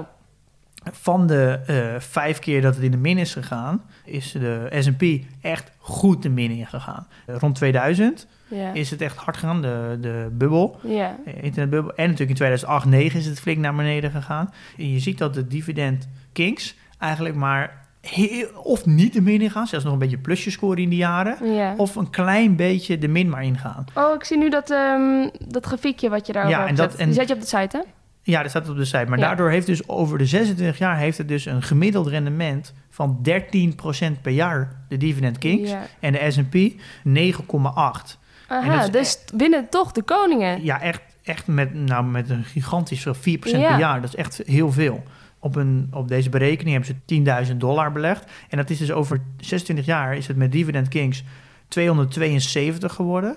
Van 0.91 1.27
de 1.27 1.60
eh, 1.65 1.99
vijf 1.99 2.39
keer 2.39 2.62
dat 2.62 2.75
het 2.75 2.84
in 2.84 2.91
de 2.91 2.97
min 2.97 3.17
is 3.17 3.34
gegaan, 3.34 3.82
is 4.06 4.32
de 4.32 4.67
S&P 4.80 5.04
echt 5.41 5.71
goed 5.77 6.23
de 6.23 6.30
min 6.30 6.51
in 6.51 6.67
gegaan. 6.67 7.08
Rond 7.25 7.56
2000 7.56 8.27
ja. 8.47 8.73
is 8.73 8.91
het 8.91 9.01
echt 9.01 9.17
hard 9.17 9.38
gegaan, 9.38 9.62
de, 9.62 9.97
de 10.01 10.30
bubbel, 10.32 10.80
Ja, 10.84 11.17
eh, 11.25 11.43
internetbubbel. 11.43 11.95
En 11.95 12.04
natuurlijk 12.04 12.30
in 12.30 12.36
2008, 12.36 12.82
2009 12.82 13.19
is 13.19 13.25
het 13.25 13.39
flink 13.39 13.58
naar 13.58 13.75
beneden 13.75 14.12
gegaan. 14.12 14.54
En 14.77 14.91
je 14.91 14.99
ziet 14.99 15.17
dat 15.17 15.34
de 15.34 15.47
dividend 15.47 16.08
kings 16.32 16.75
eigenlijk 16.97 17.36
maar 17.36 17.81
heel, 18.02 18.48
of 18.64 18.86
niet 18.86 19.14
de 19.14 19.22
min 19.22 19.42
ingaan, 19.42 19.68
zelfs 19.68 19.84
nog 19.86 19.94
een 19.94 20.00
beetje 20.00 20.18
plusje 20.18 20.52
scoren 20.52 20.78
in 20.84 20.90
die 20.90 20.98
jaren. 21.00 21.54
ja. 21.54 21.74
Of 21.78 21.96
een 21.96 22.10
klein 22.10 22.56
beetje 22.56 22.98
de 22.98 23.08
min 23.08 23.30
maar 23.30 23.44
ingaan. 23.44 23.86
Oh, 23.94 24.14
ik 24.16 24.24
zie 24.24 24.38
nu 24.38 24.50
dat, 24.50 24.70
ehm, 24.70 25.30
dat 25.48 25.66
grafiekje 25.66 26.10
wat 26.10 26.28
je 26.28 26.34
daarover 26.34 26.58
Ja, 26.60 26.66
hebt 26.66 26.80
en 26.80 26.86
dat- 26.86 26.92
gezet. 26.92 27.02
en- 27.02 27.06
Die 27.12 27.20
zet 27.20 27.28
je 27.28 27.34
op 27.34 27.40
de 27.42 27.48
site, 27.48 27.78
hè? 27.78 27.84
Ja, 28.24 28.42
dat 28.42 28.50
staat 28.50 28.70
op 28.70 28.76
de 28.78 28.86
site. 28.86 29.06
Maar 29.08 29.20
Ja. 29.20 29.26
daardoor 29.26 29.50
heeft 29.50 29.66
dus 29.68 29.88
over 29.88 30.18
de 30.18 30.26
26 30.26 30.78
jaar 30.78 30.98
heeft 30.98 31.18
het 31.18 31.28
dus 31.28 31.46
een 31.46 31.62
gemiddeld 31.64 32.08
rendement 32.08 32.74
van 32.90 33.20
13% 33.22 34.22
per 34.22 34.32
jaar, 34.32 34.84
de 34.88 34.98
dividend 34.98 35.38
kings. 35.38 35.70
Ja. 35.70 35.82
En 36.00 36.12
de 36.12 36.32
S&P 36.32 36.56
9,8. 37.04 38.18
En 38.48 38.58
Aha, 38.58 38.76
dat 38.86 38.86
is 38.86 38.92
dus 38.92 39.18
winnen 39.38 39.68
toch 39.70 39.92
de 39.92 40.02
koningen. 40.04 40.64
Ja, 40.64 40.82
echt, 40.82 41.02
echt 41.24 41.48
met, 41.48 41.74
nou, 41.74 42.06
met 42.06 42.30
een 42.30 42.44
gigantisch 42.44 43.02
veel, 43.02 43.14
4% 43.14 43.62
Ja. 43.62 43.70
per 43.70 43.80
jaar. 43.80 44.02
Dat 44.02 44.10
is 44.10 44.16
echt 44.16 44.42
heel 44.46 44.72
veel. 44.72 45.04
Op, 45.43 45.56
een, 45.56 45.88
op 45.91 46.08
deze 46.08 46.30
berekening 46.30 46.86
hebben 46.86 47.01
ze 47.06 47.51
10.000 47.51 47.58
dollar 47.58 47.91
belegd. 47.91 48.32
En 48.49 48.58
dat 48.58 48.69
is 48.69 48.77
dus 48.77 48.91
over 48.91 49.21
26 49.38 49.86
jaar 49.86 50.17
is 50.17 50.27
het 50.27 50.38
met 50.38 50.51
Dividend 50.51 50.88
Kings 50.88 51.23
272 51.67 52.93
geworden. 52.93 53.36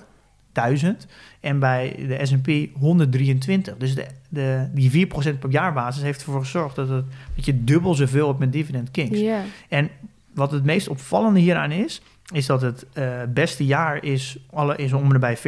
1000. 0.52 1.06
En 1.40 1.58
bij 1.58 1.94
de 2.08 2.26
S&P 2.26 2.78
123. 2.78 3.76
Dus 3.76 3.94
de, 3.94 4.06
de, 4.28 4.68
die 4.72 5.06
4% 5.06 5.38
per 5.38 5.50
jaar 5.50 5.72
basis 5.72 6.02
heeft 6.02 6.22
ervoor 6.22 6.40
gezorgd 6.40 6.76
dat, 6.76 6.88
het, 6.88 7.04
dat 7.36 7.44
je 7.44 7.64
dubbel 7.64 7.94
zoveel 7.94 8.26
hebt 8.26 8.38
met 8.38 8.52
Dividend 8.52 8.90
Kings. 8.90 9.20
En 9.68 9.90
wat 10.34 10.50
het 10.50 10.64
meest 10.64 10.88
opvallende 10.88 11.40
hieraan 11.40 11.70
is, 11.70 12.02
is 12.32 12.46
dat 12.46 12.60
het 12.60 12.86
eh, 12.92 13.22
beste 13.28 13.64
jaar 13.64 14.04
is, 14.04 14.38
alle, 14.50 14.76
is 14.76 14.92
om 14.92 15.12
en 15.12 15.20
bij 15.20 15.38
40% 15.38 15.40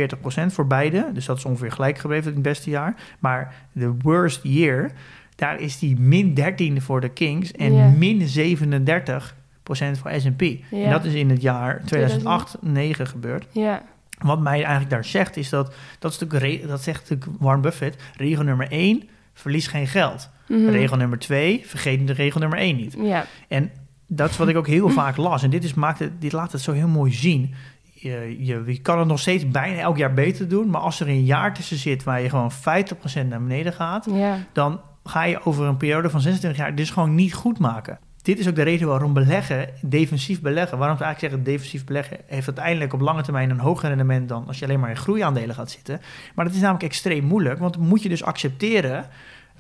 voor 0.47 0.67
beide. 0.67 1.11
Dus 1.13 1.27
dat 1.27 1.37
is 1.37 1.45
ongeveer 1.45 1.73
gelijk 1.73 1.99
gebleven 1.99 2.29
in 2.29 2.35
het 2.35 2.43
beste 2.43 2.71
jaar. 2.71 2.95
Maar 3.19 3.55
de 3.73 3.95
worst 4.03 4.41
year, 4.43 4.91
daar 5.37 5.61
is 5.61 5.79
die 5.79 6.01
min 6.01 6.35
13 6.35 6.83
voor 6.83 7.01
de 7.01 7.09
Kings 7.09 7.53
en 7.53 7.99
min 7.99 8.21
37% 8.21 9.99
voor 9.99 10.11
S&P. 10.17 10.43
En 10.71 10.91
dat 10.91 11.05
is 11.05 11.15
in 11.15 11.31
het 11.31 11.43
jaar 11.43 11.83
2008-9 11.83 13.03
gebeurd. 13.03 13.47
Ja. 13.51 13.83
Wat 14.19 14.41
mij 14.41 14.63
eigenlijk 14.63 14.91
daar 14.91 15.05
zegt, 15.05 15.37
is 15.37 15.49
dat, 15.49 15.75
dat, 15.99 16.13
is 16.13 16.19
natuurlijk, 16.19 16.69
dat 16.69 16.83
zegt 16.83 17.11
natuurlijk 17.11 17.41
Warren 17.41 17.61
Buffett, 17.61 18.03
regel 18.17 18.45
nummer 18.45 18.71
1, 18.71 19.03
verlies 19.35 19.67
geen 19.67 19.87
geld. 19.87 20.31
Mhm. 20.49 20.69
Regel 20.69 20.97
nummer 20.97 21.19
2, 21.19 21.63
vergeet 21.65 22.07
de 22.07 22.13
regel 22.13 22.41
nummer 22.41 22.59
1 22.59 22.77
niet. 22.77 22.97
Ja. 22.99 23.27
En 23.49 23.71
dat 24.07 24.31
is 24.31 24.37
wat 24.37 24.49
ik 24.49 24.57
ook 24.57 24.67
heel 24.67 24.89
vaak 25.01 25.17
las. 25.17 25.43
En 25.43 25.51
dit, 25.51 25.65
is, 25.65 25.75
maakt 25.75 25.99
het, 25.99 26.21
dit 26.21 26.33
laat 26.33 26.53
het 26.53 26.61
zo 26.61 26.73
heel 26.73 26.89
mooi 26.89 27.13
zien. 27.13 27.55
Je, 27.93 28.37
je, 28.39 28.63
je 28.67 28.79
kan 28.79 28.99
het 28.99 29.09
nog 29.09 29.21
steeds 29.21 29.49
bijna 29.49 29.81
elk 29.81 29.97
jaar 29.97 30.15
beter 30.15 30.49
doen. 30.49 30.71
Maar 30.71 30.81
als 30.81 31.01
er 31.01 31.09
een 31.09 31.25
jaar 31.25 31.55
tussen 31.55 31.77
zit 31.77 32.05
waar 32.05 32.23
je 32.23 32.29
gewoon 32.29 32.53
50% 32.53 32.55
naar 33.29 33.43
beneden 33.43 33.73
gaat... 33.73 34.07
Ja. 34.11 34.39
dan 34.53 34.81
ga 35.07 35.25
je 35.25 35.45
over 35.45 35.65
een 35.67 35.77
periode 35.77 36.11
van 36.11 36.21
26 36.21 36.61
jaar 36.61 36.75
dus 36.75 36.91
gewoon 36.91 37.15
niet 37.15 37.35
goed 37.35 37.59
maken. 37.59 37.99
Dit 38.23 38.39
is 38.39 38.49
ook 38.49 38.55
de 38.55 38.63
reden 38.63 38.89
waarom 38.89 39.13
beleggen, 39.13 39.69
defensief 39.81 40.41
beleggen... 40.41 40.79
waarom 40.79 40.97
ze 40.97 41.05
eigenlijk 41.05 41.33
zeggen 41.35 41.53
defensief 41.53 41.85
beleggen... 41.85 42.17
heeft 42.27 42.47
uiteindelijk 42.47 42.93
op 42.93 43.01
lange 43.01 43.23
termijn 43.23 43.51
een 43.51 43.59
hoger 43.59 43.89
rendement... 43.89 44.29
dan 44.29 44.47
als 44.47 44.59
je 44.59 44.65
alleen 44.65 44.81
maar 44.81 44.91
in 44.91 44.97
groeiaandelen 44.97 45.55
gaat 45.55 45.71
zitten. 45.71 46.01
Maar 46.35 46.45
dat 46.45 46.55
is 46.55 46.61
namelijk 46.61 46.85
extreem 46.85 47.25
moeilijk. 47.25 47.59
Want 47.59 47.79
moet 47.79 48.03
je 48.03 48.09
dus 48.09 48.25
accepteren 48.25 49.07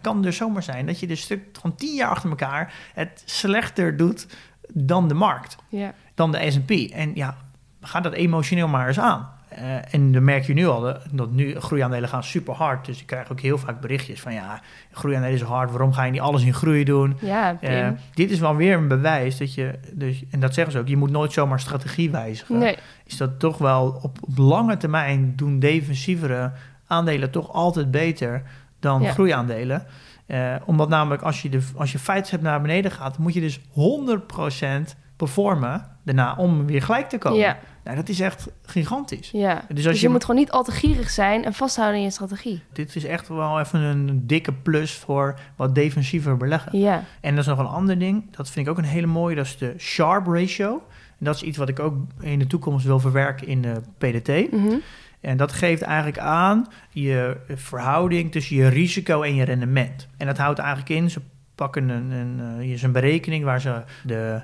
kan 0.00 0.22
dus 0.22 0.36
zomaar 0.36 0.62
zijn 0.62 0.86
dat 0.86 1.00
je 1.00 1.06
dus 1.06 1.20
stuk 1.20 1.42
van 1.60 1.74
10 1.74 1.94
jaar 1.94 2.08
achter 2.08 2.30
elkaar 2.30 2.74
het 2.94 3.22
slechter 3.24 3.96
doet 3.96 4.26
dan 4.72 5.08
de 5.08 5.14
markt, 5.14 5.56
Ja. 5.68 5.94
dan 6.14 6.32
de 6.32 6.50
S&P. 6.50 6.70
En 6.70 7.14
ja, 7.14 7.36
ga 7.80 8.00
dat 8.00 8.12
emotioneel 8.12 8.68
maar 8.68 8.86
eens 8.88 8.98
aan. 8.98 9.28
Eh, 9.56 9.94
en 9.94 10.12
dan 10.12 10.24
merk 10.24 10.44
je 10.44 10.52
nu 10.54 10.66
al 10.66 10.80
dat, 11.12 11.30
nu 11.30 11.54
groeiaandelen 11.60 12.08
gaan 12.08 12.22
super 12.24 12.54
hard. 12.54 12.86
Dus 12.86 13.00
ik 13.00 13.06
krijg 13.06 13.32
ook 13.32 13.40
heel 13.40 13.58
vaak 13.58 13.80
berichtjes 13.80 14.20
van 14.20 14.32
ja, 14.34 14.60
groeiaandelen 14.92 15.36
is 15.36 15.42
hard. 15.42 15.70
Waarom 15.70 15.92
ga 15.92 16.04
je 16.04 16.10
niet 16.10 16.20
alles 16.20 16.44
in 16.44 16.54
groei 16.54 16.84
doen? 16.84 17.16
Ja. 17.20 17.56
Eh, 17.60 17.88
dit 18.14 18.30
is 18.30 18.38
wel 18.38 18.56
weer 18.56 18.76
een 18.76 18.88
bewijs 18.88 19.36
dat 19.38 19.54
je, 19.54 19.78
dus, 19.92 20.22
en 20.30 20.40
dat 20.40 20.54
zeggen 20.54 20.72
ze 20.72 20.78
ook, 20.78 20.88
je 20.88 20.96
moet 20.96 21.10
nooit 21.10 21.32
zomaar 21.32 21.60
strategie 21.60 22.10
wijzigen. 22.10 22.58
nee. 22.58 22.76
Is 23.04 23.16
dat 23.16 23.38
toch 23.38 23.58
wel 23.58 23.98
op, 24.02 24.18
op 24.20 24.38
lange 24.38 24.76
termijn 24.76 25.32
doen 25.36 25.58
defensievere 25.58 26.52
aandelen 26.86 27.30
toch 27.30 27.52
altijd 27.52 27.90
beter 27.90 28.42
dan 28.80 29.02
Ja. 29.02 29.12
groeiaandelen. 29.12 29.86
Eh, 30.26 30.54
omdat 30.64 30.88
namelijk 30.88 31.22
als 31.22 31.42
je, 31.42 31.48
de, 31.48 31.60
als 31.76 31.92
je 31.92 31.98
feiten 31.98 32.42
naar 32.42 32.60
beneden 32.60 32.90
gaat, 32.90 33.18
moet 33.18 33.34
je 33.34 33.40
dus 33.40 33.60
100% 33.72 34.96
performen 35.16 35.86
daarna 36.04 36.34
om 36.36 36.66
weer 36.66 36.82
gelijk 36.82 37.08
te 37.08 37.18
komen. 37.18 37.38
Ja. 37.38 37.58
Nou, 37.86 37.98
dat 37.98 38.08
is 38.08 38.20
echt 38.20 38.46
gigantisch. 38.62 39.30
Ja. 39.30 39.64
Dus 39.68 39.82
Dus, 39.84 39.94
je, 40.00 40.06
je- 40.06 40.12
moet 40.12 40.24
gewoon 40.24 40.40
niet 40.40 40.50
al 40.50 40.62
te 40.64 40.70
gierig 40.72 41.10
zijn 41.10 41.44
en 41.44 41.52
vasthouden 41.54 41.98
in 41.98 42.04
je 42.04 42.10
strategie. 42.10 42.62
Dit 42.72 42.96
is 42.96 43.04
echt 43.04 43.28
wel 43.28 43.60
even 43.60 43.80
een 43.80 44.26
dikke 44.26 44.52
plus 44.52 44.92
voor 44.92 45.38
wat 45.56 45.74
defensiever 45.74 46.36
beleggen. 46.36 46.78
Ja. 46.78 47.04
En 47.20 47.30
dat 47.30 47.44
is 47.44 47.50
nog 47.50 47.58
een 47.58 47.66
ander 47.66 47.98
ding, 47.98 48.36
dat 48.36 48.50
vind 48.50 48.66
ik 48.66 48.72
ook 48.72 48.78
een 48.78 48.84
hele 48.84 49.06
mooie, 49.06 49.34
dat 49.34 49.44
is 49.44 49.58
de 49.58 49.74
Sharp 49.78 50.26
ratio. 50.26 50.82
En 51.18 51.24
dat 51.24 51.34
is 51.34 51.42
iets 51.42 51.56
wat 51.58 51.68
ik 51.68 51.78
ook 51.80 51.94
in 52.20 52.38
de 52.38 52.46
toekomst 52.46 52.86
wil 52.86 53.00
verwerken 53.00 53.46
in 53.46 53.62
de 53.62 53.80
PDT. 53.98 54.52
Mhm. 54.52 54.74
En 55.20 55.36
dat 55.36 55.52
geeft 55.52 55.82
eigenlijk 55.82 56.18
aan 56.18 56.66
je 56.90 57.36
verhouding 57.54 58.32
tussen 58.32 58.56
je 58.56 58.68
risico 58.68 59.22
en 59.22 59.34
je 59.34 59.44
rendement. 59.44 60.08
En 60.16 60.26
dat 60.26 60.38
houdt 60.38 60.58
eigenlijk 60.58 60.88
in, 60.90 61.10
ze 61.10 61.20
pakken 61.54 61.88
een, 61.88 62.10
een, 62.10 62.40
eh, 62.40 62.62
hier 62.64 62.74
is 62.74 62.82
een 62.82 62.92
berekening 62.92 63.44
waar 63.44 63.60
ze 63.60 63.82
de 64.04 64.40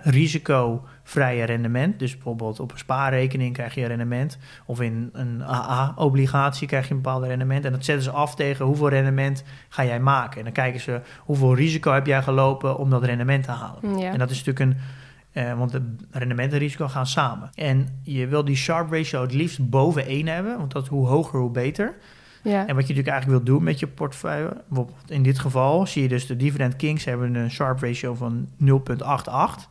risicovrije 1.02 1.44
rendement, 1.44 1.98
dus 1.98 2.12
bijvoorbeeld 2.12 2.60
op 2.60 2.72
een 2.72 2.78
spaarrekening 2.78 3.52
krijg 3.54 3.74
je 3.74 3.80
een 3.80 3.86
rendement, 3.86 4.38
of 4.66 4.80
in 4.80 5.10
een 5.12 5.42
AA-obligatie 5.44 6.66
krijg 6.66 6.88
je 6.88 6.94
een 6.94 7.00
bepaald 7.00 7.24
rendement. 7.24 7.64
En 7.64 7.72
dat 7.72 7.84
zetten 7.84 8.04
ze 8.04 8.10
af 8.10 8.34
tegen 8.34 8.64
hoeveel 8.64 8.88
rendement 8.88 9.44
ga 9.68 9.84
jij 9.84 10.00
maken. 10.00 10.38
En 10.38 10.44
dan 10.44 10.52
kijken 10.52 10.80
ze 10.80 11.00
hoeveel 11.20 11.54
risico 11.54 11.92
heb 11.92 12.06
jij 12.06 12.22
gelopen 12.22 12.76
om 12.78 12.90
dat 12.90 13.04
rendement 13.04 13.44
te 13.44 13.50
halen. 13.50 13.98
Ja. 13.98 14.12
En 14.12 14.18
dat 14.18 14.30
is 14.30 14.44
natuurlijk 14.44 14.76
een. 14.76 14.82
eh, 15.32 15.58
want 15.58 15.70
de 15.72 15.94
rendement 16.10 16.52
en 16.52 16.58
risico 16.58 16.88
gaan 16.88 17.06
samen. 17.06 17.50
En 17.54 18.00
je 18.02 18.26
wil 18.26 18.44
die 18.44 18.56
Sharp 18.56 18.92
ratio 18.92 19.20
het 19.22 19.32
liefst 19.34 19.70
boven 19.70 20.06
1 20.06 20.26
hebben. 20.26 20.58
Want 20.58 20.72
dat 20.72 20.88
hoe 20.88 21.06
hoger, 21.06 21.40
hoe 21.40 21.50
beter. 21.50 21.94
Ja. 22.42 22.50
En 22.66 22.74
wat 22.74 22.86
je 22.86 22.94
natuurlijk 22.94 23.08
eigenlijk 23.08 23.44
wil 23.44 23.54
doen 23.54 23.64
met 23.64 23.78
je 23.78 23.86
portefeuille. 23.86 24.62
Bijvoorbeeld 24.68 25.10
in 25.10 25.22
dit 25.22 25.38
geval 25.38 25.86
zie 25.86 26.02
je 26.02 26.08
dus 26.08 26.26
de 26.26 26.36
dividend 26.36 26.76
kings 26.76 27.04
hebben 27.04 27.34
een 27.34 27.50
Sharp 27.50 27.80
ratio 27.80 28.14
van 28.14 28.48
0,88. 28.64 29.70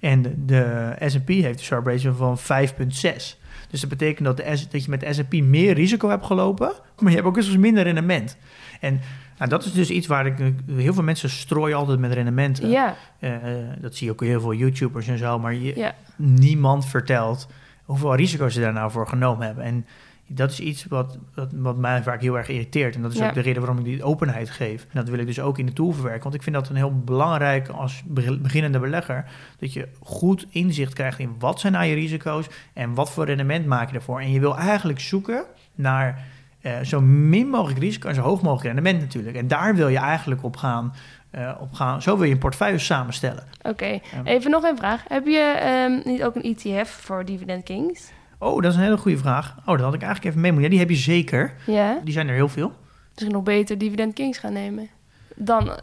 En 0.00 0.44
de, 0.46 0.92
S&P 1.06 1.28
heeft 1.28 1.58
een 1.58 1.64
Sharp 1.64 1.86
ratio 1.86 2.12
van 2.12 2.38
5,6. 2.38 3.38
Dus 3.70 3.80
dat 3.80 3.88
betekent 3.88 4.24
dat, 4.26 4.36
de 4.36 4.56
S, 4.56 4.68
dat 4.68 4.84
je 4.84 4.90
met 4.90 5.00
de 5.00 5.12
S&P 5.12 5.32
meer 5.32 5.74
risico 5.74 6.08
hebt 6.08 6.26
gelopen. 6.26 6.72
Maar 6.98 7.10
je 7.10 7.16
hebt 7.16 7.28
ook 7.28 7.36
eens 7.36 7.56
minder 7.56 7.82
rendement. 7.84 8.36
En 8.80 9.00
nou, 9.38 9.50
dat 9.50 9.64
is 9.64 9.72
dus 9.72 9.90
iets 9.90 10.06
waar 10.06 10.26
ik... 10.26 10.52
Heel 10.66 10.94
veel 10.94 11.02
mensen 11.02 11.30
strooien 11.30 11.76
altijd 11.76 11.98
met 11.98 12.12
rendementen. 12.12 12.68
ja. 12.68 12.96
Eh, 13.18 13.34
eh, 13.34 13.66
dat 13.80 13.94
zie 13.94 14.06
je 14.06 14.12
ook 14.12 14.20
heel 14.20 14.40
veel 14.40 14.54
YouTubers 14.54 15.08
en 15.08 15.18
zo. 15.18 15.38
Maar 15.38 15.54
je, 15.54 15.72
Ja. 15.76 15.94
niemand 16.16 16.86
vertelt 16.86 17.48
hoeveel 17.84 18.14
risico's 18.14 18.54
ze 18.54 18.60
daar 18.60 18.72
nou 18.72 18.90
voor 18.90 19.08
genomen 19.08 19.46
hebben. 19.46 19.64
En 19.64 19.86
Dat 20.28 20.50
is 20.50 20.60
iets 20.60 20.84
wat, 20.84 21.18
wat, 21.34 21.50
wat 21.54 21.76
mij 21.76 22.02
vaak 22.02 22.20
heel 22.20 22.36
erg 22.38 22.48
irriteert. 22.48 22.94
En 22.94 23.02
dat 23.02 23.12
is 23.12 23.18
Ja. 23.18 23.28
ook 23.28 23.34
de 23.34 23.40
reden 23.40 23.62
waarom 23.62 23.78
ik 23.78 23.84
die 23.84 24.04
openheid 24.04 24.50
geef. 24.50 24.82
En 24.82 24.88
dat 24.92 25.08
wil 25.08 25.18
ik 25.18 25.26
dus 25.26 25.40
ook 25.40 25.58
in 25.58 25.66
de 25.66 25.72
tool 25.72 25.92
verwerken. 25.92 26.22
Want 26.22 26.34
ik 26.34 26.42
vind 26.42 26.56
dat 26.56 26.68
een 26.68 26.76
heel 26.76 27.00
belangrijk 27.00 27.68
als 27.68 28.02
be- 28.06 28.38
beginnende 28.38 28.78
belegger. 28.78 29.24
Dat 29.58 29.72
je 29.72 29.88
goed 30.00 30.46
inzicht 30.50 30.92
krijgt 30.94 31.18
in 31.18 31.34
wat 31.38 31.60
zijn 31.60 31.72
nou 31.72 31.84
je 31.84 31.94
risico's 31.94 32.46
en 32.72 32.94
wat 32.94 33.10
voor 33.10 33.24
rendement 33.24 33.66
maak 33.66 33.90
je 33.90 33.96
ervoor. 33.96 34.20
En 34.20 34.30
je 34.32 34.40
wil 34.40 34.56
eigenlijk 34.58 35.00
zoeken 35.00 35.44
naar 35.74 36.24
eh, 36.60 36.80
zo 36.80 37.00
min 37.00 37.48
mogelijk 37.48 37.78
risico 37.80 38.08
en 38.08 38.14
zo 38.14 38.20
hoog 38.22 38.42
mogelijk 38.42 38.64
rendement 38.64 39.00
natuurlijk. 39.00 39.36
En 39.36 39.48
daar 39.48 39.74
wil 39.74 39.88
je 39.88 39.98
eigenlijk 39.98 40.42
op 40.44 40.56
gaan. 40.56 40.94
eh, 41.30 41.54
op 41.60 41.72
gaan. 41.72 42.02
Zo 42.02 42.16
wil 42.16 42.26
je 42.26 42.32
een 42.32 42.38
portefeuille 42.38 42.78
samenstellen. 42.78 43.44
Oké, 43.62 44.00
even 44.24 44.50
nog 44.50 44.62
een 44.62 44.76
vraag. 44.76 45.04
Heb 45.08 45.26
je 45.26 45.38
ehm, 45.60 46.00
niet 46.08 46.24
ook 46.24 46.34
een 46.34 46.42
ETF 46.56 46.90
voor 46.90 47.24
Dividend 47.24 47.62
Kings? 47.64 48.10
Oh, 48.38 48.62
dat 48.62 48.70
is 48.72 48.76
een 48.78 48.84
hele 48.84 48.96
goede 48.96 49.18
vraag. 49.18 49.56
Oh, 49.58 49.64
dat 49.66 49.80
had 49.80 49.94
ik 49.94 50.02
eigenlijk 50.02 50.24
even 50.24 50.40
mee 50.40 50.52
moeten. 50.52 50.70
Ja, 50.70 50.76
die 50.76 50.86
heb 50.86 50.96
je 50.96 51.02
zeker. 51.02 51.54
Ja, 51.66 52.00
Die 52.04 52.12
zijn 52.12 52.28
er 52.28 52.34
heel 52.34 52.48
veel. 52.48 52.72
misschien 53.12 53.32
nog 53.32 53.42
beter 53.42 53.78
Dividend 53.78 54.14
Kings 54.14 54.38
gaan 54.38 54.52
nemen 54.52 54.88
dan 55.36 55.68
eh, 55.70 55.76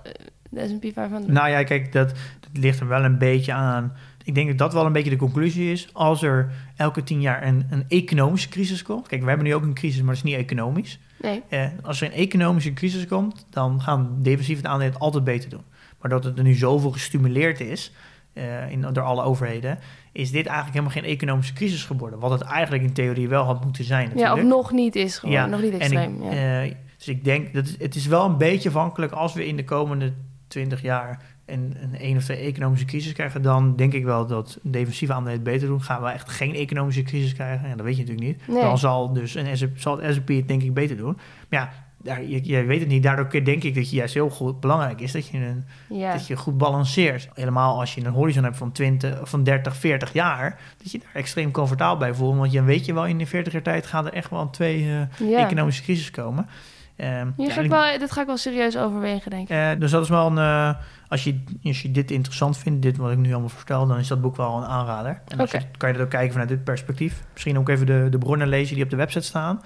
de 0.49 0.67
S&P 0.67 0.93
500. 0.93 1.33
Nou 1.33 1.49
ja, 1.49 1.63
kijk, 1.63 1.91
dat, 1.91 2.09
dat 2.39 2.49
ligt 2.53 2.79
er 2.79 2.87
wel 2.87 3.03
een 3.03 3.17
beetje 3.17 3.53
aan. 3.53 3.93
Ik 4.23 4.35
denk 4.35 4.47
dat 4.47 4.57
dat 4.57 4.73
wel 4.73 4.85
een 4.85 4.91
beetje 4.93 5.09
de 5.09 5.15
conclusie 5.15 5.71
is. 5.71 5.89
Als 5.93 6.21
er 6.21 6.51
elke 6.75 7.03
tien 7.03 7.21
jaar 7.21 7.47
een, 7.47 7.65
een 7.69 7.85
economische 7.87 8.49
crisis 8.49 8.83
komt. 8.83 9.07
Kijk, 9.07 9.21
we 9.21 9.27
hebben 9.27 9.45
nu 9.47 9.55
ook 9.55 9.63
een 9.63 9.73
crisis, 9.73 10.01
maar 10.01 10.15
het 10.15 10.23
is 10.25 10.31
niet 10.31 10.39
economisch. 10.39 10.99
Nee, 11.21 11.41
Eh, 11.49 11.65
als 11.81 12.01
er 12.01 12.07
een 12.07 12.13
economische 12.13 12.73
crisis 12.73 13.07
komt, 13.07 13.45
dan 13.49 13.81
gaan 13.81 14.15
defensieve 14.21 14.67
aandelen 14.67 14.93
het 14.93 15.01
altijd 15.01 15.23
beter 15.23 15.49
doen. 15.49 15.63
Maar 16.01 16.09
dat 16.09 16.23
het 16.23 16.37
er 16.37 16.43
nu 16.43 16.53
zoveel 16.53 16.91
gestimuleerd 16.91 17.59
is 17.59 17.91
eh, 18.33 18.71
in, 18.71 18.81
door 18.81 19.03
alle 19.03 19.23
overheden, 19.23 19.79
is 20.13 20.31
dit 20.31 20.45
eigenlijk 20.45 20.75
helemaal 20.77 21.01
geen 21.03 21.11
economische 21.17 21.53
crisis 21.53 21.83
geworden. 21.83 22.19
Wat 22.19 22.31
het 22.31 22.41
eigenlijk 22.41 22.83
in 22.83 22.93
theorie 22.93 23.27
wel 23.27 23.43
had 23.43 23.63
moeten 23.63 23.83
zijn. 23.83 24.07
ja, 24.07 24.13
Natuurlijk. 24.13 24.43
of 24.43 24.49
nog 24.61 24.71
niet 24.71 24.95
is 24.95 25.17
gewoon, 25.17 25.35
Ja, 25.35 25.45
nog 25.45 25.61
niet 25.61 25.73
En 25.73 25.79
extreem. 25.79 26.15
ik, 26.23 26.33
ja. 26.33 26.61
eh, 26.63 26.71
dus 26.97 27.07
ik 27.07 27.23
denk 27.23 27.53
dat 27.53 27.75
het, 27.79 27.95
is 27.95 28.05
wel 28.07 28.25
een 28.25 28.37
beetje 28.37 28.69
afhankelijk 28.69 29.11
als 29.11 29.33
we 29.33 29.47
in 29.47 29.55
de 29.55 29.63
komende 29.63 30.13
20 30.47 30.81
jaar 30.81 31.21
een, 31.45 31.75
een 31.81 31.95
één 31.97 32.17
of 32.17 32.23
twee 32.23 32.37
economische 32.37 32.85
crisis 32.85 33.13
krijgen, 33.13 33.41
dan 33.41 33.75
denk 33.75 33.93
ik 33.93 34.03
wel 34.03 34.25
dat 34.27 34.59
defensieve 34.61 35.13
aandelen 35.13 35.33
het 35.33 35.43
beter 35.43 35.67
doen. 35.67 35.81
Gaan 35.81 36.01
we 36.01 36.09
echt 36.09 36.29
geen 36.29 36.55
economische 36.55 37.03
crisis 37.03 37.33
krijgen? 37.33 37.69
Ja, 37.69 37.75
dat 37.75 37.85
weet 37.85 37.97
je 37.97 38.01
natuurlijk 38.03 38.27
niet. 38.27 38.47
Nee. 38.47 38.61
Dan 38.61 38.77
zal 38.77 39.13
dus 39.13 39.35
een 39.35 39.57
S&P 39.57 39.79
zal 39.79 39.97
het 39.99 40.13
S&P 40.15 40.27
het 40.27 40.47
denk 40.47 40.63
ik 40.63 40.73
beter 40.73 40.97
doen. 40.97 41.17
Maar 41.49 41.59
ja, 41.59 41.71
daar, 42.03 42.23
je, 42.23 42.39
je 42.43 42.63
weet 42.63 42.79
het 42.79 42.87
niet. 42.89 43.03
Daardoor 43.03 43.43
denk 43.43 43.63
ik 43.63 43.75
dat 43.75 43.89
je 43.89 43.95
juist 43.95 44.13
heel 44.13 44.29
goed 44.29 44.59
belangrijk 44.59 45.01
is 45.01 45.11
dat 45.11 45.27
je 45.27 45.37
een 45.37 45.65
ja. 45.89 46.11
dat 46.11 46.27
je 46.27 46.35
goed 46.35 46.57
balanceert. 46.57 47.29
Helemaal 47.33 47.79
als 47.79 47.95
je 47.95 48.05
een 48.05 48.11
horizon 48.11 48.43
hebt 48.43 48.57
van 48.57 48.71
20, 48.71 49.29
van 49.29 49.43
30, 49.43 49.75
40 49.75 50.13
jaar, 50.13 50.59
dat 50.77 50.91
je 50.91 50.99
daar 50.99 51.13
extreem 51.13 51.51
comfortabel 51.51 51.97
bij 51.97 52.13
voelt. 52.13 52.37
Want 52.37 52.51
je 52.51 52.63
weet 52.63 52.85
je 52.85 52.93
wel, 52.93 53.05
in 53.05 53.17
de 53.17 53.25
40 53.25 53.53
jaar 53.53 53.61
tijd 53.61 53.85
gaan 53.85 54.05
er 54.05 54.13
echt 54.13 54.29
wel 54.29 54.49
twee 54.49 54.79
eh, 54.79 55.29
ja. 55.29 55.45
economische 55.45 55.83
crisis 55.83 56.11
komen. 56.11 56.47
Hier 56.95 57.33
ja, 57.37 57.53
ga 57.53 57.61
ik 57.61 57.69
wel, 57.69 57.99
dit 57.99 58.11
ga 58.11 58.21
ik 58.21 58.27
wel 58.27 58.37
serieus 58.37 58.77
overwegen, 58.77 59.31
denk 59.31 59.49
ik. 59.49 59.55
eh, 59.55 59.79
dus 59.79 59.91
dat 59.91 60.03
is 60.03 60.09
wel 60.09 60.27
een. 60.27 60.37
eh, 60.37 60.73
als, 61.07 61.23
je, 61.23 61.43
als 61.63 61.81
je 61.81 61.91
dit 61.91 62.11
interessant 62.11 62.57
vindt, 62.57 62.81
dit 62.81 62.97
wat 62.97 63.11
ik 63.11 63.17
nu 63.17 63.31
allemaal 63.31 63.49
vertel, 63.49 63.87
dan 63.87 63.97
is 63.97 64.07
dat 64.07 64.21
boek 64.21 64.35
wel 64.35 64.57
een 64.57 64.65
aanrader. 64.65 65.21
En 65.27 65.37
je, 65.37 65.61
kan 65.77 65.89
je 65.89 65.95
dat 65.95 66.03
ook 66.03 66.09
kijken 66.09 66.31
vanuit 66.31 66.49
dit 66.49 66.63
perspectief. 66.63 67.23
Misschien 67.33 67.57
ook 67.57 67.69
even 67.69 67.85
de, 67.85 68.07
de 68.09 68.17
bronnen 68.17 68.47
lezen 68.47 68.75
die 68.75 68.83
op 68.83 68.89
de 68.89 68.95
website 68.95 69.25
staan. 69.25 69.61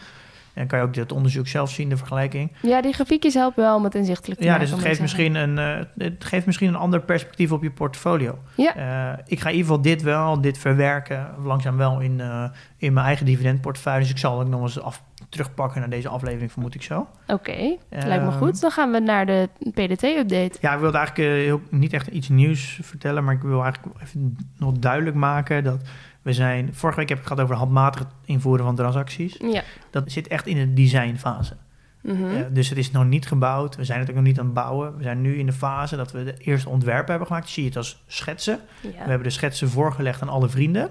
En 0.57 0.67
kan 0.67 0.79
je 0.79 0.85
ook 0.85 0.93
dat 0.93 1.11
onderzoek 1.11 1.47
zelf 1.47 1.69
zien, 1.69 1.89
de 1.89 1.97
vergelijking. 1.97 2.51
Ja, 2.61 2.81
die 2.81 2.93
grafiekjes 2.93 3.33
helpen 3.33 3.63
wel 3.63 3.75
om 3.75 3.83
het 3.83 3.95
inzichtelijk 3.95 4.39
te 4.39 4.45
Ja, 4.45 4.51
maken. 4.51 4.67
dus 4.67 4.75
het 4.75 4.85
geeft, 4.85 4.97
zeggen. 4.99 5.23
misschien 5.23 5.57
een, 5.57 5.85
eh, 5.97 6.07
het 6.07 6.25
geeft 6.25 6.45
misschien 6.45 6.67
een 6.67 6.75
ander 6.75 7.01
perspectief 7.01 7.51
op 7.51 7.63
je 7.63 7.71
portfolio. 7.71 8.37
Ja. 8.55 8.75
Eh, 8.75 9.19
ik 9.25 9.39
ga 9.39 9.49
in 9.49 9.55
ieder 9.55 9.67
geval 9.69 9.81
dit 9.81 10.01
wel, 10.01 10.41
dit 10.41 10.57
verwerken, 10.57 11.27
langzaam 11.43 11.77
wel 11.77 11.99
in, 11.99 12.19
eh, 12.21 12.43
in 12.77 12.93
mijn 12.93 13.05
eigen 13.05 13.25
dividendportefeuille. 13.25 14.01
Dus 14.01 14.09
ik 14.09 14.17
zal 14.17 14.39
het 14.39 14.47
nog 14.47 14.61
eens 14.61 14.81
af, 14.81 15.03
terugpakken 15.29 15.79
naar 15.79 15.89
deze 15.89 16.07
aflevering, 16.09 16.51
vermoed 16.51 16.75
ik 16.75 16.81
zo. 16.81 17.07
Oké, 17.27 17.75
lijkt 17.89 18.23
me 18.23 18.29
Ehm, 18.29 18.37
goed. 18.37 18.61
Dan 18.61 18.71
gaan 18.71 18.91
we 18.91 18.99
naar 18.99 19.25
de 19.25 19.49
PDT-update. 19.73 20.57
Ja, 20.61 20.73
ik 20.73 20.79
wilde 20.79 20.97
eigenlijk 20.97 21.29
heel, 21.35 21.61
niet 21.69 21.93
echt 21.93 22.07
iets 22.07 22.29
nieuws 22.29 22.79
vertellen, 22.81 23.23
maar 23.23 23.33
ik 23.33 23.41
wil 23.41 23.63
eigenlijk 23.63 24.01
even 24.01 24.37
nog 24.57 24.73
duidelijk 24.73 25.15
maken 25.15 25.63
dat 25.63 25.81
we 26.27 26.33
zijn... 26.33 26.73
Vorige 26.73 26.99
week 26.99 27.09
heb 27.09 27.17
ik 27.17 27.23
het 27.23 27.33
gehad 27.33 27.45
over 27.45 27.55
handmatig 27.57 28.07
invoeren 28.25 28.65
van 28.65 28.75
transacties. 28.75 29.37
Ja. 29.39 29.63
Dat 29.91 30.11
zit 30.11 30.27
echt 30.27 30.47
in 30.47 30.55
de 30.55 30.73
designfase. 30.73 31.55
Mhm. 32.01 32.25
Eh, 32.25 32.41
dus 32.51 32.69
het 32.69 32.77
is 32.77 32.91
nog 32.91 33.05
niet 33.05 33.27
gebouwd. 33.27 33.75
We 33.75 33.83
zijn 33.83 33.99
het 33.99 34.09
ook 34.09 34.15
nog 34.15 34.23
niet 34.23 34.39
aan 34.39 34.45
het 34.45 34.53
bouwen. 34.53 34.97
We 34.97 35.03
zijn 35.03 35.21
nu 35.21 35.37
in 35.37 35.45
de 35.45 35.51
fase 35.53 35.95
dat 35.95 36.11
we 36.11 36.23
de 36.23 36.37
eerste 36.37 36.69
ontwerpen 36.69 37.09
hebben 37.09 37.27
gemaakt. 37.27 37.49
Zie 37.49 37.63
je 37.63 37.69
het 37.69 37.77
als 37.77 38.03
schetsen. 38.07 38.59
ja. 38.81 38.89
We 38.89 38.97
hebben 38.97 39.23
de 39.23 39.29
schetsen 39.29 39.69
voorgelegd 39.69 40.21
aan 40.21 40.29
alle 40.29 40.49
vrienden. 40.49 40.89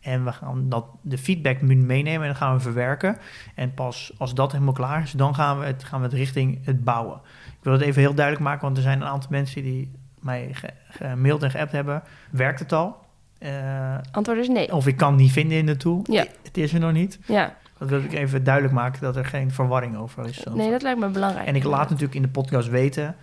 En 0.00 0.24
we 0.24 0.32
gaan 0.32 0.68
dat, 0.68 0.86
de 1.02 1.18
feedback 1.18 1.60
meenemen 1.60 2.20
en 2.20 2.26
dan 2.26 2.36
gaan 2.36 2.54
we 2.54 2.60
verwerken. 2.60 3.16
En 3.54 3.74
pas 3.74 4.12
als 4.18 4.34
dat 4.34 4.52
helemaal 4.52 4.72
klaar 4.74 5.02
is, 5.02 5.12
dan 5.12 5.34
gaan 5.34 5.58
we 5.58 5.64
het, 5.64 5.84
gaan 5.84 5.98
we 6.00 6.04
het 6.06 6.14
richting 6.14 6.64
het 6.64 6.84
bouwen. 6.84 7.16
Ik 7.46 7.62
wil 7.62 7.72
het 7.72 7.82
even 7.82 8.00
heel 8.00 8.14
duidelijk 8.14 8.44
maken, 8.44 8.62
want 8.62 8.76
er 8.76 8.82
zijn 8.82 9.00
een 9.00 9.06
aantal 9.06 9.30
mensen 9.30 9.62
die 9.62 9.90
mij 10.20 10.48
ge- 10.52 10.70
gemaild 10.90 11.42
en 11.42 11.50
geappt 11.50 11.72
hebben. 11.72 12.02
Werkt 12.30 12.58
het 12.58 12.72
al? 12.72 13.03
Eh, 13.44 13.98
Antwoord 14.12 14.38
is 14.38 14.48
nee. 14.48 14.72
of 14.74 14.86
ik 14.86 14.96
kan 14.96 15.14
niet 15.14 15.32
vinden 15.32 15.58
in 15.58 15.66
de 15.66 15.76
tool. 15.76 16.04
Ja. 16.10 16.24
Het 16.42 16.56
is 16.56 16.72
er 16.72 16.80
nog 16.80 16.92
niet. 16.92 17.18
Ja, 17.26 17.56
Dat 17.78 17.88
wil 17.88 18.02
ik 18.02 18.12
even 18.12 18.44
duidelijk 18.44 18.74
maken, 18.74 19.00
dat 19.00 19.16
er 19.16 19.24
geen 19.24 19.50
verwarring 19.50 19.96
over 19.96 20.26
is. 20.26 20.44
nee, 20.54 20.70
dat 20.70 20.82
lijkt 20.82 21.00
me 21.00 21.08
belangrijk. 21.08 21.46
En 21.46 21.56
ik 21.56 21.64
laat 21.64 21.88
natuurlijk 21.88 22.14
in 22.14 22.22
de 22.22 22.28
podcast 22.28 22.68
weten 22.68 23.16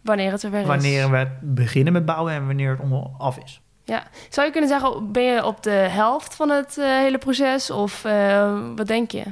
Wanneer 0.00 0.30
het 0.30 0.40
zover 0.40 0.60
is. 0.60 0.66
wanneer 0.66 1.10
we 1.10 1.28
beginnen 1.40 1.92
met 1.92 2.04
bouwen 2.04 2.32
en 2.32 2.46
wanneer 2.46 2.70
het 2.70 3.08
af 3.18 3.38
is. 3.38 3.60
Zou 4.28 4.46
je 4.46 4.52
kunnen 4.52 4.70
zeggen, 4.70 5.12
ben 5.12 5.22
je 5.22 5.44
op 5.44 5.62
de 5.62 5.70
helft 5.70 6.34
van 6.34 6.50
het 6.50 6.78
eh, 6.78 6.84
hele 6.84 7.18
proces? 7.18 7.70
Of 7.70 8.04
eh, 8.04 8.58
wat 8.76 8.86
denk 8.86 9.10
je? 9.10 9.24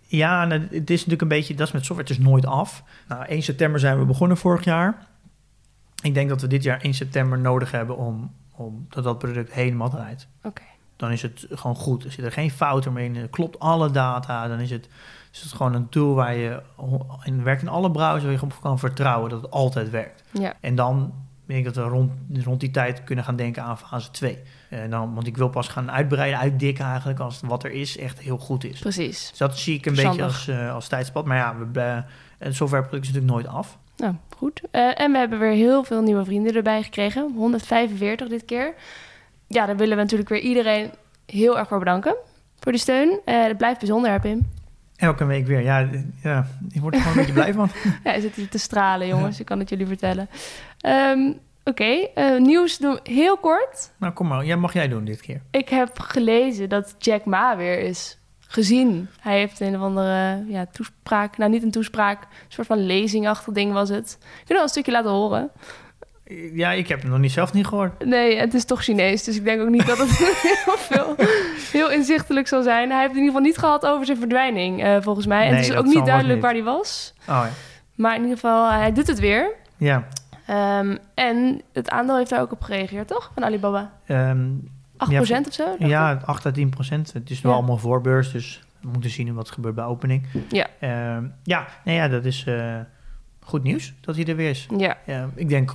Ja, 0.00 0.48
het 0.48 0.62
het 0.70 0.90
is 0.90 0.96
natuurlijk 0.96 1.22
een 1.22 1.28
beetje, 1.28 1.54
dat 1.54 1.66
is 1.66 1.72
met 1.72 1.84
software, 1.84 2.08
het 2.10 2.18
is 2.18 2.24
nooit 2.24 2.46
af. 2.46 2.82
Nou, 3.08 3.24
1 3.24 3.42
september 3.42 3.80
zijn 3.80 3.98
we 3.98 4.04
begonnen 4.04 4.36
vorig 4.36 4.64
jaar. 4.64 5.06
Ik 6.02 6.14
denk 6.14 6.28
dat 6.28 6.40
we 6.40 6.46
dit 6.46 6.62
jaar 6.62 6.80
1 6.80 6.94
september 6.94 7.38
nodig 7.38 7.70
hebben 7.70 7.96
om, 7.96 8.32
om 8.58 8.86
dat 8.88 9.04
dat 9.04 9.18
product 9.18 9.52
helemaal 9.52 9.90
draait. 9.90 10.28
Oké. 10.42 10.62
Dan 10.96 11.10
is 11.10 11.22
het 11.22 11.46
gewoon 11.50 11.76
goed. 11.76 12.04
Er 12.04 12.12
zit 12.12 12.24
er 12.24 12.32
geen 12.32 12.50
fouten 12.50 12.92
meer 12.92 13.04
in, 13.04 13.16
er 13.16 13.28
klopt 13.28 13.58
alle 13.58 13.90
data. 13.90 14.48
Dan 14.48 14.60
is 14.60 14.70
het, 14.70 14.88
is 15.32 15.40
het 15.40 15.52
gewoon 15.52 15.74
een 15.74 15.88
tool 15.88 16.14
waar 16.14 16.34
je, 16.34 16.62
en 17.22 17.42
werkt 17.42 17.62
in 17.62 17.68
alle 17.68 17.90
browsers, 17.90 18.22
waar 18.22 18.32
je 18.32 18.42
op 18.42 18.58
kan 18.60 18.78
vertrouwen 18.78 19.30
dat 19.30 19.42
het 19.42 19.50
altijd 19.50 19.90
werkt. 19.90 20.22
Ja. 20.32 20.54
En 20.60 20.74
dan 20.74 21.12
denk 21.48 21.66
ik 21.66 21.74
dat 21.74 21.84
we 21.84 21.90
rond, 21.90 22.12
rond 22.44 22.60
die 22.60 22.70
tijd 22.70 23.04
kunnen 23.04 23.24
gaan 23.24 23.36
denken 23.36 23.62
aan 23.62 23.78
fase 23.78 24.10
2. 24.10 24.38
En 24.70 24.90
dan, 24.90 25.14
want 25.14 25.26
ik 25.26 25.36
wil 25.36 25.48
pas 25.48 25.68
gaan 25.68 25.90
uitbreiden, 25.90 26.38
uitdikken 26.38 26.84
eigenlijk, 26.84 27.18
als 27.18 27.40
wat 27.44 27.64
er 27.64 27.70
is 27.70 27.98
echt 27.98 28.18
heel 28.18 28.38
goed 28.38 28.64
is. 28.64 28.78
Precies. 28.78 29.28
Dus 29.28 29.38
dat 29.38 29.58
zie 29.58 29.74
ik 29.74 29.86
een 29.86 29.94
beetje 29.94 30.22
als, 30.22 30.48
eh, 30.48 30.74
als 30.74 30.88
tijdspad. 30.88 31.24
Maar 31.24 31.36
ja, 31.36 31.56
we, 31.72 31.80
eh, 31.80 31.98
een 32.38 32.54
softwareproduct 32.54 33.06
is 33.06 33.12
natuurlijk 33.12 33.32
nooit 33.32 33.56
af. 33.56 33.78
Nou, 33.98 34.14
goed. 34.36 34.60
Eh, 34.70 35.00
en 35.00 35.12
we 35.12 35.18
hebben 35.18 35.38
weer 35.38 35.52
heel 35.52 35.84
veel 35.84 36.02
nieuwe 36.02 36.24
vrienden 36.24 36.54
erbij 36.54 36.82
gekregen. 36.82 37.32
145 37.34 38.28
dit 38.28 38.44
keer. 38.44 38.74
Ja, 39.46 39.66
daar 39.66 39.76
willen 39.76 39.96
we 39.96 40.02
natuurlijk 40.02 40.28
weer 40.28 40.40
iedereen 40.40 40.90
heel 41.26 41.58
erg 41.58 41.68
voor 41.68 41.78
bedanken. 41.78 42.16
Voor 42.58 42.72
de 42.72 42.78
steun. 42.78 43.20
Eh 43.24 43.42
het 43.42 43.56
blijft 43.56 43.78
bijzonder, 43.78 44.10
hè, 44.10 44.20
Pim? 44.20 44.50
Elke 44.96 45.24
week 45.24 45.46
weer. 45.46 45.60
Ja, 45.62 45.88
ja 46.22 46.46
ik 46.70 46.80
word 46.80 46.94
er 46.94 47.00
gewoon 47.00 47.18
een 47.18 47.24
beetje 47.24 47.40
blij 47.40 47.52
van. 47.52 47.70
Ja, 48.04 48.10
hij 48.10 48.20
zit 48.20 48.34
hier 48.34 48.48
te 48.48 48.58
stralen, 48.58 49.06
jongens. 49.06 49.40
Ik 49.40 49.46
kan 49.46 49.58
het 49.58 49.68
jullie 49.68 49.86
vertellen. 49.86 50.28
Ehm, 50.80 51.32
Oké, 51.68 52.08
eh, 52.14 52.38
nieuws 52.38 52.78
doen 52.78 52.98
heel 53.02 53.36
kort. 53.36 53.92
Nou, 53.98 54.12
kom 54.12 54.26
maar. 54.26 54.44
Ja, 54.44 54.56
mag 54.56 54.72
jij 54.72 54.88
doen 54.88 55.04
dit 55.04 55.20
keer. 55.20 55.40
Ik 55.50 55.68
heb 55.68 55.98
gelezen 55.98 56.68
dat 56.68 56.94
Jack 56.98 57.24
Ma 57.24 57.56
weer 57.56 57.78
is 57.78 58.17
gezien. 58.50 59.08
Hij 59.20 59.38
heeft 59.38 59.60
een 59.60 59.76
of 59.76 59.82
andere 59.82 60.44
ja, 60.46 60.66
toespraak, 60.72 61.36
nou 61.36 61.50
niet 61.50 61.62
een 61.62 61.70
toespraak, 61.70 62.22
een 62.22 62.28
soort 62.48 62.66
van 62.66 62.86
lezingachtig 62.86 63.54
ding 63.54 63.72
was 63.72 63.88
het. 63.88 64.18
Wil 64.20 64.56
wel 64.56 64.62
een 64.62 64.68
stukje 64.68 64.92
laten 64.92 65.10
horen. 65.10 65.50
Ja, 66.52 66.70
ik 66.70 66.88
heb 66.88 67.02
het 67.02 67.10
nog 67.10 67.18
niet 67.18 67.32
zelf 67.32 67.52
niet 67.52 67.66
gehoord. 67.66 68.04
Nee, 68.04 68.38
het 68.38 68.54
is 68.54 68.64
toch 68.64 68.82
Chinees, 68.82 69.24
dus 69.24 69.36
ik 69.36 69.44
denk 69.44 69.60
ook 69.60 69.68
niet 69.68 69.86
dat 69.86 69.98
het 69.98 70.10
heel 70.64 70.76
veel, 70.76 71.14
heel 71.72 71.90
inzichtelijk 71.90 72.48
zal 72.48 72.62
zijn. 72.62 72.90
Hij 72.90 72.98
heeft 73.00 73.08
het 73.14 73.18
in 73.18 73.24
ieder 73.24 73.34
geval 73.34 73.46
niet 73.50 73.58
gehad 73.58 73.86
over 73.86 74.06
zijn 74.06 74.18
verdwijning, 74.18 74.82
eh, 74.84 74.96
volgens 75.00 75.26
mij. 75.26 75.48
en 75.48 75.54
het 75.56 75.68
is 75.68 75.74
ook 75.74 75.84
niet 75.84 76.04
duidelijk 76.04 76.34
niet. 76.34 76.42
waar 76.42 76.52
hij 76.52 76.62
was. 76.62 77.14
Oh 77.20 77.26
ja. 77.26 77.50
Maar 77.94 78.14
in 78.14 78.20
ieder 78.20 78.34
geval, 78.36 78.70
hij 78.70 78.92
doet 78.92 79.06
het 79.06 79.18
weer. 79.18 79.50
Ja. 79.76 80.08
Ehm, 80.46 80.96
en 81.14 81.60
het 81.72 81.90
aandeel 81.90 82.16
heeft 82.16 82.30
daar 82.30 82.40
ook 82.40 82.52
op 82.52 82.62
gereageerd, 82.62 83.08
toch? 83.08 83.30
Van 83.34 83.44
Alibaba. 83.44 83.92
ehm, 84.06 84.46
8% 85.04 85.46
of 85.46 85.52
zo? 85.52 85.74
ik? 85.78 85.86
ja, 85.86 86.20
8 86.24 86.46
à 86.46 86.50
10 86.50 86.68
procent. 86.68 87.12
Het 87.12 87.30
is 87.30 87.40
wel 87.40 87.52
Ja. 87.52 87.58
allemaal 87.58 87.78
voorbeurs, 87.78 88.32
dus 88.32 88.62
we 88.80 88.88
moeten 88.88 89.10
zien 89.10 89.34
wat 89.34 89.46
er 89.48 89.54
gebeurt 89.54 89.74
bij 89.74 89.84
opening. 89.84 90.26
Ja. 90.48 90.66
Ehm, 90.80 91.24
ja, 91.42 91.66
nee, 91.84 91.96
ja, 91.96 92.08
dat 92.08 92.24
is 92.24 92.44
eh, 92.46 92.76
goed 93.40 93.62
nieuws 93.62 93.94
dat 94.00 94.16
hij 94.16 94.24
er 94.24 94.36
weer 94.36 94.50
is. 94.50 94.66
Ja, 94.76 94.96
Ja, 95.06 95.28
ik 95.34 95.48
denk, 95.48 95.74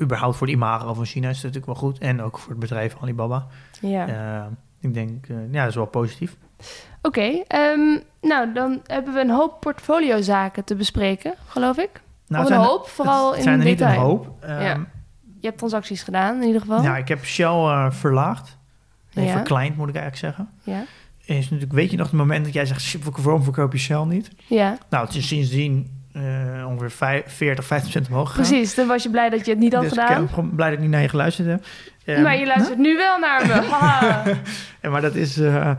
überhaupt 0.00 0.36
voor 0.36 0.46
de 0.46 0.52
imago 0.52 0.94
van 0.94 1.04
China 1.04 1.28
is 1.28 1.42
het 1.42 1.44
natuurlijk 1.54 1.72
wel 1.80 1.90
goed. 1.90 1.98
En 1.98 2.22
ook 2.22 2.38
voor 2.38 2.50
het 2.50 2.60
bedrijf 2.60 2.96
Alibaba. 3.00 3.46
ja. 3.80 4.06
Eh, 4.08 4.46
ik 4.80 4.94
denk, 4.94 5.26
eh, 5.28 5.36
ja, 5.52 5.60
dat 5.60 5.68
is 5.68 5.74
wel 5.74 5.86
positief. 5.86 6.36
Oké, 7.02 7.42
ehm, 7.48 7.98
nou 8.20 8.52
dan 8.52 8.80
hebben 8.86 9.14
we 9.14 9.20
een 9.20 9.30
hoop 9.30 9.60
portfoliozaken 9.60 10.64
te 10.64 10.74
bespreken, 10.74 11.34
geloof 11.46 11.76
ik. 11.78 11.90
Nou, 12.26 12.44
of 12.44 12.50
een 12.50 12.56
hoop, 12.56 12.88
vooral 12.88 13.28
het 13.28 13.36
in 13.36 13.42
zijn 13.42 13.58
er 13.58 13.64
niet 13.64 13.78
detail. 13.78 13.98
een 14.00 14.04
hoop. 14.06 14.36
Ehm, 14.40 14.62
Ja. 14.62 14.86
Je 15.42 15.48
hebt 15.48 15.58
transacties 15.58 16.02
gedaan, 16.02 16.40
in 16.40 16.46
ieder 16.46 16.60
geval. 16.60 16.82
Ja, 16.82 16.96
ik 16.96 17.08
heb 17.08 17.24
Shell 17.24 17.46
eh, 17.46 17.86
verlaagd. 17.90 18.56
Nee, 19.12 19.26
Ja. 19.26 19.32
verkleind 19.32 19.76
moet 19.76 19.88
ik 19.88 19.94
eigenlijk 19.96 20.24
zeggen. 20.36 20.48
Ja. 20.62 20.84
is 21.24 21.44
natuurlijk, 21.44 21.72
weet 21.72 21.90
je 21.90 21.96
nog 21.96 22.06
het 22.06 22.16
moment 22.16 22.44
dat 22.44 22.54
jij 22.54 22.66
zegt, 22.66 22.80
"Shit, 22.80 23.04
waarom 23.22 23.42
verkoop 23.42 23.72
je 23.72 23.78
Shell 23.78 24.04
niet? 24.04 24.30
Ja, 24.46 24.78
Nou, 24.90 25.06
het 25.06 25.14
is 25.14 25.28
sindsdien 25.28 26.00
eh, 26.12 26.22
ongeveer 26.68 26.90
vijf- 26.90 27.32
40, 27.36 27.64
50% 27.64 28.08
omhoog 28.08 28.28
gegaan. 28.30 28.44
precies. 28.46 28.74
Toen 28.74 28.86
was 28.86 29.02
je 29.02 29.10
blij 29.10 29.30
dat 29.30 29.44
je 29.44 29.50
het 29.50 29.60
niet 29.60 29.72
had 29.72 29.82
dus 29.82 29.90
gedaan. 29.90 30.22
ik 30.24 30.30
ben 30.34 30.54
blij 30.54 30.68
dat 30.68 30.76
ik 30.76 30.82
niet 30.82 30.90
naar 30.92 31.02
je 31.02 31.08
geluisterd 31.08 31.48
heb. 31.48 31.64
Maar 32.22 32.36
je 32.38 32.46
luistert 32.46 32.78
nu 32.78 32.96
wel 32.96 33.18
naar 33.18 33.46
me. 33.46 33.60
Ja, 34.82 34.90
maar 34.90 35.00
dat 35.00 35.14
is... 35.14 35.38
eh, 35.38 35.70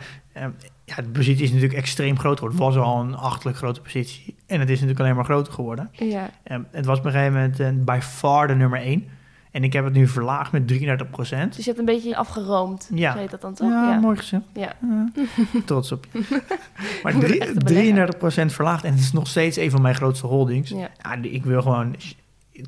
ja, 0.86 0.96
de 0.96 1.10
positie 1.14 1.44
is 1.44 1.50
natuurlijk 1.52 1.80
extreem 1.80 2.20
groot 2.20 2.40
geworden. 2.40 2.66
Het 2.66 2.76
was 2.76 2.84
al 2.86 3.02
een 3.02 3.16
achtelijk 3.16 3.58
grote 3.58 3.82
positie. 3.82 4.36
En 4.48 4.60
het 4.60 4.70
is 4.70 4.76
natuurlijk 4.76 5.00
alleen 5.00 5.16
maar 5.16 5.26
groter 5.26 5.54
geworden. 5.54 5.90
ja. 5.92 6.30
Eh, 6.44 6.58
het 6.72 6.86
was 6.86 6.98
op 7.00 7.06
een 7.06 7.12
gegeven 7.12 7.34
moment 7.34 7.60
eh, 7.60 7.68
by 7.76 8.00
far 8.02 8.48
de 8.48 8.56
nummer 8.56 8.80
één. 8.80 9.08
En 9.54 9.64
ik 9.64 9.74
heb 9.74 9.84
het 9.84 9.94
nu 9.94 10.08
verlaagd 10.08 10.52
met 10.52 10.68
33 10.68 11.10
procent. 11.10 11.56
Dus 11.56 11.66
je 11.66 11.70
hebt 11.72 11.80
een 11.80 11.94
beetje 11.96 12.16
afgeroomd. 12.16 12.90
Ja. 12.94 13.12
Zo 13.12 13.18
heet 13.18 13.32
dat 13.32 13.42
dan 13.42 13.54
toch? 13.54 13.70
Ja, 13.70 14.00
mooi 14.00 14.18
gezegd. 14.18 14.44
Ja. 14.54 14.74
Ja, 14.82 15.10
trots 15.66 15.92
op 15.92 16.06
je. 16.12 16.20
maar 17.04 17.14
Ik 17.14 17.20
ben 17.20 17.28
drie- 17.30 17.40
echt 17.40 17.50
een 17.56 17.64
belegger. 17.64 18.44
33% 18.50 18.54
verlaagd. 18.54 18.84
En 18.84 18.92
het 18.92 19.00
is 19.00 19.12
nog 19.12 19.28
steeds 19.28 19.58
een 19.58 19.72
van 19.72 19.82
mijn 19.82 19.96
grootste 19.96 20.28
holdings. 20.28 20.70
Ja. 20.70 20.90
Ja, 21.02 21.14
ik 21.22 21.44
wil 21.46 21.62
gewoon... 21.62 21.96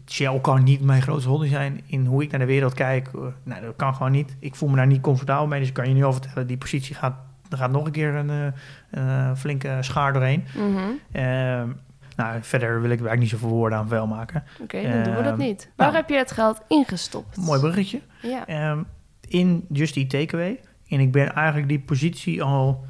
Shell 0.10 0.40
kan 0.42 0.64
niet 0.64 0.82
mijn 0.82 1.02
grootste 1.02 1.30
holding 1.30 1.52
zijn 1.52 1.82
in 1.86 2.06
hoe 2.06 2.24
ik 2.24 2.32
naar 2.32 2.40
de 2.40 2.46
wereld 2.46 2.74
kijk. 2.74 3.10
Uh, 3.16 3.22
Nou, 3.44 3.62
dat 3.62 3.76
kan 3.76 3.96
gewoon 3.96 4.12
niet. 4.12 4.36
Ik 4.40 4.56
voel 4.56 4.70
me 4.70 4.76
daar 4.76 4.88
niet 4.88 5.02
comfortabel 5.02 5.48
mee. 5.48 5.60
Dus 5.60 5.68
ik 5.68 5.74
kan 5.74 5.88
je 5.88 5.94
nu 5.94 6.04
al 6.04 6.14
vertellen, 6.14 6.48
die 6.48 6.58
positie 6.58 6.96
gaat... 6.96 7.16
Er 7.50 7.58
gaat 7.58 7.72
nog 7.72 7.86
een 7.86 7.92
keer 7.92 8.16
een, 8.16 8.30
eh, 8.30 8.44
een 8.92 9.08
eh, 9.08 9.36
flinke 9.36 9.78
schaar 9.82 10.14
doorheen. 10.14 10.44
Mhm. 10.56 10.80
Ehm, 11.12 11.70
nou, 12.16 12.38
verder 12.42 12.82
wil 12.82 12.90
ik 12.90 13.00
er 13.00 13.06
eigenlijk 13.06 13.20
niet 13.20 13.30
zoveel 13.30 13.50
woorden 13.50 13.78
aan 13.78 13.88
vuil 13.88 14.08
maken. 14.08 14.44
Oké, 14.62 14.82
dan 14.82 15.04
doen 15.04 15.16
we 15.16 15.22
dat 15.24 15.32
Ehm, 15.32 15.38
niet. 15.38 15.72
Waar 15.76 15.88
nou. 15.88 16.00
heb 16.00 16.10
je 16.10 16.18
het 16.18 16.32
geld 16.32 16.62
ingestopt? 16.68 17.38
Mooi 17.38 17.60
bruggetje. 17.60 18.02
Ja. 18.22 18.48
Ehm, 18.48 18.80
in 19.28 19.66
Just 19.70 19.96
Eat 19.98 20.10
Takeaway. 20.10 20.60
En 20.88 21.00
ik 21.00 21.12
ben 21.12 21.34
eigenlijk 21.36 21.68
die 21.68 21.80
positie 21.80 22.44
al... 22.44 22.86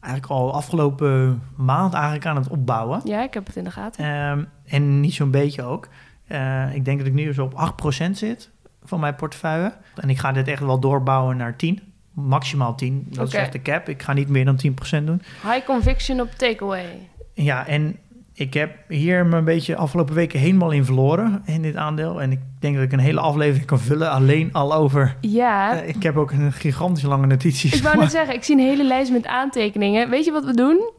Eigenlijk 0.00 0.32
al 0.32 0.54
afgelopen 0.54 1.42
maand 1.56 1.94
eigenlijk 1.94 2.26
aan 2.26 2.36
het 2.36 2.48
opbouwen. 2.48 3.00
ja, 3.04 3.22
ik 3.22 3.34
heb 3.34 3.46
het 3.46 3.56
in 3.56 3.64
de 3.64 3.70
gaten. 3.70 4.04
Ehm, 4.04 4.44
en 4.66 5.00
niet 5.00 5.14
zo'n 5.14 5.30
beetje 5.30 5.62
ook. 5.62 5.88
Eh, 6.26 6.74
ik 6.74 6.84
denk 6.84 6.98
dat 6.98 7.06
ik 7.06 7.12
nu 7.12 7.32
zo 7.34 7.44
op 7.44 7.54
8% 7.54 8.18
zit 8.18 8.50
van 8.84 9.00
mijn 9.00 9.14
portefeuille. 9.14 9.72
En 9.94 10.10
ik 10.10 10.18
ga 10.18 10.32
dit 10.32 10.48
echt 10.48 10.62
wel 10.62 10.80
doorbouwen 10.80 11.36
naar 11.36 11.56
10. 11.56 11.80
Maximaal 12.12 12.74
10. 12.74 13.06
Dat 13.08 13.18
Oké. 13.26 13.26
is 13.36 13.42
echt 13.42 13.52
de 13.52 13.62
cap. 13.62 13.88
Ik 13.88 14.02
ga 14.02 14.12
niet 14.12 14.28
meer 14.28 14.44
dan 14.44 14.56
10% 14.56 15.06
doen. 15.06 15.22
High 15.42 15.64
conviction 15.66 16.20
op 16.20 16.30
takeaway. 16.30 17.08
Ja, 17.34 17.66
en 17.66 17.96
ik 18.40 18.54
heb 18.54 18.70
hier 18.88 19.26
me 19.26 19.36
een 19.36 19.44
beetje 19.44 19.76
afgelopen 19.76 20.14
weken 20.14 20.38
helemaal 20.38 20.70
in 20.70 20.84
verloren 20.84 21.42
in 21.44 21.62
dit 21.62 21.76
aandeel. 21.76 22.22
En 22.22 22.32
ik 22.32 22.40
denk 22.58 22.74
dat 22.74 22.84
ik 22.84 22.92
een 22.92 22.98
hele 22.98 23.20
aflevering 23.20 23.66
kan 23.66 23.78
vullen 23.78 24.10
alleen 24.10 24.52
al 24.52 24.74
over... 24.74 25.16
Ja, 25.20 25.80
Eh, 25.80 25.88
ik 25.88 26.02
heb 26.02 26.16
ook 26.16 26.30
een 26.30 26.52
gigantisch 26.52 27.02
lange 27.02 27.26
notities. 27.26 27.74
ik 27.74 27.82
wou 27.82 27.98
net 27.98 28.10
zeggen, 28.10 28.34
ik 28.34 28.44
zie 28.44 28.56
een 28.56 28.64
hele 28.64 28.84
lijst 28.84 29.12
met 29.12 29.26
aantekeningen. 29.26 30.10
Weet 30.10 30.24
je 30.24 30.32
wat 30.32 30.44
we 30.44 30.54
doen? 30.54 30.90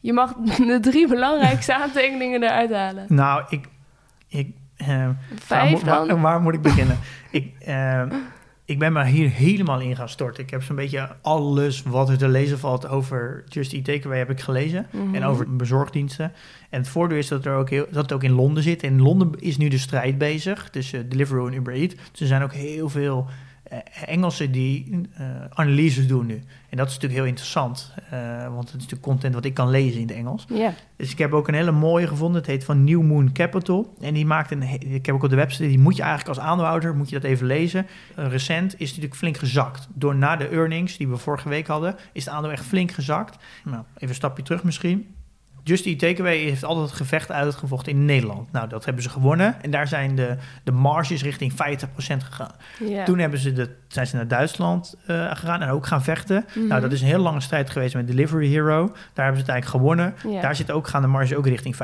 Je 0.00 0.12
mag 0.12 0.34
de 0.56 0.78
drie 0.80 1.08
belangrijkste 1.08 1.74
aantekeningen 1.82 2.42
eruit 2.42 2.72
halen. 2.72 3.04
Nou, 3.08 3.42
ik... 3.48 3.66
ik 4.28 4.50
eh, 4.76 4.86
waar, 5.48 5.68
Vijf 5.68 5.82
waar 6.20 6.40
moet 6.40 6.54
ik 6.54 6.62
beginnen? 6.62 6.98
ik, 7.30 7.52
eh, 7.58 8.02
ik 8.68 8.78
ben 8.78 8.92
me 8.92 9.04
hier 9.06 9.30
helemaal 9.30 9.80
in 9.80 9.96
gaan 9.96 10.08
storten. 10.08 10.42
Ik 10.42 10.50
heb 10.50 10.62
zo'n 10.62 10.76
beetje 10.76 11.08
alles 11.22 11.82
wat 11.82 12.08
er 12.08 12.18
te 12.18 12.28
lezen 12.28 12.58
valt 12.58 12.88
over 12.88 13.44
Just 13.48 13.72
Eat 13.72 13.84
Takeaway 13.84 14.18
heb 14.18 14.30
ik 14.30 14.40
gelezen. 14.40 14.86
Mhm. 14.90 15.14
En 15.14 15.24
over 15.24 15.56
bezorgdiensten. 15.56 16.32
En 16.70 16.78
het 16.80 16.88
voordeel 16.88 17.18
is 17.18 17.28
dat, 17.28 17.46
er 17.46 17.54
ook 17.54 17.70
heel, 17.70 17.86
dat 17.90 18.02
het 18.02 18.12
ook 18.12 18.22
in 18.22 18.32
Londen 18.32 18.62
zit. 18.62 18.82
En 18.82 18.92
in 18.92 19.02
Londen 19.02 19.30
is 19.38 19.56
nu 19.56 19.68
de 19.68 19.78
strijd 19.78 20.18
bezig 20.18 20.70
tussen 20.70 21.08
Deliveroo 21.08 21.46
en 21.46 21.52
Uber 21.52 21.74
Eats. 21.74 21.94
Dus 21.94 22.20
er 22.20 22.26
zijn 22.26 22.42
ook 22.42 22.52
heel 22.52 22.88
veel 22.88 23.26
Engelsen 24.06 24.52
die 24.52 25.00
eh, 25.14 25.26
analyses 25.48 26.06
doen 26.06 26.26
nu. 26.26 26.42
En 26.68 26.76
dat 26.76 26.86
is 26.86 26.92
natuurlijk 26.92 27.20
heel 27.20 27.28
interessant. 27.30 27.92
eh, 28.10 28.42
want 28.42 28.58
het 28.58 28.66
is 28.68 28.72
natuurlijk 28.72 29.02
content 29.02 29.34
wat 29.34 29.44
ik 29.44 29.54
kan 29.54 29.70
lezen 29.70 30.00
in 30.00 30.06
het 30.06 30.16
Engels. 30.16 30.44
Ja, 30.48 30.74
Dus 30.96 31.10
ik 31.10 31.18
heb 31.18 31.32
ook 31.32 31.48
een 31.48 31.54
hele 31.54 31.70
mooie 31.70 32.06
gevonden. 32.06 32.40
Het 32.40 32.50
heet 32.50 32.64
van 32.64 32.84
New 32.84 33.02
Moon 33.02 33.32
Capital. 33.32 33.94
En 34.00 34.14
die 34.14 34.26
maakt 34.26 34.50
een. 34.50 34.62
Ik 34.94 35.06
heb 35.06 35.14
ook 35.14 35.22
op 35.22 35.30
de 35.30 35.36
website. 35.36 35.68
Die 35.68 35.78
moet 35.78 35.96
je 35.96 36.02
eigenlijk 36.02 36.38
als 36.38 36.46
aandeelhouder 36.46 36.96
moet 36.96 37.08
je 37.08 37.20
dat 37.20 37.30
even 37.30 37.46
lezen. 37.46 37.86
Eh, 38.16 38.28
recent 38.28 38.72
is 38.72 38.78
het 38.78 38.88
natuurlijk 38.88 39.14
flink 39.14 39.36
gezakt. 39.36 39.88
Door 39.94 40.16
na 40.16 40.36
de 40.36 40.48
earnings 40.48 40.96
die 40.96 41.08
we 41.08 41.16
vorige 41.16 41.48
week 41.48 41.66
hadden, 41.66 41.96
is 42.12 42.24
het 42.24 42.34
aandeel 42.34 42.50
echt 42.50 42.64
flink 42.64 42.90
gezakt. 42.90 43.36
Nou, 43.64 43.82
even 43.94 44.08
een 44.08 44.14
stapje 44.14 44.42
terug 44.42 44.64
misschien. 44.64 45.14
Just 45.68 45.86
Eat 45.86 45.98
Takeaway 45.98 46.36
heeft 46.38 46.64
altijd 46.64 46.86
het 46.86 46.96
gevecht 46.96 47.30
uitgevochten 47.30 47.92
in 47.92 48.04
Nederland. 48.04 48.52
Nou, 48.52 48.68
dat 48.68 48.84
hebben 48.84 49.02
ze 49.02 49.08
gewonnen. 49.08 49.62
En 49.62 49.70
daar 49.70 49.88
zijn 49.88 50.14
de, 50.14 50.36
de 50.64 50.72
marges 50.72 51.22
richting 51.22 51.52
50% 51.52 51.56
gegaan. 51.96 52.52
Toen 53.04 53.18
hebben 53.18 53.38
ze 53.38 53.52
de, 53.52 53.70
zijn 53.88 54.06
ze 54.06 54.16
naar 54.16 54.28
Duitsland 54.28 54.94
eh, 55.06 55.30
gegaan 55.30 55.62
en 55.62 55.70
ook 55.70 55.86
gaan 55.86 56.02
vechten. 56.02 56.44
Mhm. 56.54 56.66
Nou, 56.66 56.80
dat 56.80 56.92
is 56.92 57.00
een 57.00 57.06
heel 57.06 57.22
lange 57.22 57.40
strijd 57.40 57.70
geweest 57.70 57.94
met 57.94 58.06
Delivery 58.06 58.48
Hero. 58.48 58.86
Daar 58.86 59.24
hebben 59.24 59.36
ze 59.36 59.40
het 59.40 59.48
eigenlijk 59.50 59.66
gewonnen. 59.66 60.14
Daar 60.40 60.56
zit 60.56 60.70
ook, 60.70 60.88
gaan 60.88 61.02
de 61.02 61.08
marges 61.08 61.34
ook 61.34 61.46
richting 61.46 61.76
50%. 61.76 61.78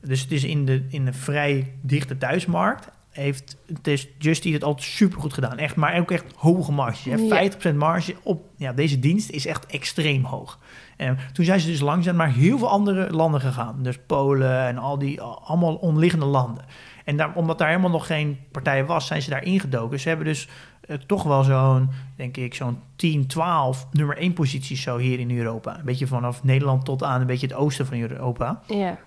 Dus 0.00 0.20
het 0.20 0.32
is 0.32 0.44
in 0.44 0.64
de, 0.64 0.84
in 0.88 1.04
de 1.04 1.12
vrij 1.12 1.74
dichte 1.82 2.18
thuismarkt. 2.18 2.88
Heeft 3.18 3.56
het 3.66 3.86
is 3.86 4.08
Just 4.18 4.44
Eat 4.44 4.54
het 4.54 4.64
altijd 4.64 4.86
supergoed 4.86 5.32
gedaan. 5.32 5.58
Echt, 5.58 5.76
maar 5.76 5.98
ook 5.98 6.10
echt 6.10 6.24
hoge 6.36 6.72
Ja. 7.04 7.16
hebt 7.16 7.56
50% 7.70 7.74
marge 7.74 8.14
op 8.22 8.44
ja, 8.56 8.72
deze 8.72 8.98
dienst 8.98 9.30
is 9.30 9.46
echt 9.46 9.66
extreem 9.66 10.24
hoog. 10.24 10.58
En 10.96 11.18
toen 11.32 11.44
zijn 11.44 11.60
ze 11.60 11.66
dus 11.66 11.80
langzaam 11.80 12.16
naar 12.16 12.32
heel 12.32 12.58
veel 12.58 12.68
andere 12.68 13.12
landen 13.12 13.40
gegaan. 13.40 13.82
Dus 13.82 13.98
Polen 14.06 14.66
en 14.66 14.78
al 14.78 14.98
die 14.98 15.20
allemaal 15.20 15.74
onliggende 15.74 16.24
landen. 16.24 16.64
En 17.04 17.16
daar, 17.16 17.32
omdat 17.34 17.58
daar 17.58 17.68
helemaal 17.68 17.90
nog 17.90 18.06
geen 18.06 18.38
partij 18.52 18.84
was, 18.84 19.06
zijn 19.06 19.22
ze 19.22 19.30
daar 19.30 19.44
ingedoken. 19.44 20.00
Ze 20.00 20.08
hebben 20.08 20.26
dus 20.26 20.48
eh, 20.80 20.96
toch 21.06 21.22
wel 21.22 21.42
zo'n, 21.42 21.90
denk 22.16 22.36
ik, 22.36 22.54
zo'n 22.54 22.80
10, 22.96 23.26
12 23.26 23.86
nummer 23.92 24.16
1 24.16 24.32
posities 24.32 24.82
zo 24.82 24.96
hier 24.96 25.18
in 25.18 25.38
Europa. 25.38 25.78
Een 25.78 25.84
beetje 25.84 26.06
vanaf 26.06 26.44
Nederland 26.44 26.84
tot 26.84 27.02
aan 27.02 27.20
een 27.20 27.26
beetje 27.26 27.46
het 27.46 27.56
oosten 27.56 27.86
van 27.86 27.98
Europa. 28.00 28.60
Ja. 28.66 28.98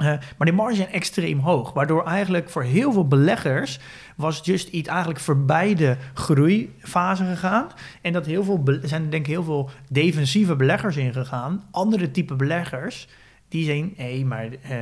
Eh, 0.00 0.06
maar 0.06 0.46
die 0.46 0.52
marges 0.52 0.76
zijn 0.76 0.88
extreem 0.92 1.38
hoog. 1.38 1.72
Waardoor 1.72 2.04
eigenlijk 2.04 2.50
voor 2.50 2.62
heel 2.62 2.92
veel 2.92 3.08
beleggers 3.08 3.78
was 4.16 4.40
Just 4.44 4.68
Eat 4.72 4.86
eigenlijk 4.86 5.20
voorbij 5.20 5.74
de 5.74 5.96
groeifase 6.14 7.24
gegaan. 7.24 7.66
En 8.02 8.12
dat 8.12 8.26
heel 8.26 8.44
veel, 8.44 8.62
zijn 8.82 9.10
denk 9.10 9.26
ik 9.26 9.32
heel 9.32 9.44
veel 9.44 9.70
defensieve 9.88 10.56
beleggers 10.56 10.96
ingegaan. 10.96 11.64
Andere 11.70 12.10
type 12.10 12.34
beleggers, 12.34 13.08
die 13.48 13.64
zijn, 13.64 13.92
hé, 13.96 14.24
maar 14.24 14.44
eh, 14.44 14.76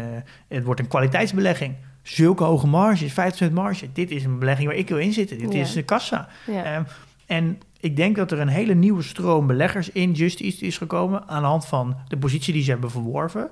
het 0.49 0.65
wordt 0.65 0.81
een 0.81 0.89
kwaliteitsbelegging. 0.89 1.75
Zulke 2.03 2.45
hoge 2.45 2.67
marges, 2.67 3.13
50% 3.13 3.53
marge. 3.53 3.87
Dit 3.93 4.11
is 4.11 4.25
een 4.25 4.39
belegging 4.39 4.69
waar 4.69 4.77
ik 4.77 4.89
wil 4.89 4.99
inzitten. 4.99 5.39
Dit 5.39 5.53
Ja. 5.53 5.61
is 5.61 5.75
een 5.75 5.85
kassa. 5.85 6.29
Ja. 6.47 6.65
Ehm, 6.65 6.83
en 7.27 7.59
ik 7.81 7.97
denk 7.97 8.17
dat 8.17 8.33
er 8.33 8.39
een 8.41 8.49
hele 8.49 8.75
nieuwe 8.75 9.03
stroom 9.03 9.47
beleggers 9.47 9.91
in 9.91 10.13
Just 10.13 10.41
Eat 10.41 10.61
is 10.61 10.79
gekomen 10.79 11.29
aan 11.29 11.43
de 11.43 11.49
hand 11.49 11.67
van 11.67 11.97
de 12.09 12.17
positie 12.17 12.53
die 12.53 12.63
ze 12.63 12.71
hebben 12.71 12.91
verworven. 12.91 13.51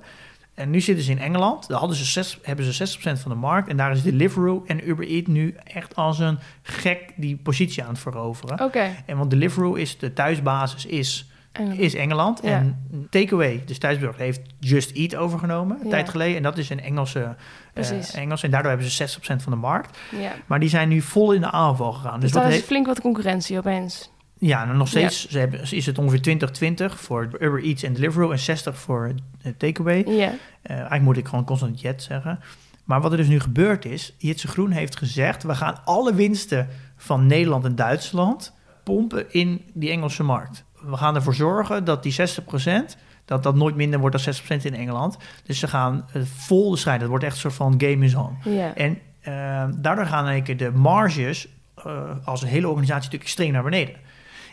En 0.57 0.69
nu 0.69 0.81
zitten 0.81 1.05
ze 1.05 1.11
in 1.11 1.19
Engeland. 1.19 1.67
Daar 1.67 1.79
hadden 1.79 1.97
ze 1.97 2.05
zes, 2.05 2.39
hebben 2.41 2.73
ze 2.73 2.97
60% 2.97 3.01
van 3.21 3.31
de 3.31 3.37
markt. 3.37 3.69
En 3.69 3.77
daar 3.77 3.91
is 3.91 4.01
Deliveroo 4.03 4.63
en 4.67 4.89
Uber 4.89 5.07
Eats 5.07 5.27
nu 5.27 5.55
echt 5.63 5.95
als 5.95 6.19
een 6.19 6.39
gek 6.61 7.13
die 7.15 7.35
positie 7.37 7.83
aan 7.83 7.89
het 7.89 7.99
veroveren. 7.99 8.61
Oké. 8.65 8.95
En 9.05 9.17
want 9.17 9.29
Deliveroo 9.29 9.73
is 9.73 9.97
de 9.97 10.13
thuisbasis 10.13 10.85
is, 10.85 11.29
Engeland. 11.51 11.79
is 11.79 11.93
Engeland. 11.95 12.39
Ja. 12.43 12.49
En 12.49 12.87
Takeaway, 13.09 13.63
dus 13.65 13.77
thuisbezorgd, 13.77 14.19
heeft 14.19 14.41
Just 14.59 14.91
Eat 14.91 15.15
overgenomen 15.15 15.77
een 15.79 15.83
Ja. 15.85 15.89
tijd 15.89 16.09
geleden. 16.09 16.37
En 16.37 16.43
dat 16.43 16.57
is 16.57 16.69
een 16.69 16.81
Engelse, 16.81 17.35
Precies. 17.73 18.13
Engels. 18.13 18.43
En 18.43 18.51
daardoor 18.51 18.69
hebben 18.71 18.89
ze 18.89 18.95
60% 19.07 19.43
van 19.43 19.51
de 19.51 19.57
markt. 19.57 19.97
Ja. 20.19 20.31
Maar 20.45 20.59
die 20.59 20.69
zijn 20.69 20.89
nu 20.89 21.01
vol 21.01 21.31
in 21.31 21.41
de 21.41 21.51
aanval 21.51 21.91
gegaan. 21.93 22.13
Dus 22.13 22.21
Dus 22.21 22.31
daar 22.31 22.43
wat 22.43 22.53
is 22.53 22.61
flink 22.65 22.85
wat 22.85 23.01
concurrentie 23.01 23.57
opeens. 23.57 24.11
Ja, 24.39 24.69
en 24.69 24.77
nog 24.77 24.87
steeds 24.87 25.27
ze 25.27 25.39
hebben, 25.39 25.61
is 25.71 25.85
het 25.85 25.97
ongeveer 25.97 26.37
20-20 26.91 26.95
voor 26.95 27.29
Uber 27.39 27.63
Eats 27.63 27.83
en 27.83 27.93
Deliveroo 27.93 28.31
en 28.31 28.39
60 28.39 28.77
voor 28.77 29.13
eh, 29.41 29.51
Takeaway. 29.57 30.03
Ja. 30.07 30.33
Eh, 30.61 30.75
eigenlijk 30.75 31.03
moet 31.03 31.17
ik 31.17 31.27
gewoon 31.27 31.45
constant 31.45 31.81
Jet 31.81 32.03
zeggen. 32.03 32.39
Maar 32.83 33.01
wat 33.01 33.11
er 33.11 33.17
dus 33.17 33.27
nu 33.27 33.39
gebeurd 33.39 33.85
is, 33.85 34.15
Jitse 34.17 34.47
Groen 34.47 34.71
heeft 34.71 34.97
gezegd... 34.97 35.43
we 35.43 35.55
gaan 35.55 35.79
alle 35.85 36.13
winsten 36.13 36.67
van 36.97 37.25
Nederland 37.25 37.65
en 37.65 37.75
Duitsland 37.75 38.53
pompen 38.83 39.33
in 39.33 39.61
die 39.73 39.89
Engelse 39.89 40.23
markt. 40.23 40.63
We 40.81 40.97
gaan 40.97 41.15
ervoor 41.15 41.35
zorgen 41.35 41.83
dat 41.83 42.03
die 42.03 42.13
60%, 42.13 42.15
dat 43.25 43.43
dat 43.43 43.55
nooit 43.55 43.75
minder 43.75 43.99
wordt 43.99 44.25
dan 44.25 44.33
60% 44.59 44.61
in 44.61 44.75
Engeland. 44.75 45.17
Dus 45.43 45.59
ze 45.59 45.67
gaan 45.67 46.05
eh, 46.13 46.21
vol 46.23 46.71
de 46.71 46.77
strijd. 46.77 46.99
Dat 46.99 47.09
wordt 47.09 47.23
echt 47.23 47.33
een 47.33 47.39
soort 47.39 47.53
van 47.53 47.73
game 47.77 48.05
is 48.05 48.15
on. 48.15 48.37
En 48.75 48.99
daardoor 49.81 50.05
gaan 50.05 50.25
in 50.25 50.31
één 50.31 50.43
keer 50.43 50.57
de 50.57 50.71
marges 50.71 51.47
als 52.23 52.41
een 52.41 52.47
hele 52.47 52.67
organisatie 52.67 53.03
natuurlijk 53.03 53.23
extreem 53.23 53.51
naar 53.51 53.63
beneden. 53.63 53.95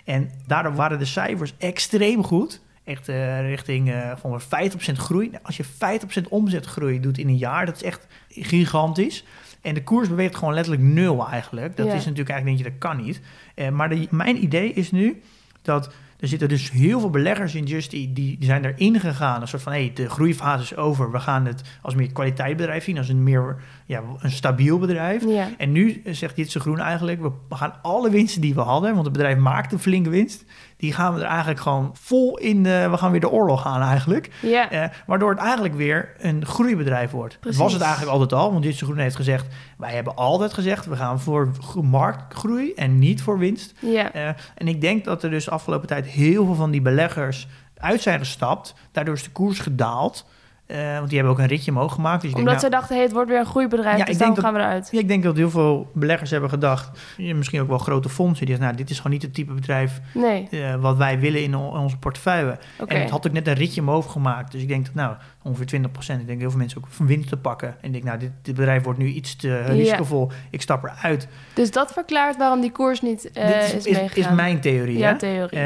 En 0.05 0.31
daardoor 0.47 0.75
waren 0.75 0.99
de 0.99 1.05
cijfers 1.05 1.55
extreem 1.59 2.25
goed. 2.25 2.61
Echt 2.85 3.09
eh, 3.09 3.41
richting 3.49 3.91
eh 3.93 4.11
van 4.17 4.41
50% 4.41 4.45
groei. 4.93 5.29
Nou, 5.31 5.43
Als 5.45 5.57
je 5.57 5.65
50% 5.65 6.29
omzetgroei 6.29 7.01
doet 7.01 7.19
in 7.19 7.29
een 7.29 7.37
jaar, 7.37 7.67
dat 7.67 7.75
is 7.77 7.83
echt 7.83 8.07
gigantisch. 8.29 9.25
En 9.63 9.75
de 9.75 9.83
koers 9.83 10.09
beweegt 10.09 10.37
gewoon 10.37 10.55
letterlijk 10.55 10.85
nul 10.85 11.29
eigenlijk. 11.29 11.77
Dat 11.77 11.87
Ja. 11.87 11.93
is 11.93 12.05
natuurlijk 12.05 12.31
eigenlijk, 12.31 12.59
denk 12.63 12.73
je, 12.73 12.79
dat 12.81 12.91
kan 12.97 13.05
niet. 13.05 13.21
Eh, 13.55 13.69
maar 13.69 13.89
de, 13.89 14.07
mijn 14.11 14.43
idee 14.43 14.73
is 14.73 14.91
nu 14.91 15.23
dat 15.63 15.93
er 16.19 16.29
zitten 16.29 16.49
dus 16.49 16.71
heel 16.71 17.01
veel 17.01 17.11
beleggers 17.11 17.55
in 17.55 17.65
Just 17.65 17.93
Eat, 17.93 18.15
die, 18.15 18.39
die 18.39 18.45
zijn 18.45 18.65
erin 18.65 19.01
gegaan. 19.01 19.41
Een 19.41 19.49
soort 19.49 19.62
van, 19.62 19.73
hé, 19.73 19.91
de 19.95 20.11
groeifase 20.11 20.62
is 20.62 20.77
over. 20.77 21.11
We 21.11 21.21
gaan 21.21 21.47
het 21.47 21.62
als 21.83 21.95
meer 21.95 22.12
kwaliteitsbedrijf 22.12 22.85
zien, 22.85 22.99
als 22.99 23.09
een 23.09 23.23
meer 23.23 23.57
ja, 23.87 24.03
een 24.19 24.31
stabiel 24.31 24.79
bedrijf. 24.79 25.25
Ja. 25.27 25.49
En 25.59 25.73
nu 25.73 26.03
eh, 26.05 26.15
zegt 26.15 26.37
Jitse 26.37 26.61
Groen 26.61 26.79
eigenlijk, 26.79 27.21
we 27.23 27.31
we 27.49 27.55
gaan 27.55 27.75
alle 27.83 28.11
winsten 28.11 28.41
die 28.41 28.55
we 28.55 28.61
hadden, 28.61 28.93
want 28.93 29.05
het 29.05 29.12
bedrijf 29.12 29.39
maakt 29.39 29.73
een 29.73 29.79
flinke 29.79 30.11
winst, 30.11 30.45
die 30.85 30.93
gaan 30.93 31.14
we 31.14 31.20
er 31.20 31.26
eigenlijk 31.26 31.61
gewoon 31.61 31.91
vol 32.01 32.39
in, 32.39 32.62
de, 32.62 32.87
we 32.91 32.97
gaan 32.97 33.11
weer 33.11 33.20
de 33.20 33.30
oorlog 33.30 33.66
aan 33.66 33.82
eigenlijk. 33.82 34.30
Ja. 34.43 34.70
Eh, 34.70 34.89
waardoor 35.07 35.30
het 35.30 35.39
eigenlijk 35.39 35.74
weer 35.74 36.12
een 36.18 36.47
groeibedrijf 36.47 37.11
wordt. 37.11 37.41
Precies. 37.41 37.61
Was 37.61 37.72
het 37.72 37.82
eigenlijk 37.82 38.12
altijd 38.12 38.32
al, 38.32 38.53
want 38.53 38.64
Jitse 38.64 38.85
Groen 38.85 38.99
heeft 38.99 39.16
gezegd... 39.16 39.47
wij 39.78 39.95
hebben 39.95 40.16
altijd 40.16 40.53
gezegd, 40.53 40.87
we 40.87 40.97
gaan 40.97 41.20
voor 41.20 41.51
gro- 41.61 41.82
marktgroei 41.82 42.72
en 42.74 42.99
niet 42.99 43.22
voor 43.22 43.39
winst. 43.39 43.74
ja. 43.78 44.12
Eh, 44.12 44.28
en 44.55 44.68
ik 44.68 44.80
denk 44.80 45.05
dat 45.05 45.22
er 45.22 45.30
dus 45.30 45.51
afgelopen 45.51 45.89
tijd 45.89 46.07
heel 46.07 46.45
veel 46.45 46.55
van 46.55 46.70
die 46.70 46.82
beleggers 46.82 47.49
uit 47.76 48.03
zijn 48.03 48.18
gestapt. 48.18 48.74
Daardoor 48.93 49.14
is 49.14 49.22
de 49.22 49.30
koers 49.30 49.59
gedaald. 49.59 50.26
Eh, 50.67 50.95
want 50.97 51.09
die 51.09 51.19
hebben 51.19 51.37
ook 51.37 51.41
een 51.41 51.47
ritje 51.47 51.71
omhoog 51.71 51.93
gemaakt. 51.93 52.23
Dus 52.23 52.33
Omdat 52.33 52.47
denk, 52.47 52.61
nou, 52.61 52.73
ze 52.73 52.79
dachten, 52.79 52.95
hey, 52.95 53.05
het 53.05 53.12
wordt 53.12 53.31
weer 53.31 53.39
een 53.39 53.47
groeibedrijf, 53.47 53.99
Ja, 53.99 54.05
dus 54.05 54.19
denk 54.19 54.39
gaan 54.39 54.53
we 54.55 54.59
eruit. 54.59 54.89
ja, 54.91 54.99
ik 54.99 55.09
denk 55.09 55.23
dat 55.23 55.37
heel 55.37 55.51
veel 55.51 55.91
beleggers 55.95 56.31
hebben 56.31 56.51
gedacht... 56.51 56.99
misschien 57.17 57.61
ook 57.61 57.69
wel 57.69 57.79
grote 57.79 58.09
fondsen... 58.09 58.47
die 58.47 58.55
zeggen, 58.55 58.65
nou, 58.65 58.77
dit 58.77 58.91
is 58.91 58.97
gewoon 58.97 59.12
niet 59.12 59.23
het 59.23 59.35
type 59.35 59.53
bedrijf... 59.53 60.01
Nee, 60.15 60.49
eh, 60.51 60.75
wat 60.75 60.97
wij 60.97 61.19
willen 61.19 61.43
in, 61.43 61.55
onze 61.57 61.97
portefeuille. 61.99 62.59
En 62.87 63.01
het 63.01 63.11
had 63.11 63.27
ook 63.27 63.33
net 63.33 63.47
een 63.47 63.55
ritje 63.55 63.81
omhoog 63.81 64.12
gemaakt. 64.12 64.53
Dus 64.53 64.62
ik 64.62 64.69
denk 64.69 64.85
dat, 64.85 64.95
nou, 64.95 65.15
ongeveer 65.43 65.81
20% 65.81 66.21
Ik 66.21 66.27
denk 66.27 66.41
heel 66.41 66.51
veel 66.51 66.59
mensen 66.59 66.79
ook 66.79 66.87
van 66.89 67.07
winst 67.07 67.29
te 67.29 67.37
pakken. 67.37 67.69
En 67.69 67.87
ik 67.87 67.93
denk, 67.93 68.05
nou, 68.05 68.19
dit, 68.19 68.31
dit 68.43 68.55
bedrijf 68.55 68.83
wordt 68.83 68.99
nu 68.99 69.07
iets 69.07 69.37
te 69.37 69.62
risicovol. 69.62 70.31
Ik 70.51 70.62
stap 70.62 70.85
eruit. 70.85 71.29
Dus 71.55 71.71
dat 71.71 71.93
verklaart 71.93 72.37
waarom 72.37 72.61
die 72.61 72.73
koers 72.73 73.01
niet 73.01 73.31
eh, 73.31 73.47
dit 73.47 73.57
is, 73.57 73.87
is, 73.87 73.99
is, 73.99 74.12
is 74.15 74.31
mijn 74.31 74.61
theorie, 74.61 74.99
Ja, 74.99 75.09
hè? 75.12 75.19
theorie. 75.19 75.59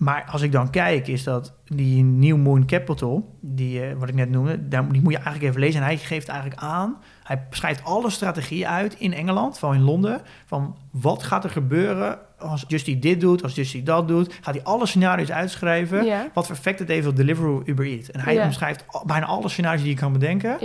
Maar 0.00 0.24
als 0.30 0.42
ik 0.42 0.52
dan 0.52 0.70
kijk, 0.70 1.06
is 1.08 1.24
dat 1.24 1.54
die 1.64 2.02
New 2.04 2.36
Moon 2.36 2.66
Capital, 2.66 3.36
die, 3.40 3.82
eh, 3.84 3.96
wat 3.98 4.08
ik 4.08 4.14
net 4.14 4.30
noemde, 4.30 4.68
daar, 4.68 4.88
die 4.92 5.02
moet 5.02 5.12
je 5.12 5.18
eigenlijk 5.18 5.48
even 5.48 5.60
lezen. 5.60 5.80
En 5.80 5.86
hij 5.86 5.96
geeft 5.96 6.28
eigenlijk 6.28 6.60
aan, 6.60 6.96
hij 7.22 7.46
beschrijft 7.50 7.84
alle 7.84 8.10
strategieën 8.10 8.66
uit 8.66 8.94
in 8.98 9.12
Engeland, 9.12 9.58
van 9.58 9.74
in 9.74 9.80
Londen, 9.82 10.20
van 10.46 10.76
wat 10.90 11.22
gaat 11.22 11.44
er 11.44 11.50
gebeuren 11.50 12.18
als 12.38 12.64
Justy 12.68 12.98
dit 12.98 13.20
doet, 13.20 13.42
als 13.42 13.54
Justy 13.54 13.82
dat 13.82 14.08
doet. 14.08 14.34
Gaat 14.40 14.54
hij 14.54 14.64
alle 14.64 14.86
scenario's 14.86 15.30
uitschrijven, 15.30 16.04
wat 16.34 16.46
voor 16.46 16.54
effect 16.56 16.78
het 16.78 16.88
heeft 16.88 17.06
op 17.06 17.16
Deliveroo 17.16 17.62
Uber 17.64 17.86
Eats. 17.86 18.10
En 18.10 18.20
hij 18.20 18.34
Ja. 18.34 18.46
beschrijft 18.46 18.84
al- 18.86 19.06
bijna 19.06 19.26
alle 19.26 19.48
scenario's 19.48 19.82
die 19.82 19.90
je 19.90 19.96
kan 20.00 20.12
bedenken. 20.12 20.60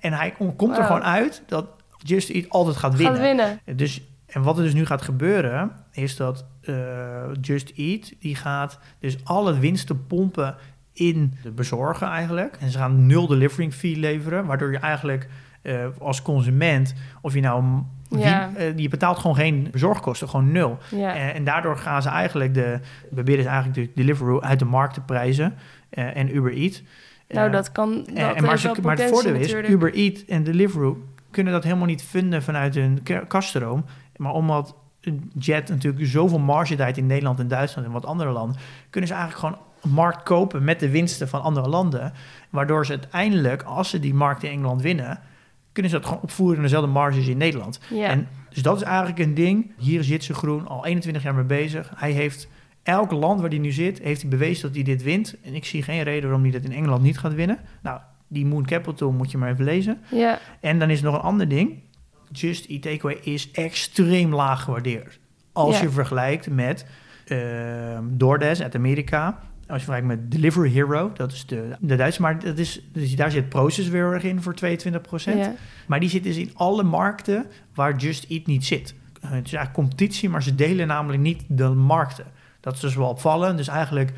En 0.00 0.12
hij 0.12 0.30
kom- 0.30 0.56
komt 0.56 0.76
er 0.76 0.84
gewoon 0.84 1.02
uit 1.04 1.42
dat 1.46 1.66
Just 2.02 2.30
Eat 2.30 2.48
altijd 2.48 2.76
gaat 2.76 2.94
winnen. 2.96 3.14
Gaat 3.16 3.22
winnen. 3.24 3.60
Dus, 3.76 4.02
en 4.26 4.42
wat 4.42 4.56
er 4.58 4.62
dus 4.64 4.74
nu 4.74 4.86
gaat 4.86 5.02
gebeuren, 5.02 5.70
is 5.92 6.16
dat 6.16 6.44
eh, 6.60 6.74
Just 7.40 7.72
Eat, 7.76 8.12
die 8.18 8.34
gaat 8.34 8.78
dus 8.98 9.16
alle 9.24 9.58
winsten 9.58 10.06
pompen 10.06 10.54
in 10.92 11.34
de 11.42 11.50
bezorger 11.50 12.08
eigenlijk. 12.08 12.56
En 12.60 12.70
ze 12.70 12.78
gaan 12.78 13.06
nul 13.06 13.26
delivery 13.26 13.70
fee 13.72 13.96
leveren, 13.96 14.46
waardoor 14.46 14.72
je 14.72 14.78
eigenlijk 14.78 15.28
eh, 15.62 15.86
als 15.98 16.22
consument, 16.22 16.94
of 17.22 17.34
je 17.34 17.40
nou... 17.40 17.64
wie- 18.08 18.18
Ja. 18.20 18.50
eh, 18.56 18.76
je 18.78 18.88
betaalt 18.88 19.18
gewoon 19.18 19.36
geen 19.36 19.68
bezorgkosten, 19.70 20.28
gewoon 20.28 20.52
nul. 20.52 20.78
Ja. 20.90 21.14
En 21.32 21.44
daardoor 21.44 21.76
gaan 21.76 22.02
ze 22.02 22.08
eigenlijk 22.08 22.54
de... 22.54 22.78
Proberen 23.14 23.42
ze 23.42 23.48
eigenlijk 23.48 23.86
de 23.88 23.92
Deliveroo 23.94 24.40
uit 24.40 24.58
de 24.58 24.64
markt 24.64 24.94
te 24.94 25.00
prijzen. 25.00 25.54
en 25.90 26.36
Uber 26.36 26.52
Eat. 26.56 26.82
nou, 27.28 27.50
dat 27.50 27.72
kan. 27.72 27.94
Dat 27.94 28.34
en 28.34 28.44
maar, 28.44 28.58
ze, 28.58 28.72
maar 28.82 28.96
het 28.96 29.10
voordeel 29.10 29.34
is. 29.34 29.52
Uber 29.54 29.94
Eat 29.94 30.18
en 30.28 30.42
Deliveroo 30.42 31.04
kunnen 31.30 31.52
dat 31.52 31.64
helemaal 31.64 31.86
niet 31.86 32.02
vinden 32.02 32.42
vanuit 32.42 32.74
hun 32.74 32.98
kaststroom. 33.28 33.84
Maar 34.16 34.32
omdat 34.32 34.74
Jet 35.38 35.68
natuurlijk 35.68 36.06
zoveel 36.06 36.38
marge 36.38 36.76
draait 36.76 36.96
in 36.96 37.06
Nederland 37.06 37.38
en 37.38 37.48
Duitsland 37.48 37.86
en 37.86 37.92
wat 37.92 38.06
andere 38.06 38.30
landen, 38.30 38.56
kunnen 38.90 39.10
ze 39.10 39.14
eigenlijk 39.16 39.46
gewoon 39.46 39.66
een 39.82 39.90
markt 39.90 40.22
kopen 40.22 40.64
met 40.64 40.80
de 40.80 40.90
winsten 40.90 41.28
van 41.28 41.42
andere 41.42 41.68
landen. 41.68 42.12
Waardoor 42.50 42.86
ze 42.86 42.92
uiteindelijk, 42.92 43.62
als 43.62 43.90
ze 43.90 44.00
die 44.00 44.14
markt 44.14 44.42
in 44.42 44.50
Engeland 44.50 44.82
winnen, 44.82 45.20
kunnen 45.72 45.90
ze 45.90 45.98
dat 45.98 46.06
gewoon 46.06 46.22
opvoeren 46.22 46.56
in 46.56 46.62
dezelfde 46.62 46.90
marges 46.90 47.26
in 47.26 47.36
Nederland. 47.36 47.80
Ja. 47.90 48.08
En 48.08 48.28
dus 48.48 48.62
dat 48.62 48.76
is 48.76 48.82
eigenlijk 48.82 49.18
een 49.18 49.34
ding. 49.34 49.72
Hier 49.76 50.04
zit 50.04 50.24
ze 50.24 50.34
groen 50.34 50.68
al 50.68 50.86
21 50.86 51.22
jaar 51.22 51.34
mee 51.34 51.44
bezig. 51.44 51.92
Hij 51.96 52.12
heeft 52.12 52.48
elk 52.82 53.10
land 53.10 53.40
waar 53.40 53.50
hij 53.50 53.58
nu 53.58 53.72
zit, 53.72 53.98
heeft 53.98 54.20
hij 54.20 54.30
bewezen 54.30 54.62
dat 54.62 54.74
hij 54.74 54.84
dit 54.84 55.02
wint. 55.02 55.36
En 55.42 55.54
ik 55.54 55.64
zie 55.64 55.82
geen 55.82 56.02
reden 56.02 56.22
waarom 56.22 56.42
hij 56.42 56.50
dat 56.50 56.62
in 56.62 56.72
Engeland 56.72 57.02
niet 57.02 57.18
gaat 57.18 57.34
winnen. 57.34 57.58
Nou, 57.82 58.00
die 58.28 58.46
Moon 58.46 58.66
Capital 58.66 59.12
moet 59.12 59.30
je 59.30 59.38
maar 59.38 59.50
even 59.50 59.64
lezen. 59.64 59.98
ja. 60.10 60.38
En 60.60 60.78
dan 60.78 60.90
is 60.90 60.98
er 60.98 61.04
nog 61.04 61.14
een 61.14 61.20
ander 61.20 61.48
ding. 61.48 61.78
Just 62.32 62.66
Eat 62.66 62.82
Takeaway 62.82 63.18
is 63.22 63.50
extreem 63.50 64.34
laag 64.34 64.62
gewaardeerd. 64.62 65.18
Als 65.52 65.80
je 65.80 65.90
vergelijkt 65.90 66.50
met 66.50 66.86
ehm 67.26 68.04
DoorDash 68.10 68.60
uit 68.60 68.74
Amerika. 68.74 69.38
Als 69.66 69.78
je 69.78 69.84
vergelijkt 69.84 70.06
met 70.06 70.30
Delivery 70.30 70.70
Hero, 70.70 71.12
dat 71.14 71.32
is 71.32 71.46
de, 71.46 71.76
de 71.80 71.96
Duitse, 71.96 72.20
maar 72.20 72.38
dat 72.38 72.58
is, 72.58 72.82
dus 72.92 73.16
daar 73.16 73.30
zit 73.30 73.48
Proces 73.48 73.88
weer 73.88 74.12
erg 74.12 74.22
in 74.22 74.42
voor 74.42 74.54
22%. 74.54 74.58
ja. 75.24 75.54
Maar 75.86 76.00
die 76.00 76.08
zit 76.08 76.22
dus 76.22 76.36
in 76.36 76.50
alle 76.54 76.82
markten 76.82 77.46
waar 77.74 77.96
Just 77.96 78.26
Eat 78.28 78.46
niet 78.46 78.64
zit. 78.64 78.94
Het 79.20 79.46
is 79.46 79.52
eigenlijk 79.52 79.72
competitie, 79.72 80.28
maar 80.28 80.42
ze 80.42 80.54
delen 80.54 80.86
namelijk 80.86 81.22
niet 81.22 81.42
de 81.48 81.68
markten. 81.68 82.24
Dat 82.60 82.74
is 82.74 82.80
dus 82.80 82.94
wel 82.94 83.08
opvallend. 83.08 83.56
Dus 83.56 83.68
eigenlijk, 83.68 84.12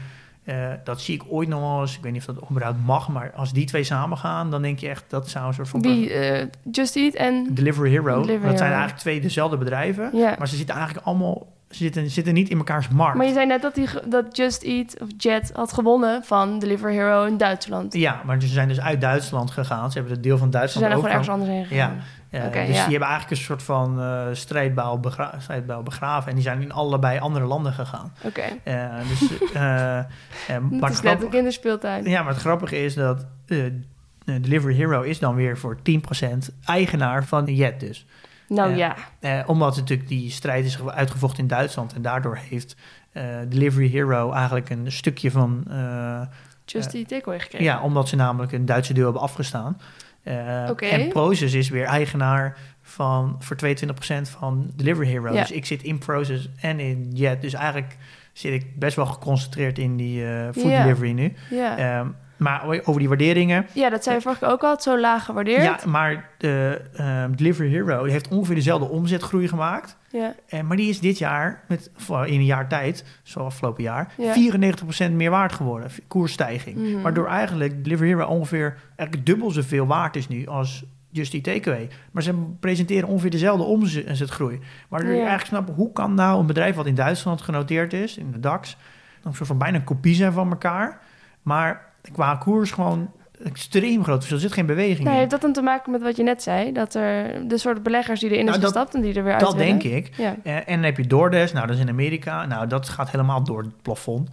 eh, 0.44 0.68
dat 0.84 1.00
zie 1.00 1.14
ik 1.14 1.22
ooit 1.28 1.48
nog 1.48 1.60
wel 1.60 1.80
eens. 1.80 1.96
Ik 1.96 2.02
weet 2.02 2.12
niet 2.12 2.28
of 2.28 2.34
dat 2.34 2.50
überhaupt 2.50 2.78
mag, 2.84 3.08
maar 3.08 3.32
als 3.36 3.52
die 3.52 3.66
twee 3.66 3.84
samen 3.84 4.18
gaan, 4.18 4.50
dan 4.50 4.62
denk 4.62 4.78
je 4.78 4.88
echt 4.88 5.04
dat 5.08 5.28
zou 5.28 5.46
een 5.46 5.54
soort 5.54 5.68
van. 5.68 5.82
Wie? 5.82 6.12
eh, 6.12 6.46
Just 6.72 6.96
Eat 6.96 7.14
en. 7.14 7.46
Delivery 7.50 7.90
Hero. 7.90 8.20
Delivery 8.20 8.48
dat 8.48 8.58
zijn 8.58 8.70
eigenlijk 8.70 9.00
twee 9.00 9.20
dezelfde 9.20 9.56
bedrijven. 9.56 10.10
Maar 10.38 10.48
ze 10.48 10.56
zitten 10.56 10.74
eigenlijk 10.74 11.06
allemaal. 11.06 11.46
Ze 11.70 11.78
zitten, 11.78 12.10
zitten 12.10 12.34
niet 12.34 12.48
in 12.48 12.56
mekaars 12.56 12.88
markt. 12.88 13.16
Maar 13.16 13.26
je 13.26 13.32
zei 13.32 13.46
net 13.46 13.62
dat, 13.62 13.74
die, 13.74 13.88
dat 14.06 14.36
Just 14.36 14.62
Eat 14.62 14.96
of 15.00 15.08
Jet 15.16 15.50
had 15.54 15.72
gewonnen 15.72 16.24
van 16.24 16.58
Delivery 16.58 16.92
Hero 16.94 17.24
in 17.24 17.36
Duitsland. 17.36 17.94
Ja, 17.94 18.20
maar 18.24 18.40
ze 18.40 18.46
zijn 18.46 18.68
dus 18.68 18.80
uit 18.80 19.00
Duitsland 19.00 19.50
gegaan. 19.50 19.90
Ze 19.90 19.98
hebben 19.98 20.14
het 20.14 20.22
deel 20.22 20.38
van 20.38 20.46
Ze 20.46 20.52
Duitsland 20.52 20.86
zijn 20.86 20.98
er 20.98 21.02
gewoon 21.04 21.18
ergens 21.18 21.34
anders 21.34 21.50
heen 21.50 21.64
gegaan. 21.64 21.96
Ja, 21.96 22.02
Oké, 22.32 22.50
dus 22.50 22.76
ja. 22.76 22.82
die 22.82 22.90
hebben 22.90 23.08
eigenlijk 23.08 23.30
een 23.30 23.36
soort 23.36 23.62
van 23.62 24.00
eh 24.00 24.26
strijdbouw, 24.32 24.96
begra 24.96 25.34
strijdbouw 25.40 25.82
begraven. 25.82 26.28
En 26.28 26.34
die 26.34 26.44
zijn 26.44 26.62
in 26.62 26.72
allebei 26.72 27.18
andere 27.18 27.44
landen 27.44 27.72
gegaan. 27.72 28.12
Oké. 28.24 28.42
Eh, 28.62 28.86
dus, 29.08 29.28
eh, 29.52 29.98
eh, 29.98 30.04
maar, 30.70 30.80
het 30.80 30.92
is 30.92 31.00
net 31.00 31.22
een 31.22 31.28
kinderspeeltuin. 31.30 32.04
ja, 32.04 32.22
maar 32.22 32.32
het 32.32 32.40
grappige 32.40 32.84
is 32.84 32.94
dat 32.94 33.26
eh, 33.46 33.66
eh, 33.66 33.72
Delivery 34.24 34.74
Hero 34.74 35.02
is 35.02 35.18
dan 35.18 35.34
weer 35.34 35.58
voor 35.58 35.76
10% 35.76 35.80
eigenaar 36.64 37.24
van 37.24 37.44
Jet 37.54 37.80
dus. 37.80 38.06
Nou 38.48 38.76
Ja. 38.76 38.96
Eh, 39.20 39.40
omdat 39.46 39.76
natuurlijk 39.76 40.08
die 40.08 40.30
strijd 40.30 40.64
is 40.64 40.78
uitgevochten 40.86 41.38
in 41.42 41.46
Duitsland. 41.48 41.92
En 41.94 42.02
daardoor 42.02 42.36
heeft 42.48 42.76
eh, 43.12 43.24
Delivery 43.48 43.88
Hero 43.88 44.32
eigenlijk 44.32 44.70
een 44.70 44.92
stukje 44.92 45.30
van... 45.30 45.64
eh, 45.70 46.20
Just 46.64 46.88
Eh, 46.94 47.00
Eat 47.00 47.08
Takeaway 47.08 47.40
gekregen. 47.40 47.66
ja, 47.66 47.82
omdat 47.82 48.08
ze 48.08 48.16
namelijk 48.16 48.52
een 48.52 48.64
Duitse 48.66 48.92
deel 48.94 49.04
hebben 49.04 49.22
afgestaan. 49.22 49.80
Eh. 50.22 50.92
En 50.92 51.08
Proces 51.08 51.54
is 51.54 51.68
weer 51.68 51.84
eigenaar 51.84 52.58
van 52.82 53.36
voor 53.38 53.56
22% 53.56 53.68
van 54.22 54.70
Delivery 54.76 55.08
Hero. 55.08 55.32
Ja. 55.32 55.40
Dus 55.40 55.50
ik 55.50 55.66
zit 55.66 55.82
in 55.82 55.98
Proces 55.98 56.48
en 56.60 56.80
in 56.80 57.10
Jet. 57.12 57.40
Dus 57.40 57.52
eigenlijk 57.52 57.96
zit 58.32 58.52
ik 58.52 58.78
best 58.78 58.96
wel 58.96 59.06
geconcentreerd 59.06 59.78
in 59.78 59.96
die 59.96 60.24
eh 60.26 60.48
food 60.52 60.70
delivery 60.70 61.12
nu. 61.12 61.32
Ja. 61.50 61.76
Ehm, 61.78 62.08
maar 62.36 62.64
over 62.84 62.98
die 62.98 63.08
waarderingen. 63.08 63.66
ja, 63.72 63.90
dat 63.90 64.02
zei 64.02 64.16
je 64.16 64.22
vorige 64.22 64.40
keer 64.40 64.48
ook 64.48 64.62
al. 64.62 64.70
Het 64.70 64.82
zo 64.82 65.00
laag 65.00 65.24
gewaardeerd. 65.24 65.62
Ja, 65.62 65.78
maar 65.86 66.28
de 66.38 66.80
ehm, 66.96 67.32
Delivery 67.34 67.68
Hero 67.70 68.02
die 68.02 68.12
heeft 68.12 68.28
ongeveer 68.28 68.54
dezelfde 68.54 68.88
omzetgroei 68.88 69.48
gemaakt. 69.48 69.96
Ja. 70.10 70.34
Eh, 70.48 70.60
maar 70.60 70.76
die 70.76 70.88
is 70.88 71.00
dit 71.00 71.18
jaar, 71.18 71.64
met, 71.68 71.90
in 72.08 72.14
een 72.34 72.44
jaar 72.44 72.68
tijd, 72.68 73.04
zoals 73.22 73.48
afgelopen 73.52 73.82
jaar, 73.82 74.12
Ja. 74.16 74.32
94% 75.08 75.12
meer 75.12 75.30
waard 75.30 75.52
geworden. 75.52 75.90
Koersstijging. 76.08 76.76
Mhm. 76.76 77.00
Waardoor 77.02 77.26
eigenlijk 77.26 77.84
Delivery 77.84 78.08
Hero 78.08 78.26
ongeveer 78.26 78.76
eigenlijk 78.96 79.26
dubbel 79.26 79.50
zoveel 79.50 79.86
waard 79.86 80.16
is 80.16 80.28
nu 80.28 80.46
als 80.46 80.84
Just 81.10 81.34
Eat 81.34 81.44
Takeaway. 81.44 81.88
Maar 82.10 82.22
ze 82.22 82.34
presenteren 82.60 83.08
ongeveer 83.08 83.30
dezelfde 83.30 83.64
omzetgroei. 83.64 84.60
Waardoor 84.88 85.10
je 85.10 85.16
eigenlijk 85.16 85.48
snapt, 85.48 85.70
hoe 85.76 85.92
kan 85.92 86.14
nou 86.14 86.40
een 86.40 86.46
bedrijf 86.46 86.74
wat 86.76 86.86
in 86.86 86.94
Duitsland 86.94 87.40
genoteerd 87.40 87.92
is, 87.92 88.16
in 88.16 88.30
de 88.30 88.40
DAX, 88.40 88.76
een 89.22 89.34
soort 89.34 89.48
van 89.48 89.58
bijna 89.58 89.76
een 89.76 89.84
kopie 89.84 90.14
zijn 90.14 90.32
van 90.32 90.50
elkaar, 90.50 91.00
maar 91.42 91.91
qua 92.12 92.36
koers 92.36 92.70
gewoon 92.70 93.10
extreem 93.44 94.02
groot 94.04 94.16
verschil. 94.16 94.36
Er 94.36 94.42
zit 94.42 94.52
geen 94.52 94.66
beweging 94.66 94.98
Nou, 94.98 95.10
in. 95.12 95.18
heeft 95.18 95.30
dat 95.30 95.40
dan 95.40 95.52
te 95.52 95.62
maken 95.62 95.92
met 95.92 96.02
wat 96.02 96.16
je 96.16 96.22
net 96.22 96.42
zei? 96.42 96.72
Dat 96.72 96.94
er 96.94 97.48
de 97.48 97.58
soort 97.58 97.82
beleggers 97.82 98.20
die 98.20 98.30
erin 98.30 98.44
Nou, 98.44 98.56
is 98.56 98.62
dat- 98.62 98.72
gestapt 98.72 98.94
en 98.94 99.00
die 99.00 99.14
er 99.14 99.22
weer 99.24 99.32
uit 99.32 99.40
Dat 99.40 99.54
willen? 99.54 99.78
denk 99.78 99.82
ik. 100.06 100.16
Ja. 100.16 100.36
Eh, 100.42 100.56
en 100.56 100.64
dan 100.66 100.82
heb 100.82 100.96
je 100.96 101.06
DoorDash, 101.06 101.52
nou 101.52 101.66
dat 101.66 101.76
is 101.76 101.82
in 101.82 101.88
Amerika. 101.88 102.46
Nou, 102.46 102.66
dat 102.66 102.88
gaat 102.88 103.10
helemaal 103.10 103.44
door 103.44 103.62
het 103.62 103.82
plafond. 103.82 104.28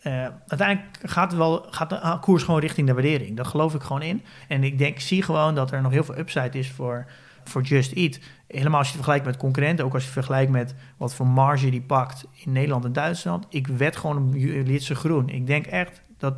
Eh, 0.00 0.26
uiteindelijk 0.46 0.98
gaat, 1.02 1.34
wel, 1.34 1.66
gaat 1.70 1.88
de 1.90 1.98
ah, 2.00 2.20
koers 2.20 2.42
gewoon 2.42 2.60
richting 2.60 2.86
de 2.86 2.92
waardering. 2.94 3.36
Dat 3.36 3.46
geloof 3.46 3.74
ik 3.74 3.82
gewoon 3.82 4.02
in. 4.02 4.22
En 4.48 4.64
ik 4.64 4.78
denk, 4.78 5.00
zie 5.00 5.22
gewoon 5.22 5.54
dat 5.54 5.72
er 5.72 5.82
nog 5.82 5.92
heel 5.92 6.04
veel 6.04 6.18
upside 6.18 6.58
is 6.58 6.70
voor, 6.70 7.06
voor 7.44 7.62
Just 7.62 7.92
Eat. 7.92 8.18
Helemaal 8.46 8.78
als 8.78 8.86
je 8.88 8.94
het 8.96 9.04
vergelijkt 9.04 9.24
met 9.24 9.36
concurrenten. 9.36 9.84
Ook 9.84 9.92
als 9.94 10.02
je 10.02 10.08
het 10.08 10.18
vergelijkt 10.18 10.50
met 10.50 10.74
wat 10.96 11.14
voor 11.14 11.26
marge 11.26 11.70
die 11.70 11.82
pakt 11.82 12.24
in 12.44 12.52
Nederland 12.52 12.84
en 12.84 12.92
Duitsland. 12.92 13.46
Ik 13.48 13.66
wed 13.66 13.96
gewoon 13.96 14.16
op 14.16 14.34
Litse 14.66 14.94
Groen. 14.94 15.28
Ik 15.28 15.46
denk 15.46 15.66
echt 15.66 16.00
dat, 16.18 16.34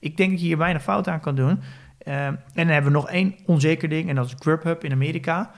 ik 0.00 0.16
denk 0.16 0.30
dat 0.30 0.40
je 0.40 0.46
hier 0.46 0.56
bijna 0.56 0.80
fout 0.80 1.08
aan 1.08 1.20
kan 1.20 1.34
doen. 1.34 1.60
Eh, 1.98 2.26
en 2.26 2.38
dan 2.54 2.66
hebben 2.66 2.92
we 2.92 2.98
nog 2.98 3.08
één 3.08 3.34
onzeker 3.46 3.88
ding. 3.88 4.08
En 4.08 4.14
dat 4.14 4.26
is 4.26 4.34
Grubhub 4.38 4.84
in 4.84 4.92
Amerika. 4.92 5.50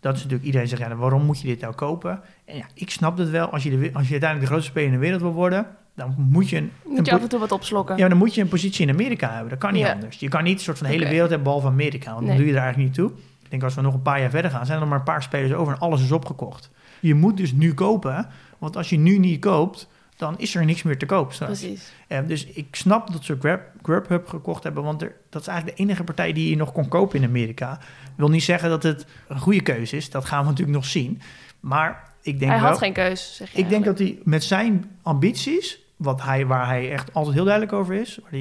Dat 0.00 0.12
is 0.14 0.18
natuurlijk 0.20 0.46
iedereen 0.46 0.68
zegt, 0.68 0.82
ja, 0.82 0.96
waarom 0.96 1.22
moet 1.22 1.40
je 1.40 1.46
dit 1.46 1.60
nou 1.60 1.74
kopen? 1.74 2.20
En 2.44 2.56
ja, 2.56 2.64
ik 2.74 2.90
snap 2.90 3.18
het 3.18 3.30
wel. 3.30 3.46
Als 3.50 3.62
je, 3.62 3.70
de, 3.70 3.76
als 3.92 4.06
je 4.06 4.10
uiteindelijk 4.10 4.40
de 4.40 4.46
grootste 4.46 4.70
speler 4.70 4.88
in 4.88 4.94
de 4.94 5.00
wereld 5.00 5.20
wil 5.22 5.32
worden, 5.32 5.66
dan 5.94 6.14
moet 6.18 6.48
je 6.48 6.56
een, 6.56 6.70
Moet 6.84 6.98
een 6.98 7.04
je 7.04 7.12
af 7.12 7.22
en 7.22 7.28
toe 7.28 7.38
wat 7.40 7.52
opslokken. 7.52 7.96
ja, 7.96 8.08
dan 8.08 8.18
moet 8.18 8.34
je 8.34 8.40
een 8.40 8.48
positie 8.48 8.86
in 8.86 8.92
Amerika 8.92 9.30
hebben. 9.30 9.48
Dat 9.50 9.58
kan 9.58 9.72
niet 9.72 9.82
Ja. 9.82 9.92
anders. 9.92 10.16
Je 10.18 10.28
kan 10.28 10.44
niet 10.44 10.52
een 10.58 10.64
soort 10.64 10.78
van 10.78 10.86
de 10.86 10.92
hele 10.92 11.08
wereld 11.08 11.28
hebben 11.30 11.44
behalve 11.46 11.66
Amerika. 11.66 12.06
Want 12.12 12.20
Nee. 12.20 12.28
dan 12.28 12.36
doe 12.36 12.46
je 12.46 12.52
er 12.52 12.62
eigenlijk 12.62 12.88
niet 12.88 12.98
toe. 12.98 13.18
Ik 13.42 13.50
denk 13.50 13.62
als 13.62 13.74
we 13.74 13.80
nog 13.80 13.94
een 13.94 14.02
paar 14.02 14.20
jaar 14.20 14.30
verder 14.30 14.50
gaan, 14.50 14.64
zijn 14.66 14.74
er 14.74 14.80
nog 14.80 14.88
maar 14.90 14.98
een 14.98 15.04
paar 15.12 15.22
spelers 15.22 15.52
over 15.52 15.72
en 15.74 15.78
alles 15.80 16.02
is 16.02 16.12
opgekocht. 16.12 16.70
Je 17.00 17.14
moet 17.14 17.36
dus 17.36 17.52
nu 17.52 17.74
kopen. 17.74 18.26
Want 18.58 18.76
als 18.76 18.90
je 18.90 18.98
nu 18.98 19.18
niet 19.18 19.40
koopt, 19.40 19.88
dan 20.16 20.38
is 20.38 20.54
er 20.54 20.64
niks 20.64 20.82
meer 20.82 20.98
te 20.98 21.06
koop 21.06 21.32
straks. 21.32 21.60
Precies. 21.60 21.92
Eh, 22.08 22.18
dus 22.26 22.44
ik 22.44 22.66
snap 22.70 23.12
dat 23.12 23.24
ze 23.24 23.36
Grab, 23.40 23.60
Grubhub 23.82 24.28
gekocht 24.28 24.62
hebben, 24.62 24.82
want 24.82 25.02
er, 25.02 25.14
dat 25.30 25.40
is 25.40 25.48
eigenlijk 25.48 25.78
de 25.78 25.82
enige 25.82 26.04
partij 26.04 26.32
die 26.32 26.50
je 26.50 26.56
nog 26.56 26.72
kon 26.72 26.88
kopen 26.88 27.18
in 27.18 27.28
Amerika. 27.28 27.78
wil 28.16 28.28
niet 28.28 28.42
zeggen 28.42 28.68
dat 28.68 28.82
het 28.82 29.06
een 29.28 29.40
goede 29.40 29.62
keuze 29.62 29.96
is, 29.96 30.10
dat 30.10 30.24
gaan 30.24 30.42
we 30.42 30.48
natuurlijk 30.48 30.76
nog 30.76 30.86
zien. 30.86 31.20
Maar 31.60 32.12
ik 32.22 32.38
denk 32.38 32.50
Hij 32.50 32.60
wel, 32.60 32.70
had 32.70 32.78
geen 32.78 32.92
keus, 32.92 33.36
zeg 33.36 33.54
ik 33.54 33.68
denk 33.68 33.84
dat 33.84 33.98
hij 33.98 34.18
met 34.24 34.44
zijn 34.44 34.90
ambities, 35.02 35.78
wat 35.96 36.22
hij, 36.22 36.46
waar 36.46 36.66
hij 36.66 36.92
echt 36.92 37.12
altijd 37.12 37.34
heel 37.34 37.44
duidelijk 37.44 37.72
over 37.72 37.94
is, 37.94 38.18
waar 38.30 38.40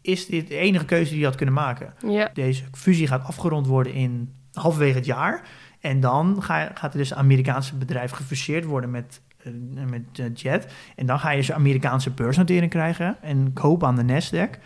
is 0.00 0.26
dit 0.26 0.48
de 0.48 0.56
enige 0.56 0.84
keuze 0.84 1.08
die 1.08 1.18
hij 1.18 1.26
had 1.28 1.36
kunnen 1.36 1.54
maken. 1.54 1.94
Ja, 2.06 2.30
Deze 2.32 2.62
fusie 2.72 3.06
gaat 3.06 3.24
afgerond 3.24 3.66
worden 3.66 3.92
in 3.92 4.34
halverwege 4.52 4.96
het 4.96 5.06
jaar. 5.06 5.42
En 5.80 6.00
dan 6.00 6.42
ga, 6.42 6.70
gaat 6.74 6.92
er 6.92 6.98
dus 6.98 7.10
een 7.10 7.16
Amerikaanse 7.16 7.76
bedrijf 7.76 8.10
gefuseerd 8.10 8.64
worden 8.64 8.90
met, 8.90 9.20
met 9.90 10.02
eh, 10.12 10.26
Jet. 10.34 10.72
En 10.96 11.06
dan 11.06 11.18
ga 11.18 11.30
je 11.30 11.42
een 11.48 11.54
Amerikaanse 11.54 12.10
beursnotering 12.10 12.70
krijgen 12.70 13.16
en 13.22 13.52
kopen 13.52 13.88
aan 13.88 13.96
de 13.96 14.02
Nasdaq. 14.02 14.60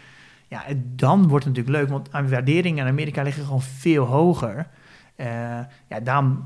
Ja, 0.48 0.62
dan 0.94 1.28
wordt 1.28 1.44
het 1.44 1.54
natuurlijk 1.56 1.82
leuk, 1.82 1.92
want 1.92 2.12
aan 2.12 2.30
waarderingen 2.30 2.84
in 2.84 2.90
Amerika 2.90 3.22
liggen 3.22 3.44
gewoon 3.44 3.62
veel 3.62 4.04
hoger. 4.04 4.66
Eh, 5.16 5.26
ja, 5.88 6.00
daarom 6.02 6.44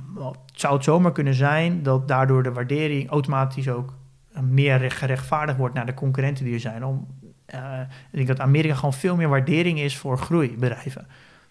zou 0.52 0.74
het 0.74 0.84
zomaar 0.84 1.12
kunnen 1.12 1.34
zijn 1.34 1.82
dat 1.82 2.08
daardoor 2.08 2.42
de 2.42 2.52
waardering 2.52 3.10
automatisch 3.10 3.68
ook 3.68 3.94
eh, 4.32 4.42
meer 4.42 4.78
recht- 4.78 4.96
gerechtvaardigd 4.96 5.58
wordt 5.58 5.74
naar 5.74 5.86
de 5.86 5.94
concurrenten 5.94 6.44
die 6.44 6.54
er 6.54 6.60
zijn. 6.60 6.84
Om, 6.84 7.06
eh, 7.46 7.80
ik 8.10 8.16
denk 8.16 8.26
dat 8.26 8.40
Amerika 8.40 8.74
gewoon 8.74 8.92
veel 8.92 9.16
meer 9.16 9.28
waardering 9.28 9.80
is 9.80 9.96
voor 9.96 10.18
groeibedrijven. 10.18 11.06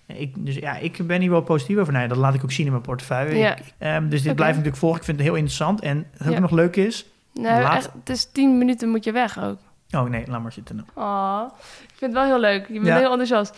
Ik, 0.08 0.46
dus 0.46 0.56
ja, 0.56 0.78
ik 0.78 1.08
ben 1.08 1.22
hier 1.22 1.30
wel 1.30 1.42
positief 1.42 1.78
over. 1.78 1.92
Nou 1.94 2.04
ja, 2.04 2.10
dat 2.10 2.20
laat 2.20 2.34
ik 2.34 2.44
ook 2.44 2.52
zien 2.52 2.66
in 2.66 2.72
mijn 2.72 2.84
portefeuille. 2.84 3.36
Ja. 3.38 3.56
Ik- 3.56 3.64
ehm, 3.78 4.02
dus 4.10 4.20
dit 4.22 4.26
Oké. 4.26 4.36
blijf 4.36 4.50
ik 4.52 4.56
natuurlijk 4.56 4.78
volgen. 4.82 5.00
Ik 5.00 5.06
vind 5.06 5.18
het 5.18 5.26
heel 5.28 5.36
interessant. 5.36 5.82
En 5.82 6.06
wat 6.18 6.28
ook 6.34 6.40
nog 6.40 6.52
leuk 6.52 6.76
is... 6.76 7.06
nou, 7.34 7.62
Laat- 7.62 7.76
echt, 7.78 7.90
het 8.00 8.10
is 8.10 8.26
tien 8.32 8.58
minuten 8.58 8.90
moet 8.90 9.04
je 9.04 9.12
weg 9.12 9.40
ook. 9.44 9.58
Oh 9.92 10.04
nee, 10.10 10.24
laat 10.28 10.42
maar 10.42 10.52
zitten. 10.52 10.86
Oh, 10.94 11.42
ik 11.88 11.94
vind 11.96 12.14
het 12.14 12.14
wel 12.14 12.26
heel 12.26 12.40
leuk. 12.40 12.68
Je 12.68 12.74
bent 12.74 12.86
Ja. 12.86 12.96
heel 12.98 13.10
enthousiast. 13.10 13.58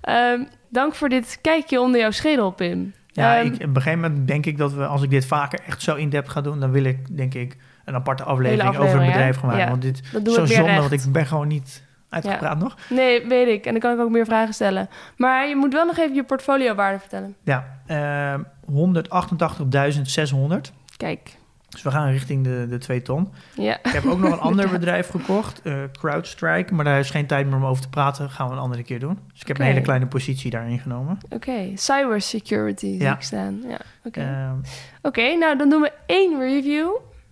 Ehm, 0.00 0.40
dank 0.68 0.94
voor 0.94 1.08
dit 1.08 1.38
kijkje 1.42 1.80
onder 1.80 2.00
jouw 2.00 2.10
schedel, 2.10 2.50
Pim. 2.50 2.94
Ja, 3.06 3.36
Ehm, 3.38 3.46
ik, 3.46 3.52
op 3.54 3.60
een 3.60 3.74
gegeven 3.74 4.00
moment 4.00 4.28
denk 4.28 4.46
ik 4.46 4.58
dat 4.58 4.72
we, 4.72 4.86
als 4.86 5.02
ik 5.02 5.10
dit 5.10 5.26
vaker 5.26 5.58
echt 5.66 5.82
zo 5.82 5.94
in-depth 5.94 6.28
ga 6.28 6.40
doen... 6.40 6.60
dan 6.60 6.70
wil 6.70 6.84
ik, 6.84 7.16
denk 7.16 7.34
ik, 7.34 7.56
een 7.84 7.94
aparte 7.94 8.22
aflevering, 8.22 8.76
over 8.76 8.94
een 8.94 9.00
hè? 9.00 9.06
bedrijf 9.06 9.36
gaan 9.36 9.48
maken. 9.48 9.68
Want 9.68 9.82
dit 9.82 10.02
Dat 10.12 10.26
is 10.26 10.34
zo 10.34 10.44
zonde, 10.46 10.62
recht. 10.70 10.78
want 10.80 10.92
ik 10.92 11.12
ben 11.12 11.26
gewoon 11.26 11.48
niet 11.48 11.82
uitgepraat 12.24 12.58
nog. 12.58 12.76
Nee, 12.88 13.26
weet 13.26 13.48
ik. 13.48 13.64
En 13.66 13.72
dan 13.72 13.80
kan 13.80 13.92
ik 13.92 14.00
ook 14.00 14.10
meer 14.10 14.24
vragen 14.24 14.54
stellen. 14.54 14.88
Maar 15.16 15.48
je 15.48 15.56
moet 15.56 15.72
wel 15.72 15.84
nog 15.86 15.98
even 15.98 16.14
je 16.14 16.24
portfoliowaarde 16.24 16.98
vertellen. 16.98 17.36
Ja, 17.44 17.80
ehm 17.86 18.42
188.600. 18.70 20.72
Kijk. 20.96 21.36
Dus 21.68 21.82
we 21.82 21.90
gaan 21.90 22.10
richting 22.10 22.44
de, 22.44 22.66
de 22.68 22.78
2 22.78 23.02
ton. 23.02 23.32
Ja. 23.54 23.76
Ik 23.82 23.90
heb 23.92 24.04
ook 24.06 24.18
nog 24.18 24.32
een 24.32 24.40
ander 24.50 24.68
bedrijf 24.70 25.10
gekocht, 25.10 25.62
eh 25.62 25.74
CrowdStrike. 25.92 26.74
Maar 26.74 26.84
daar 26.84 26.98
is 26.98 27.10
geen 27.10 27.26
tijd 27.26 27.46
meer 27.46 27.56
om 27.56 27.64
over 27.64 27.82
te 27.82 27.88
praten. 27.88 28.30
gaan 28.30 28.46
we 28.48 28.52
een 28.54 28.60
andere 28.60 28.82
keer 28.82 28.98
doen. 29.00 29.18
Dus 29.32 29.40
ik 29.40 29.48
heb 29.48 29.58
een 29.58 29.64
hele 29.64 29.80
kleine 29.80 30.06
positie 30.06 30.50
daarin 30.50 30.78
genomen. 30.78 31.18
Oké. 31.30 31.70
Cybersecurity 31.74 32.86
zie 32.86 33.00
Ja. 33.00 33.14
ik 33.14 33.22
staan. 33.22 33.62
Ja. 33.68 33.78
Oké. 34.04 34.20
Ehm, 34.20 34.54
Oké, 35.02 35.34
nou 35.36 35.56
dan 35.56 35.68
doen 35.68 35.80
we 35.80 35.92
één 36.06 36.38
review. 36.40 36.88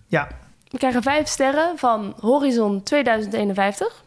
ja, 0.07 0.27
We 0.69 0.77
krijgen 0.77 1.03
vijf 1.03 1.27
sterren 1.27 1.77
van 1.77 2.13
Horizon 2.19 2.83
2051. 2.83 4.03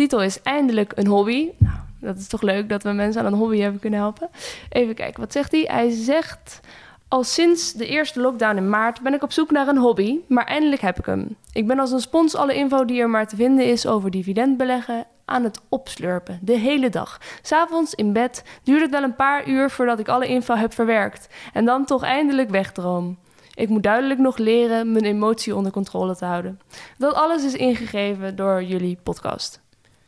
Titel 0.00 0.22
is 0.22 0.42
Eindelijk 0.42 0.92
een 0.94 1.06
hobby. 1.06 1.48
Nou, 1.58 1.76
dat 1.98 2.16
is 2.16 2.26
toch 2.26 2.42
leuk 2.42 2.68
dat 2.68 2.82
we 2.82 2.90
mensen 2.90 3.20
aan 3.20 3.32
een 3.32 3.38
hobby 3.38 3.58
hebben 3.58 3.80
kunnen 3.80 3.98
helpen. 3.98 4.28
Even 4.68 4.94
kijken, 4.94 5.20
wat 5.20 5.32
zegt 5.32 5.52
hij? 5.52 5.64
Hij 5.68 5.90
zegt... 5.90 6.60
Al 7.08 7.24
sinds 7.24 7.72
de 7.72 7.86
eerste 7.86 8.20
lockdown 8.20 8.56
in 8.56 8.68
maart 8.68 9.00
ben 9.00 9.14
ik 9.14 9.22
op 9.22 9.32
zoek 9.32 9.50
naar 9.50 9.68
een 9.68 9.78
hobby, 9.78 10.18
maar 10.28 10.44
eindelijk 10.44 10.80
heb 10.80 10.98
ik 10.98 11.06
hem. 11.06 11.36
Ik 11.52 11.66
ben 11.66 11.78
als 11.78 11.92
een 11.92 12.00
spons 12.00 12.34
alle 12.34 12.54
info 12.54 12.84
die 12.84 13.00
er 13.00 13.10
maar 13.10 13.26
te 13.26 13.36
vinden 13.36 13.66
is 13.66 13.86
over 13.86 14.10
dividendbeleggen 14.10 15.06
aan 15.24 15.44
het 15.44 15.60
opslurpen, 15.68 16.38
de 16.42 16.58
hele 16.58 16.88
dag. 16.88 17.20
S'avonds 17.42 17.94
in 17.94 18.12
bed 18.12 18.42
duurt 18.62 18.80
het 18.80 18.90
wel 18.90 19.02
een 19.02 19.16
paar 19.16 19.48
uur 19.48 19.70
voordat 19.70 19.98
ik 19.98 20.08
alle 20.08 20.26
info 20.26 20.54
heb 20.54 20.72
verwerkt 20.72 21.28
en 21.52 21.64
dan 21.64 21.84
toch 21.84 22.02
eindelijk 22.02 22.50
wegdroom. 22.50 23.18
Ik 23.54 23.68
moet 23.68 23.82
duidelijk 23.82 24.20
nog 24.20 24.38
leren 24.38 24.92
mijn 24.92 25.04
emotie 25.04 25.56
onder 25.56 25.72
controle 25.72 26.16
te 26.16 26.24
houden. 26.24 26.60
Dat 26.98 27.14
alles 27.14 27.44
is 27.44 27.54
ingegeven 27.54 28.36
door 28.36 28.62
jullie 28.62 28.98
podcast. 29.02 29.60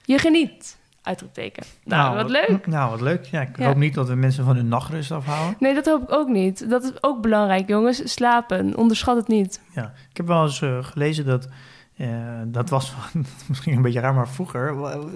Je 0.04 0.18
geniet, 0.18 0.78
uitroepteken. 1.02 1.62
Nou, 1.84 2.16
wat 2.16 2.30
leuk. 2.30 2.66
Nou, 2.66 2.90
wat 2.90 3.00
leuk. 3.00 3.24
Ja, 3.24 3.40
ik 3.40 3.58
Ja. 3.58 3.66
hoop 3.66 3.76
niet 3.76 3.94
dat 3.94 4.08
we 4.08 4.14
mensen 4.14 4.44
van 4.44 4.56
hun 4.56 4.68
nachtrust 4.68 5.10
afhouden. 5.10 5.56
Nee, 5.58 5.74
dat 5.74 5.86
hoop 5.86 6.02
ik 6.02 6.12
ook 6.12 6.28
niet. 6.28 6.70
Dat 6.70 6.82
is 6.82 6.92
ook 7.00 7.22
belangrijk, 7.22 7.68
jongens. 7.68 8.12
Slapen, 8.12 8.76
onderschat 8.76 9.16
het 9.16 9.28
niet. 9.28 9.60
Ja, 9.74 9.92
ik 10.10 10.16
heb 10.16 10.26
wel 10.26 10.42
eens 10.42 10.62
eh, 10.62 10.78
gelezen 10.84 11.26
dat... 11.26 11.48
eh, 11.96 12.08
dat 12.46 12.70
was 12.70 12.94
misschien 13.48 13.76
een 13.76 13.82
beetje 13.82 14.00
raar, 14.00 14.14
maar 14.14 14.28
vroeger... 14.28 14.74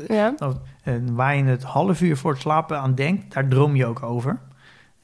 Ja? 0.09 0.35
eh, 0.83 0.95
waar 1.13 1.37
je 1.37 1.45
het 1.45 1.63
half 1.63 2.01
uur 2.01 2.17
voor 2.17 2.31
het 2.33 2.41
slapen 2.41 2.79
aan 2.81 2.95
denkt, 2.95 3.35
daar 3.35 3.49
droom 3.49 3.77
je 3.77 3.87
ook 3.87 4.03
over. 4.03 4.39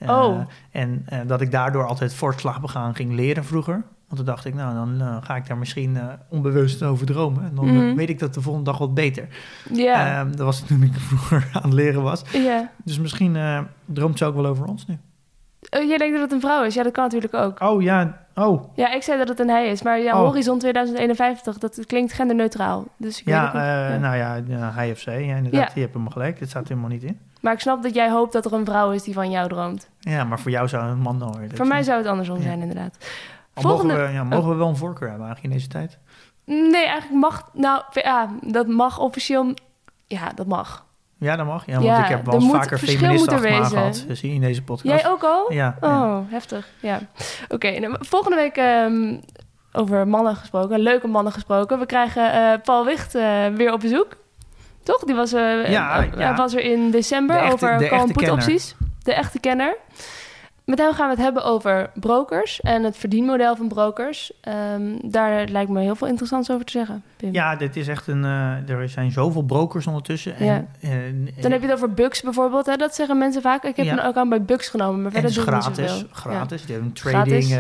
Oh. 0.07 0.41
En 0.71 1.07
dat 1.27 1.41
ik 1.41 1.51
daardoor 1.51 1.87
altijd 1.87 2.15
voor 2.15 2.31
het 2.31 2.41
slapen 2.41 2.69
gaan 2.69 2.95
ging 2.95 3.13
leren 3.13 3.45
vroeger. 3.45 3.83
Want 4.13 4.25
toen 4.25 4.35
dacht 4.35 4.45
ik, 4.47 4.55
nou, 4.55 4.75
dan 4.75 5.01
eh, 5.09 5.17
ga 5.21 5.37
ik 5.37 5.47
daar 5.47 5.57
misschien 5.57 5.97
eh, 5.97 6.05
onbewust 6.29 6.83
over 6.83 7.07
dromen. 7.07 7.45
En 7.45 7.55
dan 7.55 7.67
eh, 7.69 7.73
Mhm. 7.73 7.95
weet 7.95 8.09
ik 8.09 8.19
dat 8.19 8.35
de 8.35 8.41
volgende 8.41 8.71
dag 8.71 8.79
wat 8.79 8.95
beter. 8.95 9.29
Ja. 9.73 10.19
Ehm, 10.21 10.31
dat 10.31 10.39
was 10.47 10.61
toen 10.61 10.83
ik 10.83 10.93
vroeger 11.09 11.49
aan 11.53 11.63
het 11.63 11.73
leren 11.73 12.03
was. 12.03 12.23
ja. 12.33 12.71
Dus 12.85 12.99
misschien 12.99 13.37
droomt 13.85 14.19
ze 14.19 14.25
ook 14.25 14.35
wel 14.35 14.47
over 14.47 14.65
ons 14.67 14.87
nu. 14.87 14.99
Oh, 15.71 15.83
jij 15.89 15.97
denkt 15.99 16.13
dat 16.15 16.23
het 16.23 16.33
een 16.33 16.41
vrouw 16.41 16.65
is? 16.65 16.75
Ja, 16.75 16.83
dat 16.83 16.93
kan 16.93 17.05
natuurlijk 17.05 17.35
ook. 17.35 17.61
Oh 17.61 17.83
ja, 17.83 18.19
oh. 18.35 18.65
Ja, 18.75 18.93
ik 18.93 19.03
zei 19.03 19.19
dat 19.19 19.29
het 19.29 19.41
een 19.41 19.49
hij 19.49 19.69
is. 19.69 19.83
Maar 19.83 19.99
ja, 19.99 20.21
Oh. 20.21 20.27
Horizon 20.27 20.59
2051, 20.59 21.59
dat 21.59 21.87
klinkt 21.87 22.13
genderneutraal. 22.13 22.85
Dus 22.97 23.19
ik 23.19 23.25
weet 23.25 23.35
Ja, 23.35 23.43
het 23.45 23.53
niet. 23.53 23.63
Ja. 23.63 23.99
nou 23.99 24.17
ja, 24.17 24.73
hij 24.73 24.91
of 24.91 24.99
zij. 24.99 25.25
Ja, 25.25 25.37
inderdaad, 25.37 25.61
Ja. 25.69 25.71
je 25.75 25.81
hebt 25.81 25.95
hem 25.95 26.11
gelijk. 26.11 26.39
Dit 26.39 26.49
staat 26.49 26.69
helemaal 26.69 26.89
niet 26.91 27.03
in. 27.03 27.19
Maar 27.41 27.53
ik 27.53 27.61
snap 27.61 27.83
dat 27.83 27.95
jij 27.95 28.11
hoopt 28.11 28.33
dat 28.33 28.45
er 28.45 28.53
een 28.53 28.65
vrouw 28.65 28.91
is 28.91 29.03
die 29.03 29.15
van 29.15 29.31
jou 29.31 29.49
droomt. 29.49 29.89
Ja, 29.99 30.25
maar 30.25 30.41
voor 30.41 30.51
jou 30.51 30.69
zou 30.69 30.85
een 30.85 30.99
man 30.99 31.19
dan 31.19 31.29
worden. 31.33 31.57
Voor 31.57 31.67
mij 31.67 31.83
zou 31.83 31.99
het 31.99 32.07
andersom 32.07 32.43
zijn, 32.43 32.61
inderdaad. 32.61 32.97
Volgende- 33.55 33.93
mogen 33.95 34.07
we, 34.09 34.13
ja, 34.13 34.25
mogen 34.25 34.49
we 34.49 34.55
wel 34.55 34.69
een 34.69 34.77
voorkeur 34.77 35.09
hebben 35.09 35.27
eigenlijk 35.27 35.55
in 35.55 35.61
deze 35.61 35.71
tijd? 35.71 35.99
Nee, 36.45 36.85
eigenlijk 36.87 37.21
mag... 37.21 37.49
Nou, 37.53 37.83
ja, 37.93 38.29
dat 38.41 38.67
mag 38.67 38.99
officieel... 38.99 39.55
Ja, 40.07 40.33
dat 40.35 40.47
mag. 40.47 40.85
Ja, 41.19 41.37
dat 41.37 41.47
mag. 41.47 41.67
Ja, 41.67 41.73
want 41.73 41.85
Ja, 41.87 42.03
ik 42.03 42.09
heb 42.09 42.25
wel 42.27 42.35
eens 42.35 42.51
vaker 42.51 42.79
feministen 42.79 43.39
gehad. 43.39 44.05
Zie 44.09 44.29
je 44.29 44.35
in 44.35 44.41
deze 44.41 44.63
podcast. 44.63 45.01
Jij 45.03 45.11
ook 45.11 45.23
al? 45.23 45.53
Ja, 45.53 45.77
ja. 45.81 46.03
Oh, 46.03 46.19
heftig. 46.31 46.69
Ja. 46.81 47.01
Oké, 47.49 47.79
nou, 47.79 47.97
volgende 48.01 48.37
week 48.37 48.57
ehm, 48.57 49.17
over 49.73 50.09
mannen 50.09 50.37
gesproken, 50.37 50.81
leuke 50.81 51.07
mannen 51.07 51.33
gesproken. 51.33 51.79
We 51.79 51.87
krijgen 51.87 52.33
eh, 52.33 52.61
Paul 52.63 52.85
Wicht 52.85 53.15
eh, 53.15 53.47
weer 53.55 53.73
op 53.73 53.81
bezoek. 53.81 54.09
Toch? 54.83 54.99
Die 55.05 55.15
was, 55.15 55.33
eh, 55.33 55.71
Ja, 55.71 56.05
eh, 56.17 56.37
was 56.37 56.55
er 56.55 56.61
in 56.61 56.91
december 56.91 57.37
De 57.37 57.43
echte- 57.43 57.55
over 57.55 57.79
de 57.79 58.31
opties. 58.33 58.75
De 59.03 59.15
echte 59.15 59.41
kenner. 59.41 59.77
Met 60.65 60.79
hem 60.79 60.93
gaan 60.93 61.07
we 61.09 61.15
het 61.15 61.23
hebben 61.23 61.45
over 61.45 61.91
brokers 61.95 62.61
en 62.61 62.83
het 62.83 62.97
verdienmodel 62.97 63.57
van 63.57 63.69
brokers. 63.69 64.33
Ehm, 64.41 64.83
daar 65.03 65.47
lijkt 65.49 65.71
me 65.71 65.81
heel 65.81 65.95
veel 65.97 66.07
interessants 66.09 66.51
over 66.51 66.65
te 66.65 66.73
zeggen. 66.73 67.03
Pim. 67.17 67.33
Ja, 67.33 67.57
dit 67.57 67.77
is 67.77 67.89
echt 67.89 68.07
een... 68.07 68.25
eh, 68.25 68.69
er 68.71 68.89
zijn 68.89 69.11
zoveel 69.11 69.43
brokers 69.43 69.87
ondertussen. 69.87 70.37
En, 70.37 70.45
Ja. 70.47 70.65
eh, 70.81 70.91
Dan 71.41 71.51
heb 71.51 71.61
je 71.61 71.67
het 71.67 71.77
over 71.77 71.93
Bucks 71.95 72.23
bijvoorbeeld. 72.23 72.67
Hè? 72.67 72.77
Dat 72.77 72.95
zeggen 72.95 73.19
mensen 73.19 73.43
vaak. 73.43 73.65
Ik 73.65 73.77
heb 73.77 73.87
Ja. 73.87 73.93
een 73.93 74.01
account 74.01 74.29
bij 74.31 74.43
Bucks 74.43 74.69
genomen, 74.69 75.03
maar 75.03 75.11
verder 75.13 75.31
is 75.31 75.37
gratis. 75.37 76.05
Gratis. 76.13 76.63
Die 76.67 76.75
hebben 76.75 76.89
een 76.89 76.95
trading 77.13 77.51
eh 77.51 77.59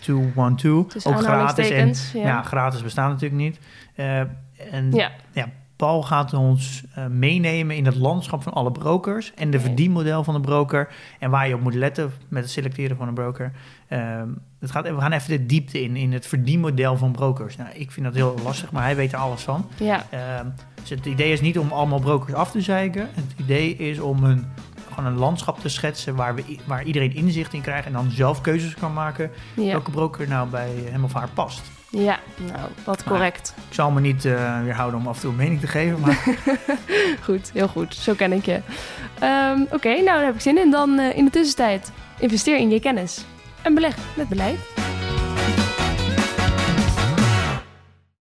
212. 0.00 0.86
Tussen 0.86 1.14
Ook 1.14 1.20
gratis. 1.22 1.70
En, 1.70 1.92
ja. 2.20 2.26
ja. 2.26 2.42
gratis 2.42 2.82
bestaat 2.82 3.08
natuurlijk 3.08 3.40
niet. 3.42 3.58
Eh, 3.94 4.18
en 4.72 4.90
Ja. 4.92 5.10
ja, 5.32 5.46
Paul 5.76 6.02
gaat 6.02 6.32
ons 6.32 6.82
eh, 6.94 7.06
meenemen 7.06 7.76
in 7.76 7.86
het 7.86 7.96
landschap 7.96 8.42
van 8.42 8.52
alle 8.52 8.72
brokers 8.72 9.34
en 9.34 9.50
de 9.50 9.60
verdienmodel 9.60 10.24
van 10.24 10.34
de 10.34 10.40
broker 10.40 10.88
en 11.18 11.30
waar 11.30 11.48
je 11.48 11.54
op 11.54 11.60
moet 11.60 11.74
letten 11.74 12.12
met 12.28 12.42
het 12.42 12.52
selecteren 12.52 12.96
van 12.96 13.08
een 13.08 13.14
broker. 13.14 13.52
Ehm, 13.88 14.28
het 14.60 14.70
gaat, 14.70 14.88
we 14.88 15.00
gaan 15.00 15.12
even 15.12 15.30
de 15.30 15.46
diepte 15.46 15.82
in, 15.82 15.96
in 15.96 16.12
het 16.12 16.26
verdienmodel 16.26 16.96
van 16.96 17.12
brokers. 17.12 17.56
Nou, 17.56 17.70
ik 17.74 17.90
vind 17.90 18.06
dat 18.06 18.14
heel 18.14 18.34
lastig, 18.42 18.72
maar 18.72 18.82
hij 18.82 18.96
weet 18.96 19.12
er 19.12 19.18
alles 19.18 19.42
van. 19.42 19.68
Ja, 19.78 20.04
Ehm, 20.10 20.46
dus 20.80 20.90
het 20.90 21.06
idee 21.06 21.32
is 21.32 21.40
niet 21.40 21.58
om 21.58 21.72
allemaal 21.72 21.98
brokers 21.98 22.34
af 22.34 22.50
te 22.50 22.60
zeiken. 22.60 23.08
Het 23.14 23.34
idee 23.36 23.76
is 23.76 23.98
om 23.98 24.24
een, 24.24 24.44
gewoon 24.88 25.12
een 25.12 25.18
landschap 25.18 25.60
te 25.60 25.68
schetsen 25.68 26.14
waar, 26.14 26.34
we, 26.34 26.58
waar 26.64 26.84
iedereen 26.84 27.14
inzicht 27.14 27.52
in 27.52 27.60
krijgt 27.60 27.86
en 27.86 27.92
dan 27.92 28.10
zelf 28.10 28.40
keuzes 28.40 28.74
kan 28.74 28.92
maken 28.92 29.30
ja. 29.56 29.70
welke 29.70 29.90
broker 29.90 30.28
nou 30.28 30.48
bij 30.48 30.70
hem 30.90 31.04
of 31.04 31.12
haar 31.12 31.28
past. 31.34 31.62
Ja, 31.96 32.18
nou, 32.52 32.68
wat 32.84 33.04
correct. 33.04 33.54
Ik 33.68 33.74
zal 33.74 33.90
me 33.90 34.00
niet 34.00 34.24
eh 34.24 34.62
weerhouden 34.62 35.00
om 35.00 35.06
af 35.08 35.14
en 35.14 35.20
toe 35.20 35.30
een 35.30 35.36
mening 35.36 35.60
te 35.60 35.66
geven, 35.66 36.00
maar 36.00 36.24
Goed, 37.26 37.50
heel 37.52 37.68
goed. 37.68 37.94
Zo 37.94 38.14
ken 38.14 38.32
ik 38.32 38.44
je. 38.44 38.60
Ehm, 39.18 39.60
Oké, 39.70 39.88
nou 39.88 40.04
daar 40.04 40.24
heb 40.24 40.34
ik 40.34 40.40
zin 40.40 40.58
in. 40.58 40.70
Dan 40.70 40.98
eh, 40.98 41.16
in 41.16 41.24
de 41.24 41.30
tussentijd 41.30 41.92
investeer 42.18 42.56
in 42.58 42.70
je 42.70 42.80
kennis 42.80 43.24
en 43.62 43.74
beleg 43.74 43.96
met 44.16 44.28
beleid. 44.28 44.58